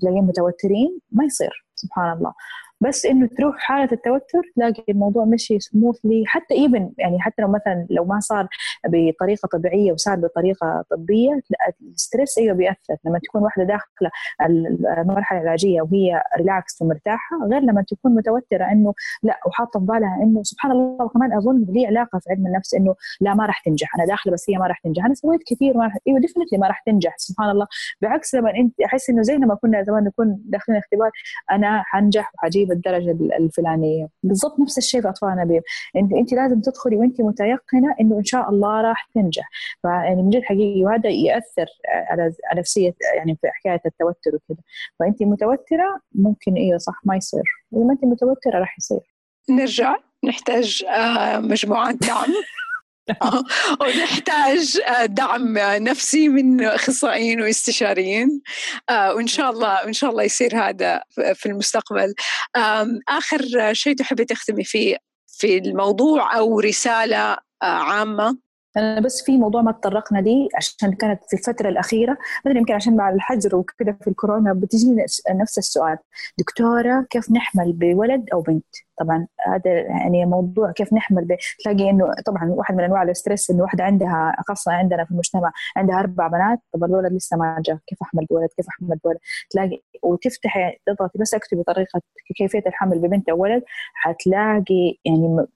تلاقيهم 0.00 0.26
متوترين 0.26 0.98
ما 1.12 1.24
يصير. 1.24 1.66
سبحان 1.74 2.12
الله. 2.18 2.32
بس 2.80 3.06
إنه 3.06 3.28
تروح 3.38 3.56
حالة 3.58 3.88
التوتر 3.92 4.42
تلاقي 4.56 4.84
الموضوع 4.88 5.24
مشي 5.24 5.60
smoothly 5.60 6.22
حتى 6.26 6.54
even 6.54 6.90
يعني 6.98 7.20
حتى 7.20 7.42
لو 7.42 7.48
مثلا 7.48 7.86
لو 7.90 8.04
ما 8.04 8.20
صار 8.20 8.48
بطريقة 8.88 9.46
طبيعية 9.52 9.92
وصار 9.92 10.16
بطريقة 10.16 10.84
طبية 10.90 11.40
ال 11.94 12.01
stress 12.01 12.38
أيوه 12.38 12.54
بيأثر. 12.54 12.96
لما 13.04 13.18
تكون 13.18 13.42
واحدة 13.42 13.64
داخلة 13.64 14.10
المرحلة 14.98 15.40
العلاجيه 15.40 15.82
وهي 15.82 16.22
relax 16.38 16.82
ومرتاحة 16.82 17.36
غير 17.50 17.60
لما 17.60 17.82
تكون 17.88 18.14
متوترة 18.14 18.64
إنه 18.72 18.94
لا 19.22 19.40
وحاطة 19.46 19.80
في 19.80 19.86
بالها 19.86 20.18
إنه 20.22 20.42
سبحان 20.42 20.72
الله 20.72 21.04
وكمان 21.04 21.32
أظن 21.32 21.64
لي 21.68 21.86
علاقة 21.86 22.18
في 22.18 22.30
علم 22.30 22.46
النفس 22.46 22.74
إنه 22.74 22.94
لا 23.20 23.34
ما 23.34 23.46
راح 23.46 23.60
تنجح. 23.64 23.96
أنا 23.96 24.06
داخلة 24.06 24.32
بس 24.32 24.50
هي 24.50 24.56
ما 24.58 24.66
راح 24.66 24.78
تنجح. 24.80 25.04
أنا 25.04 25.14
سويت 25.14 25.40
كثير 25.46 25.76
ما 25.76 25.84
راح 25.84 25.96
أيوه 26.08 26.20
definitely 26.20 26.58
ما 26.58 26.66
راح 26.68 26.80
تنجح 26.86 27.14
سبحان 27.16 27.50
الله. 27.50 27.66
بعكس 28.02 28.34
لما 28.34 28.50
انت 28.56 28.80
أحس 28.80 29.10
إنه 29.10 29.22
زي 29.22 29.34
لما 29.34 29.54
كنا 29.54 29.82
زمان 29.82 30.04
نكون 30.04 30.42
داخلين 30.44 30.78
اختبار 30.78 31.10
أنا 31.50 31.82
حنجح 31.86 32.32
وحجيب 32.34 32.65
تجيب 32.66 32.72
الدرجة 32.72 33.10
الفلانية. 33.38 34.08
بالضبط 34.22 34.60
نفس 34.60 34.78
الشيء 34.78 35.00
في 35.02 35.08
أطفال 35.08 35.36
الأنابيب 35.36 35.60
انت 35.96 36.12
أنت 36.12 36.32
لازم 36.32 36.60
تدخلي 36.60 36.96
وأنت 36.96 37.20
متيقنة 37.20 37.94
إنه 38.00 38.18
إن 38.18 38.24
شاء 38.24 38.50
الله 38.50 38.80
راح 38.80 39.08
تنجح. 39.14 39.50
فيعني 39.82 40.22
من 40.22 40.30
جد 40.30 40.42
حقيقي 40.42 40.84
وهذا 40.84 41.10
يأثر 41.10 41.66
على 42.10 42.22
على 42.50 42.60
نفسية 42.60 42.94
يعني 43.16 43.36
في 43.40 43.48
حكاية 43.48 43.80
التوتر 43.86 44.30
وكذا 44.34 44.58
فأنت 45.00 45.22
متوترة 45.22 46.00
ممكن 46.14 46.54
أيوه 46.54 46.78
صح 46.78 47.00
ما 47.04 47.16
يصير. 47.16 47.42
إذا 47.74 47.84
ما 47.84 47.92
أنت 47.92 48.04
متوترة 48.04 48.58
راح 48.58 48.78
يصير. 48.78 49.00
نرجع. 49.50 49.96
نحتاج 50.24 50.84
آه، 50.88 51.38
مجموعات 51.38 51.94
دعم. 51.94 52.26
ونحتاج 53.80 54.80
آه، 54.86 55.06
دعم 55.06 55.58
نفسي 55.58 56.28
من 56.28 56.64
أخصائيين 56.64 57.42
واستشاريين. 57.42 58.40
آه، 58.90 59.14
وإن 59.14 59.26
شاء 59.26 59.50
الله 59.50 59.84
وان 59.84 59.92
شاء 59.92 60.10
الله 60.10 60.22
يصير 60.22 60.56
هذا 60.56 61.02
في 61.34 61.46
المستقبل. 61.46 62.14
آخر 63.08 63.72
شيء 63.72 63.94
تحبي 63.94 64.24
تختمي 64.24 64.64
فيه 64.64 64.96
في 65.26 65.58
الموضوع 65.58 66.36
أو 66.36 66.60
رسالة 66.60 67.32
آه، 67.62 67.66
عامة؟ 67.66 68.45
أنا 68.76 69.00
بس 69.00 69.22
في 69.22 69.38
موضوع 69.38 69.62
ما 69.62 69.72
تطرقنا 69.72 70.18
ليه 70.18 70.48
عشان 70.56 70.92
كانت 70.92 71.20
في 71.28 71.36
الفترة 71.36 71.68
الأخيرة 71.68 72.18
مثلا 72.46 72.58
يمكن 72.58 72.74
عشان 72.74 72.96
مع 72.96 73.10
الحجر 73.10 73.56
وكذا 73.56 73.92
في 74.00 74.10
الكورونا 74.10 74.52
بتجيني 74.52 75.04
نفس 75.30 75.58
السؤال. 75.58 75.98
دكتورة 76.38 77.06
كيف 77.10 77.32
نحمل 77.32 77.72
بولد 77.72 78.24
أو 78.32 78.40
بنت؟ 78.40 78.66
طبعا 78.98 79.26
هذا 79.46 79.70
يعني 79.72 80.26
موضوع 80.26 80.72
كيف 80.72 80.92
نحمل 80.92 81.36
تلاقي 81.64 81.90
إنه 81.90 82.14
طبعا 82.26 82.50
واحد 82.50 82.74
من 82.74 82.84
أنواع 82.84 83.02
ال 83.02 83.09
stress 83.09 83.50
إنه 83.50 83.62
واحدة 83.62 83.84
عندها 83.84 84.36
خاصة 84.48 84.72
عندنا 84.72 85.04
في 85.04 85.10
المجتمع 85.10 85.52
عندها 85.76 85.98
أربع 86.00 86.26
بنات 86.28 86.58
طب 86.72 86.84
الولد 86.84 87.12
لسه 87.12 87.36
ما 87.36 87.62
جاء 87.66 87.78
كيف 87.86 87.98
أحمل 88.02 88.26
بولد؟ 88.30 88.48
كيف 88.56 88.66
أحمل 88.68 88.96
بولد؟ 89.04 89.18
تلاقي 89.50 89.82
وتفتحي 90.02 90.78
تضغطي 90.86 91.18
بس 91.18 91.34
اكتبي 91.34 91.62
طريقه 91.62 92.00
كيفية 92.36 92.62
الحمل 92.66 92.98
ببنت 92.98 93.28
أو 93.28 93.42
ولد 93.42 93.62
حتلاقي 93.94 94.96
يعني 95.04 95.46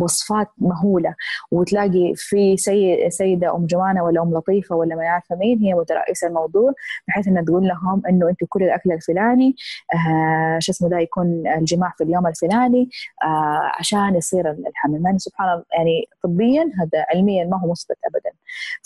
وصفات 0.00 0.48
مهولة 0.58 1.14
وتلاقي 1.50 2.12
في 2.16 2.56
سي 2.56 3.10
سيدة 3.10 3.56
أم 3.56 3.66
جمانة 3.66 4.04
ولا 4.04 4.22
أم 4.22 4.34
لطيفة 4.34 4.76
ولا 4.76 4.96
ما 4.96 5.04
يعرف 5.04 5.32
مين 5.32 5.58
هي 5.58 5.74
مترأسة 5.74 6.26
الموضوع 6.28 6.72
بحيث 7.08 7.28
إنها 7.28 7.42
تقول 7.42 7.68
لهم 7.68 8.02
إنه 8.08 8.28
أنتم 8.28 8.46
كل 8.48 8.62
الأكل 8.62 8.92
الفلاني 8.92 9.54
آه 9.94 10.58
شو 10.58 10.72
اسمه 10.72 10.88
ده 10.88 10.98
يكون 10.98 11.46
الجماع 11.46 11.92
في 11.98 12.04
اليوم 12.04 12.26
الفلاني 12.26 12.88
آه 13.24 13.72
عشان 13.78 14.14
يصير 14.14 14.50
الحمل 14.50 15.02
يعني 15.04 15.18
سبحان 15.18 15.48
الله 15.48 15.64
يعني 15.72 16.08
طبيا 16.22 16.62
هذا 16.62 17.06
علميا 17.14 17.44
ما 17.44 17.60
هو 17.60 17.70
مثبت 17.70 17.96
ابدا. 18.06 18.30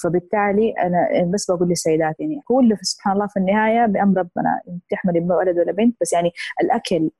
فبالتالي 0.02 0.70
أنا 0.72 1.30
بس 1.34 1.50
بقول 1.50 1.68
للسيدات 1.68 2.20
يعني 2.20 2.40
كله 2.44 2.78
سبحان 2.82 3.12
الله 3.12 3.26
في 3.26 3.36
النهاية 3.36 3.86
بأمر 3.86 4.18
ربنا 4.18 4.60
تحملي 4.90 5.20
ولد 5.20 5.58
ولا 5.58 5.72
بنت 5.72 5.96
بس 6.00 6.12
يعني 6.12 6.32
الأكل 6.62 7.10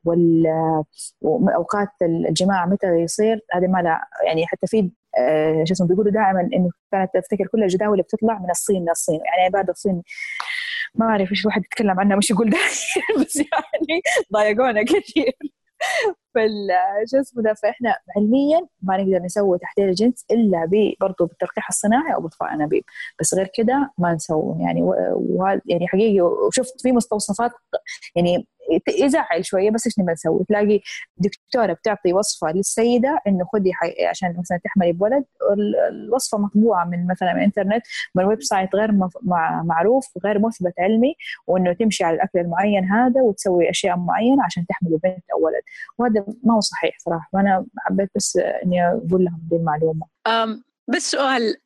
وأوقات 1.23 1.89
الجماع 2.03 2.67
متى 2.67 2.87
يصير 2.87 3.41
هذه 3.67 3.71
ما 3.71 3.83
لا 3.83 4.09
يعني 4.27 4.47
حتى 4.47 4.67
في 4.67 4.91
آه، 5.19 5.65
شو 5.65 5.73
اسمه 5.73 5.87
بيقولوا 5.89 6.13
دائما 6.13 6.41
إنه 6.55 6.71
كانت 6.93 7.11
تفتكر 7.15 7.47
كل 7.47 7.63
الجداول 7.63 7.93
اللي 7.93 8.03
بتطلع 8.03 8.39
من 8.39 8.51
الصين 8.51 8.89
للصين. 8.89 9.21
يعني 9.25 9.51
بعد 9.51 9.71
الصين 9.71 10.03
ما 10.95 11.07
اعرف 11.07 11.31
إيش 11.31 11.41
الواحد 11.43 11.65
يتكلم 11.65 12.01
عنها 12.01 12.17
مش 12.17 12.31
يقول 12.31 12.51
بس 13.21 13.37
يعني 13.37 14.03
ضايقونا 14.33 14.83
كثير. 14.83 15.33
فال 16.37 16.69
شو 17.11 17.21
اسمه 17.21 17.43
ده 17.43 17.55
فإحنا 17.55 17.97
علميا 18.17 18.67
ما 18.83 18.97
نقدر 18.97 19.25
نسوي 19.25 19.59
تحليل 19.59 19.89
الجنس 19.89 20.25
إلا 20.31 20.71
برضه 21.01 21.27
بالتلقيح 21.27 21.69
الصناعي 21.69 22.15
أو 22.15 22.21
بطفاء 22.21 22.55
أنابيب. 22.55 22.85
بس 23.21 23.35
غير 23.35 23.51
كده 23.55 23.91
ما 23.99 24.13
نسوي 24.15 24.63
يعني 24.63 24.81
يعني 25.67 25.89
حقيقي 25.89 26.21
وشفت 26.21 26.81
في 26.83 26.93
مستوصفات 26.93 27.51
يعني 28.17 28.47
يزعل 28.89 29.45
شوية 29.45 29.71
بس 29.71 29.87
إيش 29.87 29.99
نبغى 29.99 30.13
نسوي؟ 30.13 30.45
تلاقي 30.49 30.81
دكتورة 31.17 31.73
بتعطي 31.73 32.13
وصفة 32.13 32.53
للسيدة 32.53 33.21
إنه 33.27 33.45
خذي 33.53 33.71
عشان 34.09 34.37
مثلا 34.39 34.61
تحملي 34.65 34.93
بولد 34.93 35.25
الوصفة 35.91 36.39
مطبوعة 36.39 36.85
من 36.85 37.07
مثلا 37.07 37.33
من 37.33 37.39
الإنترنت 37.39 37.83
من 38.15 38.25
website 38.25 38.75
غير 38.75 38.93
معروف 39.65 40.07
غير 40.25 40.39
مثبت 40.39 40.75
علمي 40.79 41.15
وإنه 41.47 41.73
تمشي 41.73 42.05
على 42.05 42.17
الأكل 42.17 42.39
المعين 42.39 42.85
هذا 42.85 43.23
وتسوي 43.23 43.71
أشياء 43.71 43.97
معينة 43.97 44.45
عشان 44.45 44.67
تحملي 44.67 44.99
بنت 45.05 45.25
أو 45.35 45.45
ولد. 45.45 45.63
وهذا 45.99 46.26
ما 46.43 46.55
هو 46.55 46.61
صحيح 46.61 46.97
صراحة 46.99 47.29
وأنا 47.33 47.67
حبيت 47.79 48.11
بس 48.17 48.39
إني 48.65 48.89
أقول 48.89 49.25
لهم 49.25 49.41
دي 49.51 49.57
المعلومة. 49.57 50.07
بس 50.89 51.11
سؤال 51.11 51.57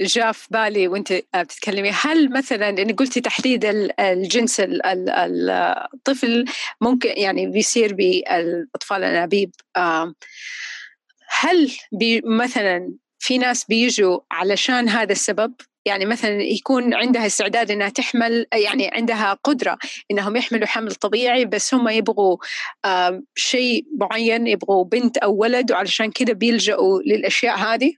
جاء 0.00 0.32
في 0.32 0.48
بالي 0.50 0.88
وأنت 0.88 1.12
بتتكلمي 1.36 1.90
هل 1.90 2.32
مثلا 2.32 2.68
اني 2.68 2.92
قلتي 2.92 3.20
تحديد 3.20 3.64
الجنس 4.00 4.62
الطفل 5.94 6.44
ممكن 6.80 7.08
يعني 7.16 7.46
بيصير 7.46 7.94
بالاطفال 7.94 8.96
الأنابيب 8.96 9.50
هل 11.40 11.70
بي 11.92 12.22
مثلا 12.24 12.92
في 13.18 13.38
ناس 13.38 13.64
بيجوا 13.64 14.20
علشان 14.30 14.88
هذا 14.88 15.12
السبب 15.12 15.54
يعني 15.86 16.04
مثلا 16.04 16.42
يكون 16.42 16.94
عندها 16.94 17.26
استعداد 17.26 17.70
إنها 17.70 17.88
تحمل 17.88 18.46
يعني 18.54 18.90
عندها 18.92 19.38
قدرة 19.44 19.78
إنهم 20.10 20.36
يحملوا 20.36 20.66
حمل 20.66 20.94
طبيعي 20.94 21.44
بس 21.44 21.74
هم 21.74 21.88
يبغوا 21.88 22.36
شيء 23.34 23.86
معين 24.00 24.46
يبغوا 24.46 24.84
بنت 24.84 25.18
أو 25.18 25.34
ولد 25.36 25.72
وعلشان 25.72 26.10
كذا 26.10 26.32
بيلجأوا 26.32 27.00
للأشياء 27.02 27.56
هذه. 27.58 27.94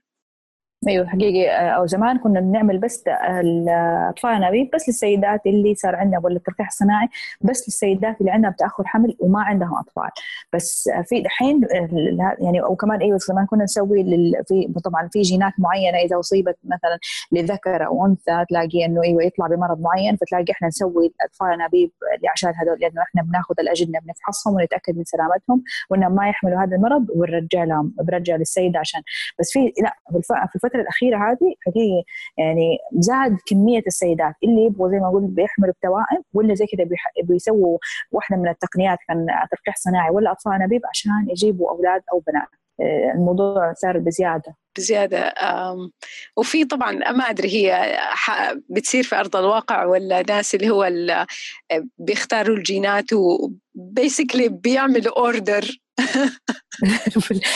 أيوه 0.87 1.07
حقيقي. 1.07 1.49
أو 1.49 1.85
زمان 1.85 2.17
كنا 2.17 2.39
بنعمل 2.39 2.77
بس 2.77 3.03
اطفال 4.09 4.29
انابيب 4.31 4.69
بس 4.75 4.87
للسيدات 4.89 5.41
اللي 5.45 5.75
صار 5.75 5.95
عندها 5.95 6.19
ولا 6.23 6.35
الترقيع 6.35 6.67
الصناعي 6.67 7.07
بس 7.41 7.63
للسيدات 7.67 8.21
اللي 8.21 8.31
عندها 8.31 8.55
تاخر 8.59 8.83
حمل 8.87 9.15
وما 9.19 9.41
عندهم 9.43 9.77
أطفال. 9.77 10.09
بس 10.53 10.89
في 11.03 11.21
دحين 11.21 11.61
يعني 12.39 12.61
وكمان 12.63 13.01
أيوه 13.01 13.17
زمان 13.17 13.45
كنا 13.45 13.63
نسوي 13.63 14.03
في 14.47 14.73
طبعا 14.83 15.09
في 15.11 15.21
جينات 15.21 15.53
معينة. 15.57 15.97
إذا 15.97 16.19
أصيبت 16.19 16.57
مثلا 16.63 16.99
لذكر 17.31 17.85
أو 17.85 18.05
أنثى 18.05 18.45
تلاقي 18.49 18.85
إنه 18.85 19.03
أيوه 19.03 19.23
يطلع 19.23 19.47
بمرض 19.47 19.81
معين 19.81 20.15
فتلاقي 20.15 20.51
إحنا 20.51 20.67
نسوي 20.67 21.13
اطفال 21.21 21.53
انابيب 21.53 21.91
عشان 22.33 22.53
هذول 22.55 22.79
لأنه 22.79 23.01
إحنا 23.01 23.21
بناخذ 23.21 23.55
الأجنة 23.59 23.99
بنفحصهم 23.99 24.53
ونتأكد 24.55 24.97
من 24.97 25.03
سلامتهم 25.03 25.63
وإنهم 25.89 26.15
ما 26.15 26.29
يحملوا 26.29 26.63
هذا 26.63 26.75
المرض 26.75 27.05
ونرجع 27.15 27.63
لهم 27.63 27.93
برجع 27.97 28.35
للسيدة 28.35 28.79
عشان. 28.79 29.01
بس 29.39 29.51
في 29.51 29.73
لا 29.83 29.95
في 30.47 30.55
الفترة 30.55 30.74
الأخيرة 30.81 31.17
هذه 31.17 31.53
حقيقي 31.65 32.03
يعني 32.37 32.77
زاد 32.93 33.37
كمية 33.47 33.83
السيدات 33.87 34.33
اللي 34.43 34.65
يبغوا 34.65 34.89
زي 34.89 34.97
ما 34.97 35.09
قلت 35.09 35.29
بيحملوا 35.29 35.73
التوائم 35.73 36.23
ولا 36.33 36.53
زي 36.53 36.65
كذا 36.65 36.87
بيسووا 37.23 37.77
واحدة 38.11 38.37
من 38.37 38.49
التقنيات 38.49 38.97
كان 39.07 39.25
تلقيح 39.51 39.75
صناعي 39.77 40.09
ولا 40.09 40.31
أطفال 40.31 40.53
أنابيب 40.53 40.81
عشان 40.85 41.11
يجيبوا 41.29 41.69
أولاد 41.69 42.01
أو 42.13 42.19
بنات. 42.27 42.47
آه، 42.81 43.11
الموضوع 43.15 43.73
صار 43.73 43.97
بزيادة. 43.97 44.55
بزيادة. 44.77 45.33
وفي 46.37 46.65
طبعا 46.65 46.91
ما 46.91 47.23
أدري 47.29 47.49
هي 47.49 47.97
بتصير 48.69 49.03
في 49.03 49.15
أرض 49.15 49.35
الواقع 49.35 49.85
ولا 49.85 50.21
ناس 50.21 50.55
اللي 50.55 50.69
هو 50.69 50.89
بيختاروا 51.97 52.57
الجينات 52.57 53.13
و 53.75 53.82
basically 53.82 54.49
بيعملوا 54.49 55.19
order 55.19 55.81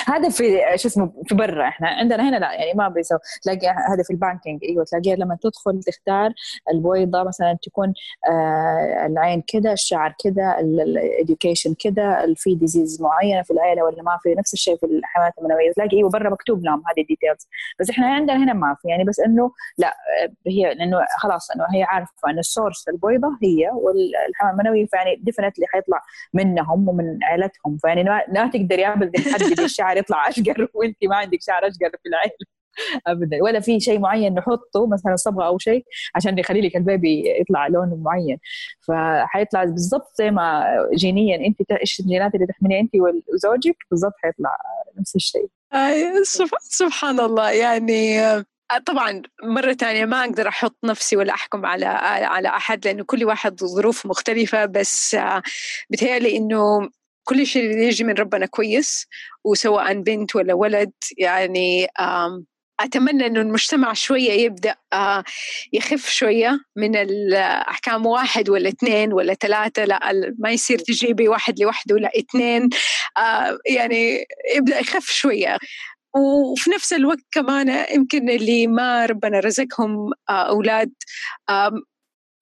هذا 0.07 0.29
في 0.29 0.59
شو 0.75 0.87
اسمه 0.87 1.13
في 1.27 1.35
برا. 1.35 1.67
إحنا 1.67 1.87
عندنا 1.87 2.29
هنا 2.29 2.35
لا 2.35 2.53
يعني 2.53 2.73
ما 2.73 2.87
بيسوي. 2.87 3.19
تلاقي 3.43 3.67
هذا 3.67 4.03
في 4.03 4.13
ال 4.13 4.19
banking. 4.19 4.63
أيوه 4.63 4.83
تلاقيها 4.83 5.15
لما 5.15 5.37
تدخل 5.41 5.79
تختار 5.83 6.33
البويضه 6.73 7.23
مثلا 7.23 7.57
تكون 7.63 7.93
آه 8.29 9.05
العين 9.05 9.41
كذا 9.47 9.73
الشعر 9.73 10.15
كذا 10.23 10.59
ال 10.59 10.71
education 10.71 11.73
كذا 11.73 12.33
في 12.35 12.55
disease 12.55 13.01
معينة 13.01 13.41
في 13.41 13.51
العيلة 13.51 13.83
ولا 13.83 14.03
ما 14.03 14.19
في 14.23 14.35
نفس 14.35 14.53
الشيء 14.53 14.77
في 14.77 14.85
الحيوانات 14.85 15.33
المنوية. 15.39 15.71
تلاقي 15.71 15.97
أيوه 15.97 16.09
برا 16.09 16.29
مكتوب 16.29 16.65
لهم 16.65 16.83
هذه 16.87 17.01
ال 17.01 17.07
details 17.07 17.47
بس 17.79 17.89
إحنا 17.89 18.07
عندنا 18.07 18.43
هنا 18.43 18.53
ما 18.53 18.75
في. 18.81 18.87
يعني 18.87 19.03
بس 19.03 19.19
إنه 19.19 19.51
لا 19.77 19.93
هي 20.47 20.73
لأنه 20.73 20.97
خلاص 21.17 21.51
إنه 21.51 21.65
هي 21.73 21.83
عارفة 21.83 22.29
ان 22.29 22.39
ال 22.39 22.46
source 22.46 22.87
البويضه 22.87 23.27
هي 23.43 23.69
والحيوان 23.73 24.51
المنوي 24.51 24.87
فيعني 24.87 25.15
definitely 25.15 25.65
حيطلع 25.67 26.01
منهم 26.33 26.89
ومن 26.89 27.23
عائلتهم 27.23 27.77
فيعني 27.77 28.03
لا 28.03 28.49
تقدري 28.53 28.87
ابدا 28.87 29.21
تحددي 29.21 29.65
الشعر 29.65 29.97
يطلع 29.97 30.29
أشقر 30.29 30.67
وانت 30.75 30.97
ما 31.03 31.15
عندك 31.15 31.39
شعر 31.41 31.67
أشقر 31.67 31.89
في 32.03 32.09
العين 32.09 32.31
ابدا. 33.07 33.43
ولا 33.43 33.59
في 33.59 33.79
شيء 33.79 33.99
معين 33.99 34.33
نحطه 34.33 34.87
مثلا 34.87 35.15
صبغة 35.15 35.45
أو 35.45 35.57
شيء 35.57 35.85
عشان 36.15 36.39
يخلي 36.39 36.61
لك 36.61 36.75
البيبي 36.75 37.23
يطلع 37.41 37.67
لون 37.67 38.03
معين. 38.03 38.37
فحيطلع 38.87 39.63
بالضبط 39.63 40.11
زي 40.15 40.31
ما 40.31 40.65
جينيا. 40.95 41.47
انت 41.47 41.71
إيش 41.71 41.99
الجينات 41.99 42.35
اللي 42.35 42.45
تحمليها 42.45 42.79
انت 42.79 42.91
وزوجك؟ 43.33 43.75
بالضبط 43.91 44.13
حيطلع 44.23 44.57
نفس 44.99 45.15
الشيء. 45.15 45.47
سبحان 46.61 47.19
الله. 47.19 47.51
يعني 47.51 48.19
طبعا 48.77 49.21
مرة 49.43 49.73
ثانية 49.73 50.05
ما 50.05 50.23
أقدر 50.23 50.47
أحط 50.47 50.77
نفسي 50.83 51.15
ولا 51.17 51.33
أحكم 51.33 51.65
على 51.65 51.85
على 52.25 52.47
أحد 52.47 52.85
لأنه 52.85 53.03
كل 53.03 53.25
واحد 53.25 53.59
ظروف 53.63 54.05
مختلفة 54.05 54.65
بس 54.65 55.17
بتهيألي 55.89 56.37
إنه 56.37 56.89
كل 57.23 57.45
شيء 57.45 57.71
اللي 57.71 57.87
يجي 57.87 58.03
من 58.03 58.13
ربنا 58.13 58.45
كويس 58.45 59.07
وسواء 59.43 60.01
بنت 60.01 60.35
ولا 60.35 60.53
ولد 60.53 60.91
يعني 61.17 61.87
أتمنى 62.79 63.25
إنه 63.25 63.41
المجتمع 63.41 63.93
شوية 63.93 64.31
يبدأ 64.31 64.75
يخف 65.73 66.09
شوية 66.09 66.59
من 66.75 66.95
الأحكام 66.95 68.05
واحد 68.05 68.49
ولا 68.49 68.69
اثنين 68.69 69.13
ولا 69.13 69.33
ثلاثة 69.33 69.85
لا 69.85 69.99
ما 70.39 70.51
يصير 70.51 70.79
تجيبي 70.79 71.27
واحد 71.27 71.59
لوحده 71.59 71.95
ولا 71.95 72.11
اثنين 72.19 72.69
يعني 73.65 74.25
يبدأ 74.55 74.79
يخف 74.79 75.05
شوية. 75.11 75.57
وفي 76.15 76.69
نفس 76.69 76.93
الوقت 76.93 77.25
كمان 77.31 77.85
يمكن 77.95 78.29
اللي 78.29 78.67
ما 78.67 79.05
ربنا 79.05 79.39
رزقهم 79.39 80.11
أولاد 80.29 80.91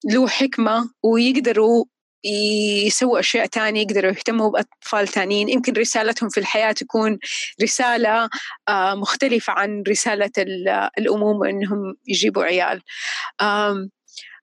له 0.04 0.28
حكمة 0.28 0.90
ويقدروا 1.02 1.84
يسووا 2.24 3.20
أشياء 3.20 3.46
تانية 3.46 3.80
يقدروا 3.80 4.10
يهتموا 4.10 4.50
بأطفال 4.50 5.08
تانيين. 5.08 5.48
يمكن 5.48 5.72
رسالتهم 5.72 6.28
في 6.28 6.40
الحياة 6.40 6.72
تكون 6.72 7.18
رسالة 7.62 8.28
آه، 8.68 8.94
مختلفة 8.94 9.52
عن 9.52 9.82
رسالة 9.88 10.30
الأموم 10.98 11.44
أنهم 11.44 11.96
يجيبوا 12.06 12.44
عيال. 12.44 12.82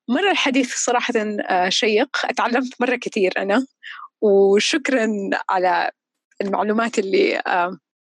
مرة 0.07 0.31
الحديث 0.31 0.75
صراحة 0.75 1.13
آه، 1.49 1.69
شيق. 1.69 2.09
أتعلمت 2.25 2.81
مرة 2.81 2.95
كثير 2.95 3.33
أنا. 3.37 3.65
وشكرا 4.21 5.07
على 5.49 5.91
المعلومات 6.41 6.99
اللي 6.99 7.41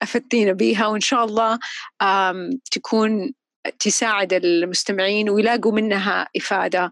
أفدتينا 0.05 0.51
بيها 0.51 0.87
وإن 0.87 1.01
شاء 1.01 1.25
الله 1.25 1.59
تكون 2.71 3.33
تساعد 3.79 4.33
المستمعين 4.33 5.29
ويلاقوا 5.29 5.71
منها 5.71 6.27
إفادة. 6.37 6.89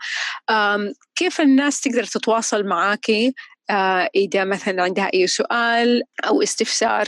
كيف 1.16 1.42
الناس 1.42 1.82
تقدر 1.82 2.04
تتواصل 2.04 2.66
معاكي؟ 2.66 3.34
آه، 3.70 4.10
إذا 4.16 4.44
مثلا 4.44 4.84
عندها 4.84 5.10
أي 5.14 5.28
سؤال 5.28 6.04
أو 6.28 6.42
استفسار؟ 6.42 7.08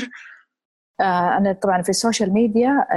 آه، 1.02 1.38
أنا 1.38 1.54
طبعا 1.54 1.82
في 1.82 1.89
ال 1.89 1.96
social 1.96 2.34
media 2.34 2.88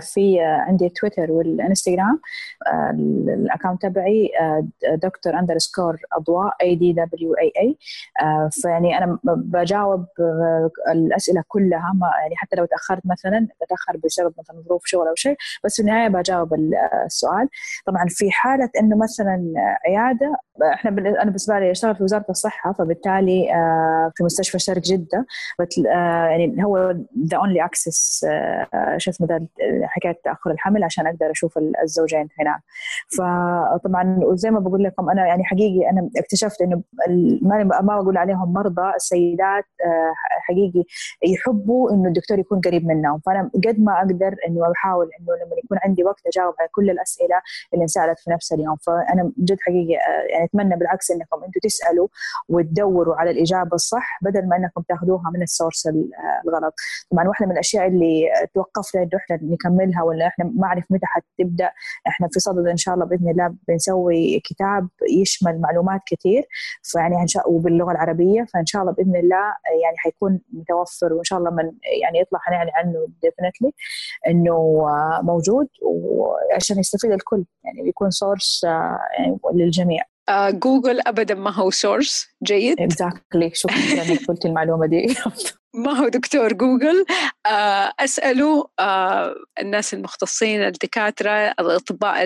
في 0.00 0.40
عندي 0.40 0.88
تويتر 0.88 1.32
والإنستغرام 1.32 2.20
آه، 2.66 2.90
ال 3.28 3.35
account 3.35 3.82
تبعي 3.82 4.30
آه، 4.40 4.68
دكتور 4.94 5.38
underscore 5.38 5.96
أضواء 6.12 6.56
أي 6.62 6.74
دي 6.74 6.92
دبليو 6.92 7.34
أي 7.34 7.52
أي 7.60 7.78
فيعني 8.50 8.98
أنا 8.98 9.18
بجاوب 9.24 10.06
الأسئلة 10.92 11.42
كلها 11.48 11.92
ما 11.94 12.10
يعني 12.22 12.36
حتى 12.36 12.56
لو 12.56 12.64
تأخرت 12.64 13.02
مثلا 13.04 13.48
بتأخر 13.62 13.96
بسبب 14.04 14.34
مثلا 14.38 14.62
ظروف 14.68 14.82
شغل 14.84 15.08
أو 15.08 15.14
شيء 15.14 15.36
بس 15.64 15.76
في 15.76 15.82
النهاية 15.82 16.08
بجاوب 16.08 16.54
السؤال. 17.06 17.48
طبعا 17.86 18.06
في 18.08 18.30
حالة 18.30 18.70
إنه 18.80 18.96
مثلا 18.96 19.52
عيادة 19.86 20.36
إحنا 20.74 20.90
أنا 20.90 21.24
بالنسبة 21.24 21.58
لي 21.58 21.70
أشتغل 21.70 21.96
في 21.96 22.02
وزارة 22.02 22.26
الصحة 22.30 22.72
فبالتالي 22.72 23.48
في 24.16 24.24
مستشفى 24.24 24.58
شرق 24.58 24.82
جدة 24.82 25.26
يعني 25.86 26.64
هو 26.64 26.96
the 27.26 27.38
only 27.46 27.64
access 27.64 28.26
شو 28.96 29.10
اسمه 29.10 29.46
حكاية 29.82 30.20
تأخر 30.24 30.50
الحمل 30.50 30.84
عشان 30.84 31.06
أقدر 31.06 31.30
أشوف 31.30 31.58
الزوجين 31.82 32.28
هناك 32.40 32.60
فطبعا 33.16 34.18
وزي 34.22 34.50
ما 34.50 34.60
بقول 34.60 34.84
لكم 34.84 35.10
أنا 35.10 35.26
يعني 35.26 35.44
حقيقي 35.44 35.90
أنا 35.90 36.10
اكتشفت 36.16 36.62
إنه 36.62 36.82
ما 37.42 37.98
بقول 38.00 38.16
عليهم 38.16 38.52
مرضى 38.52 38.92
السيدات 38.96 39.64
آه، 39.84 40.12
حقيقي 40.40 40.84
يحبوا 41.22 41.90
إنه 41.90 42.08
الدكتور 42.08 42.38
يكون 42.38 42.60
قريب 42.60 42.86
منهم. 42.86 43.20
فأنا 43.26 43.50
قد 43.66 43.80
ما 43.80 43.98
أقدر 43.98 44.36
إنه 44.48 44.70
بحاول 44.70 45.10
إنه 45.20 45.36
لما 45.36 45.56
يكون 45.64 45.78
عندي 45.84 46.04
وقت 46.04 46.26
أجاوب 46.26 46.54
على 46.60 46.68
كل 46.72 46.90
الأسئلة 46.90 47.40
اللي 47.74 47.82
انسألت 47.82 48.18
في 48.18 48.30
نفس 48.30 48.52
اليوم. 48.52 48.76
فأنا 48.76 49.32
جد 49.38 49.56
حقيقي 49.60 49.96
آه، 49.96 50.32
يعني 50.32 50.44
أتمنى 50.44 50.76
بالعكس 50.76 51.10
إنكم 51.10 51.44
أنتم 51.44 51.60
تسألوا 51.62 52.08
وتدوروا 52.48 53.16
على 53.16 53.30
الإجابة 53.30 53.74
الصح 53.74 54.18
بدل 54.22 54.48
ما 54.48 54.56
إنكم 54.56 54.82
تاخذوها 54.88 55.30
من 55.34 55.42
ال 55.42 55.49
source 55.49 55.88
الغلط. 56.44 56.74
طبعا 57.10 57.28
واحدة 57.36 57.46
من 57.46 57.52
الأشياء 57.52 57.86
اللي 57.86 58.28
توقفنا 58.54 59.02
إنه 59.02 59.10
إحنا 59.16 59.38
نكملها 59.42 60.02
ولا 60.02 60.26
إحنا 60.26 60.44
ما 60.54 60.66
اعرف 60.66 60.84
متى 60.90 61.06
حتبدأ. 61.06 61.70
إحنا 62.08 62.28
في 62.32 62.40
صدد 62.40 62.66
إن 62.66 62.76
شاء 62.76 62.94
الله 62.94 63.06
بإذن 63.06 63.28
الله 63.30 63.54
بنسوي 63.68 64.40
كتاب 64.44 64.88
يشمل 65.20 65.60
معلومات 65.60 66.00
كثير 66.06 66.42
فيعني 66.82 67.16
إن 67.16 67.26
شاء 67.26 67.52
وباللغة 67.52 67.92
العربية 67.92 68.46
فإن 68.54 68.66
شاء 68.66 68.82
الله 68.82 68.92
بإذن 68.92 69.16
الله 69.16 69.44
يعني 69.82 69.96
حيكون 69.98 70.40
متوفر 70.52 71.12
وإن 71.12 71.24
شاء 71.24 71.38
الله 71.38 71.50
من 71.50 71.72
يعني 72.02 72.18
يطلع 72.20 72.38
حنعلن 72.42 72.70
عنه 72.74 73.06
definitely 73.22 73.72
إنه 74.28 74.86
موجود 75.22 75.68
وعشان 75.82 76.78
يستفيد 76.78 77.12
الكل 77.12 77.44
يعني 77.64 77.88
يكون 77.88 78.10
source 78.10 78.64
يعني 79.18 79.38
للجميع. 79.54 80.02
جوجل 80.30 81.00
ابدا 81.06 81.34
ما 81.34 81.52
هو 81.52 81.70
source 81.70 82.26
جيد. 82.44 82.80
exactly 82.80 83.50
شكرا 83.54 83.76
انك 83.76 84.24
قلت 84.28 84.44
المعلومة 84.44 84.86
دي. 84.86 85.16
ما 85.84 85.92
هو 85.92 86.08
دكتور 86.08 86.52
جوجل 86.52 87.04
آه، 87.46 87.92
أسأله 88.00 88.68
آه، 88.78 89.34
الناس 89.60 89.94
المختصين 89.94 90.62
الدكاترة 90.62 91.30
الأطباء 91.30 92.24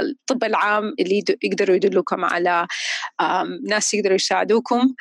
الطب 0.00 0.44
العام 0.44 0.94
اللي 1.00 1.24
يقدروا 1.42 1.76
يدلوكم 1.76 2.24
على 2.24 2.66
ناس 3.68 3.94
يقدروا 3.94 4.14
يساعدوكم. 4.14 4.94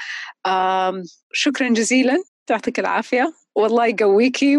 شكرا 1.34 1.70
جزيلا. 1.70 2.24
يعطيك 2.50 2.80
العافية. 2.80 3.34
والله 3.56 3.86
يقويكي 3.86 4.58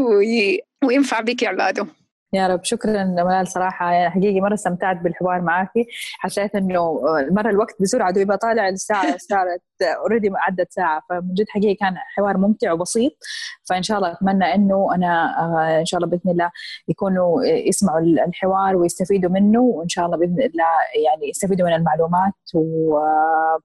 وينفع 0.84 1.20
بك 1.20 1.44
عباده 1.44 1.86
يا 2.34 2.46
رب. 2.46 2.64
شكرا 2.64 3.04
منال 3.04 3.48
صراحة. 3.48 3.92
يعني 3.92 4.10
حقيقي 4.10 4.40
مرة 4.40 4.54
استمتعت 4.54 4.96
بالحوار 4.96 5.40
معك 5.40 5.72
حسيت 6.18 6.54
إنه 6.54 7.00
مر 7.30 7.48
الوقت 7.50 7.82
بسرعة. 7.82 8.10
دوبي 8.10 8.24
بطالع 8.24 8.68
الساعة 8.68 9.16
صارت 9.30 9.62
اوريدي 9.82 10.30
عدت 10.34 10.72
ساعة. 10.72 11.02
فمن 11.08 11.34
جد 11.34 11.46
حقيقي 11.48 11.74
كان 11.74 11.94
حوار 12.16 12.36
ممتع 12.38 12.72
وبسيط. 12.72 13.12
فإن 13.68 13.82
شاء 13.82 13.98
الله 13.98 14.12
أتمنى 14.12 14.54
إنه 14.54 14.94
أنا 14.94 15.40
آه، 15.40 15.80
إن 15.80 15.84
شاء 15.84 15.98
الله 16.00 16.10
بإذن 16.10 16.30
الله 16.30 16.50
يكونوا 16.88 17.44
يسمعوا 17.44 18.00
الحوار 18.00 18.76
ويستفيدوا 18.76 19.30
منه. 19.30 19.60
وإن 19.60 19.88
شاء 19.88 20.06
الله 20.06 20.16
بإذن 20.16 20.42
الله 20.42 20.72
يعني 21.04 21.28
يستفيدوا 21.30 21.66
من 21.66 21.74
المعلومات. 21.74 22.32
آه، 22.54 23.58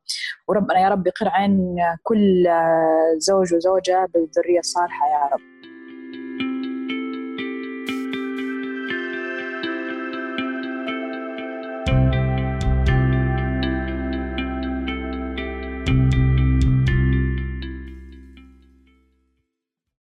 وربنا 0.47 0.80
يا 0.80 0.89
رب 0.89 1.07
يقر 1.07 1.30
عين 1.30 1.76
كل 2.03 2.47
زوج 3.18 3.53
وزوجة 3.53 4.09
بالذرية 4.13 4.59
الصالحة 4.59 5.07
يا 5.07 5.30
رب. 5.34 5.57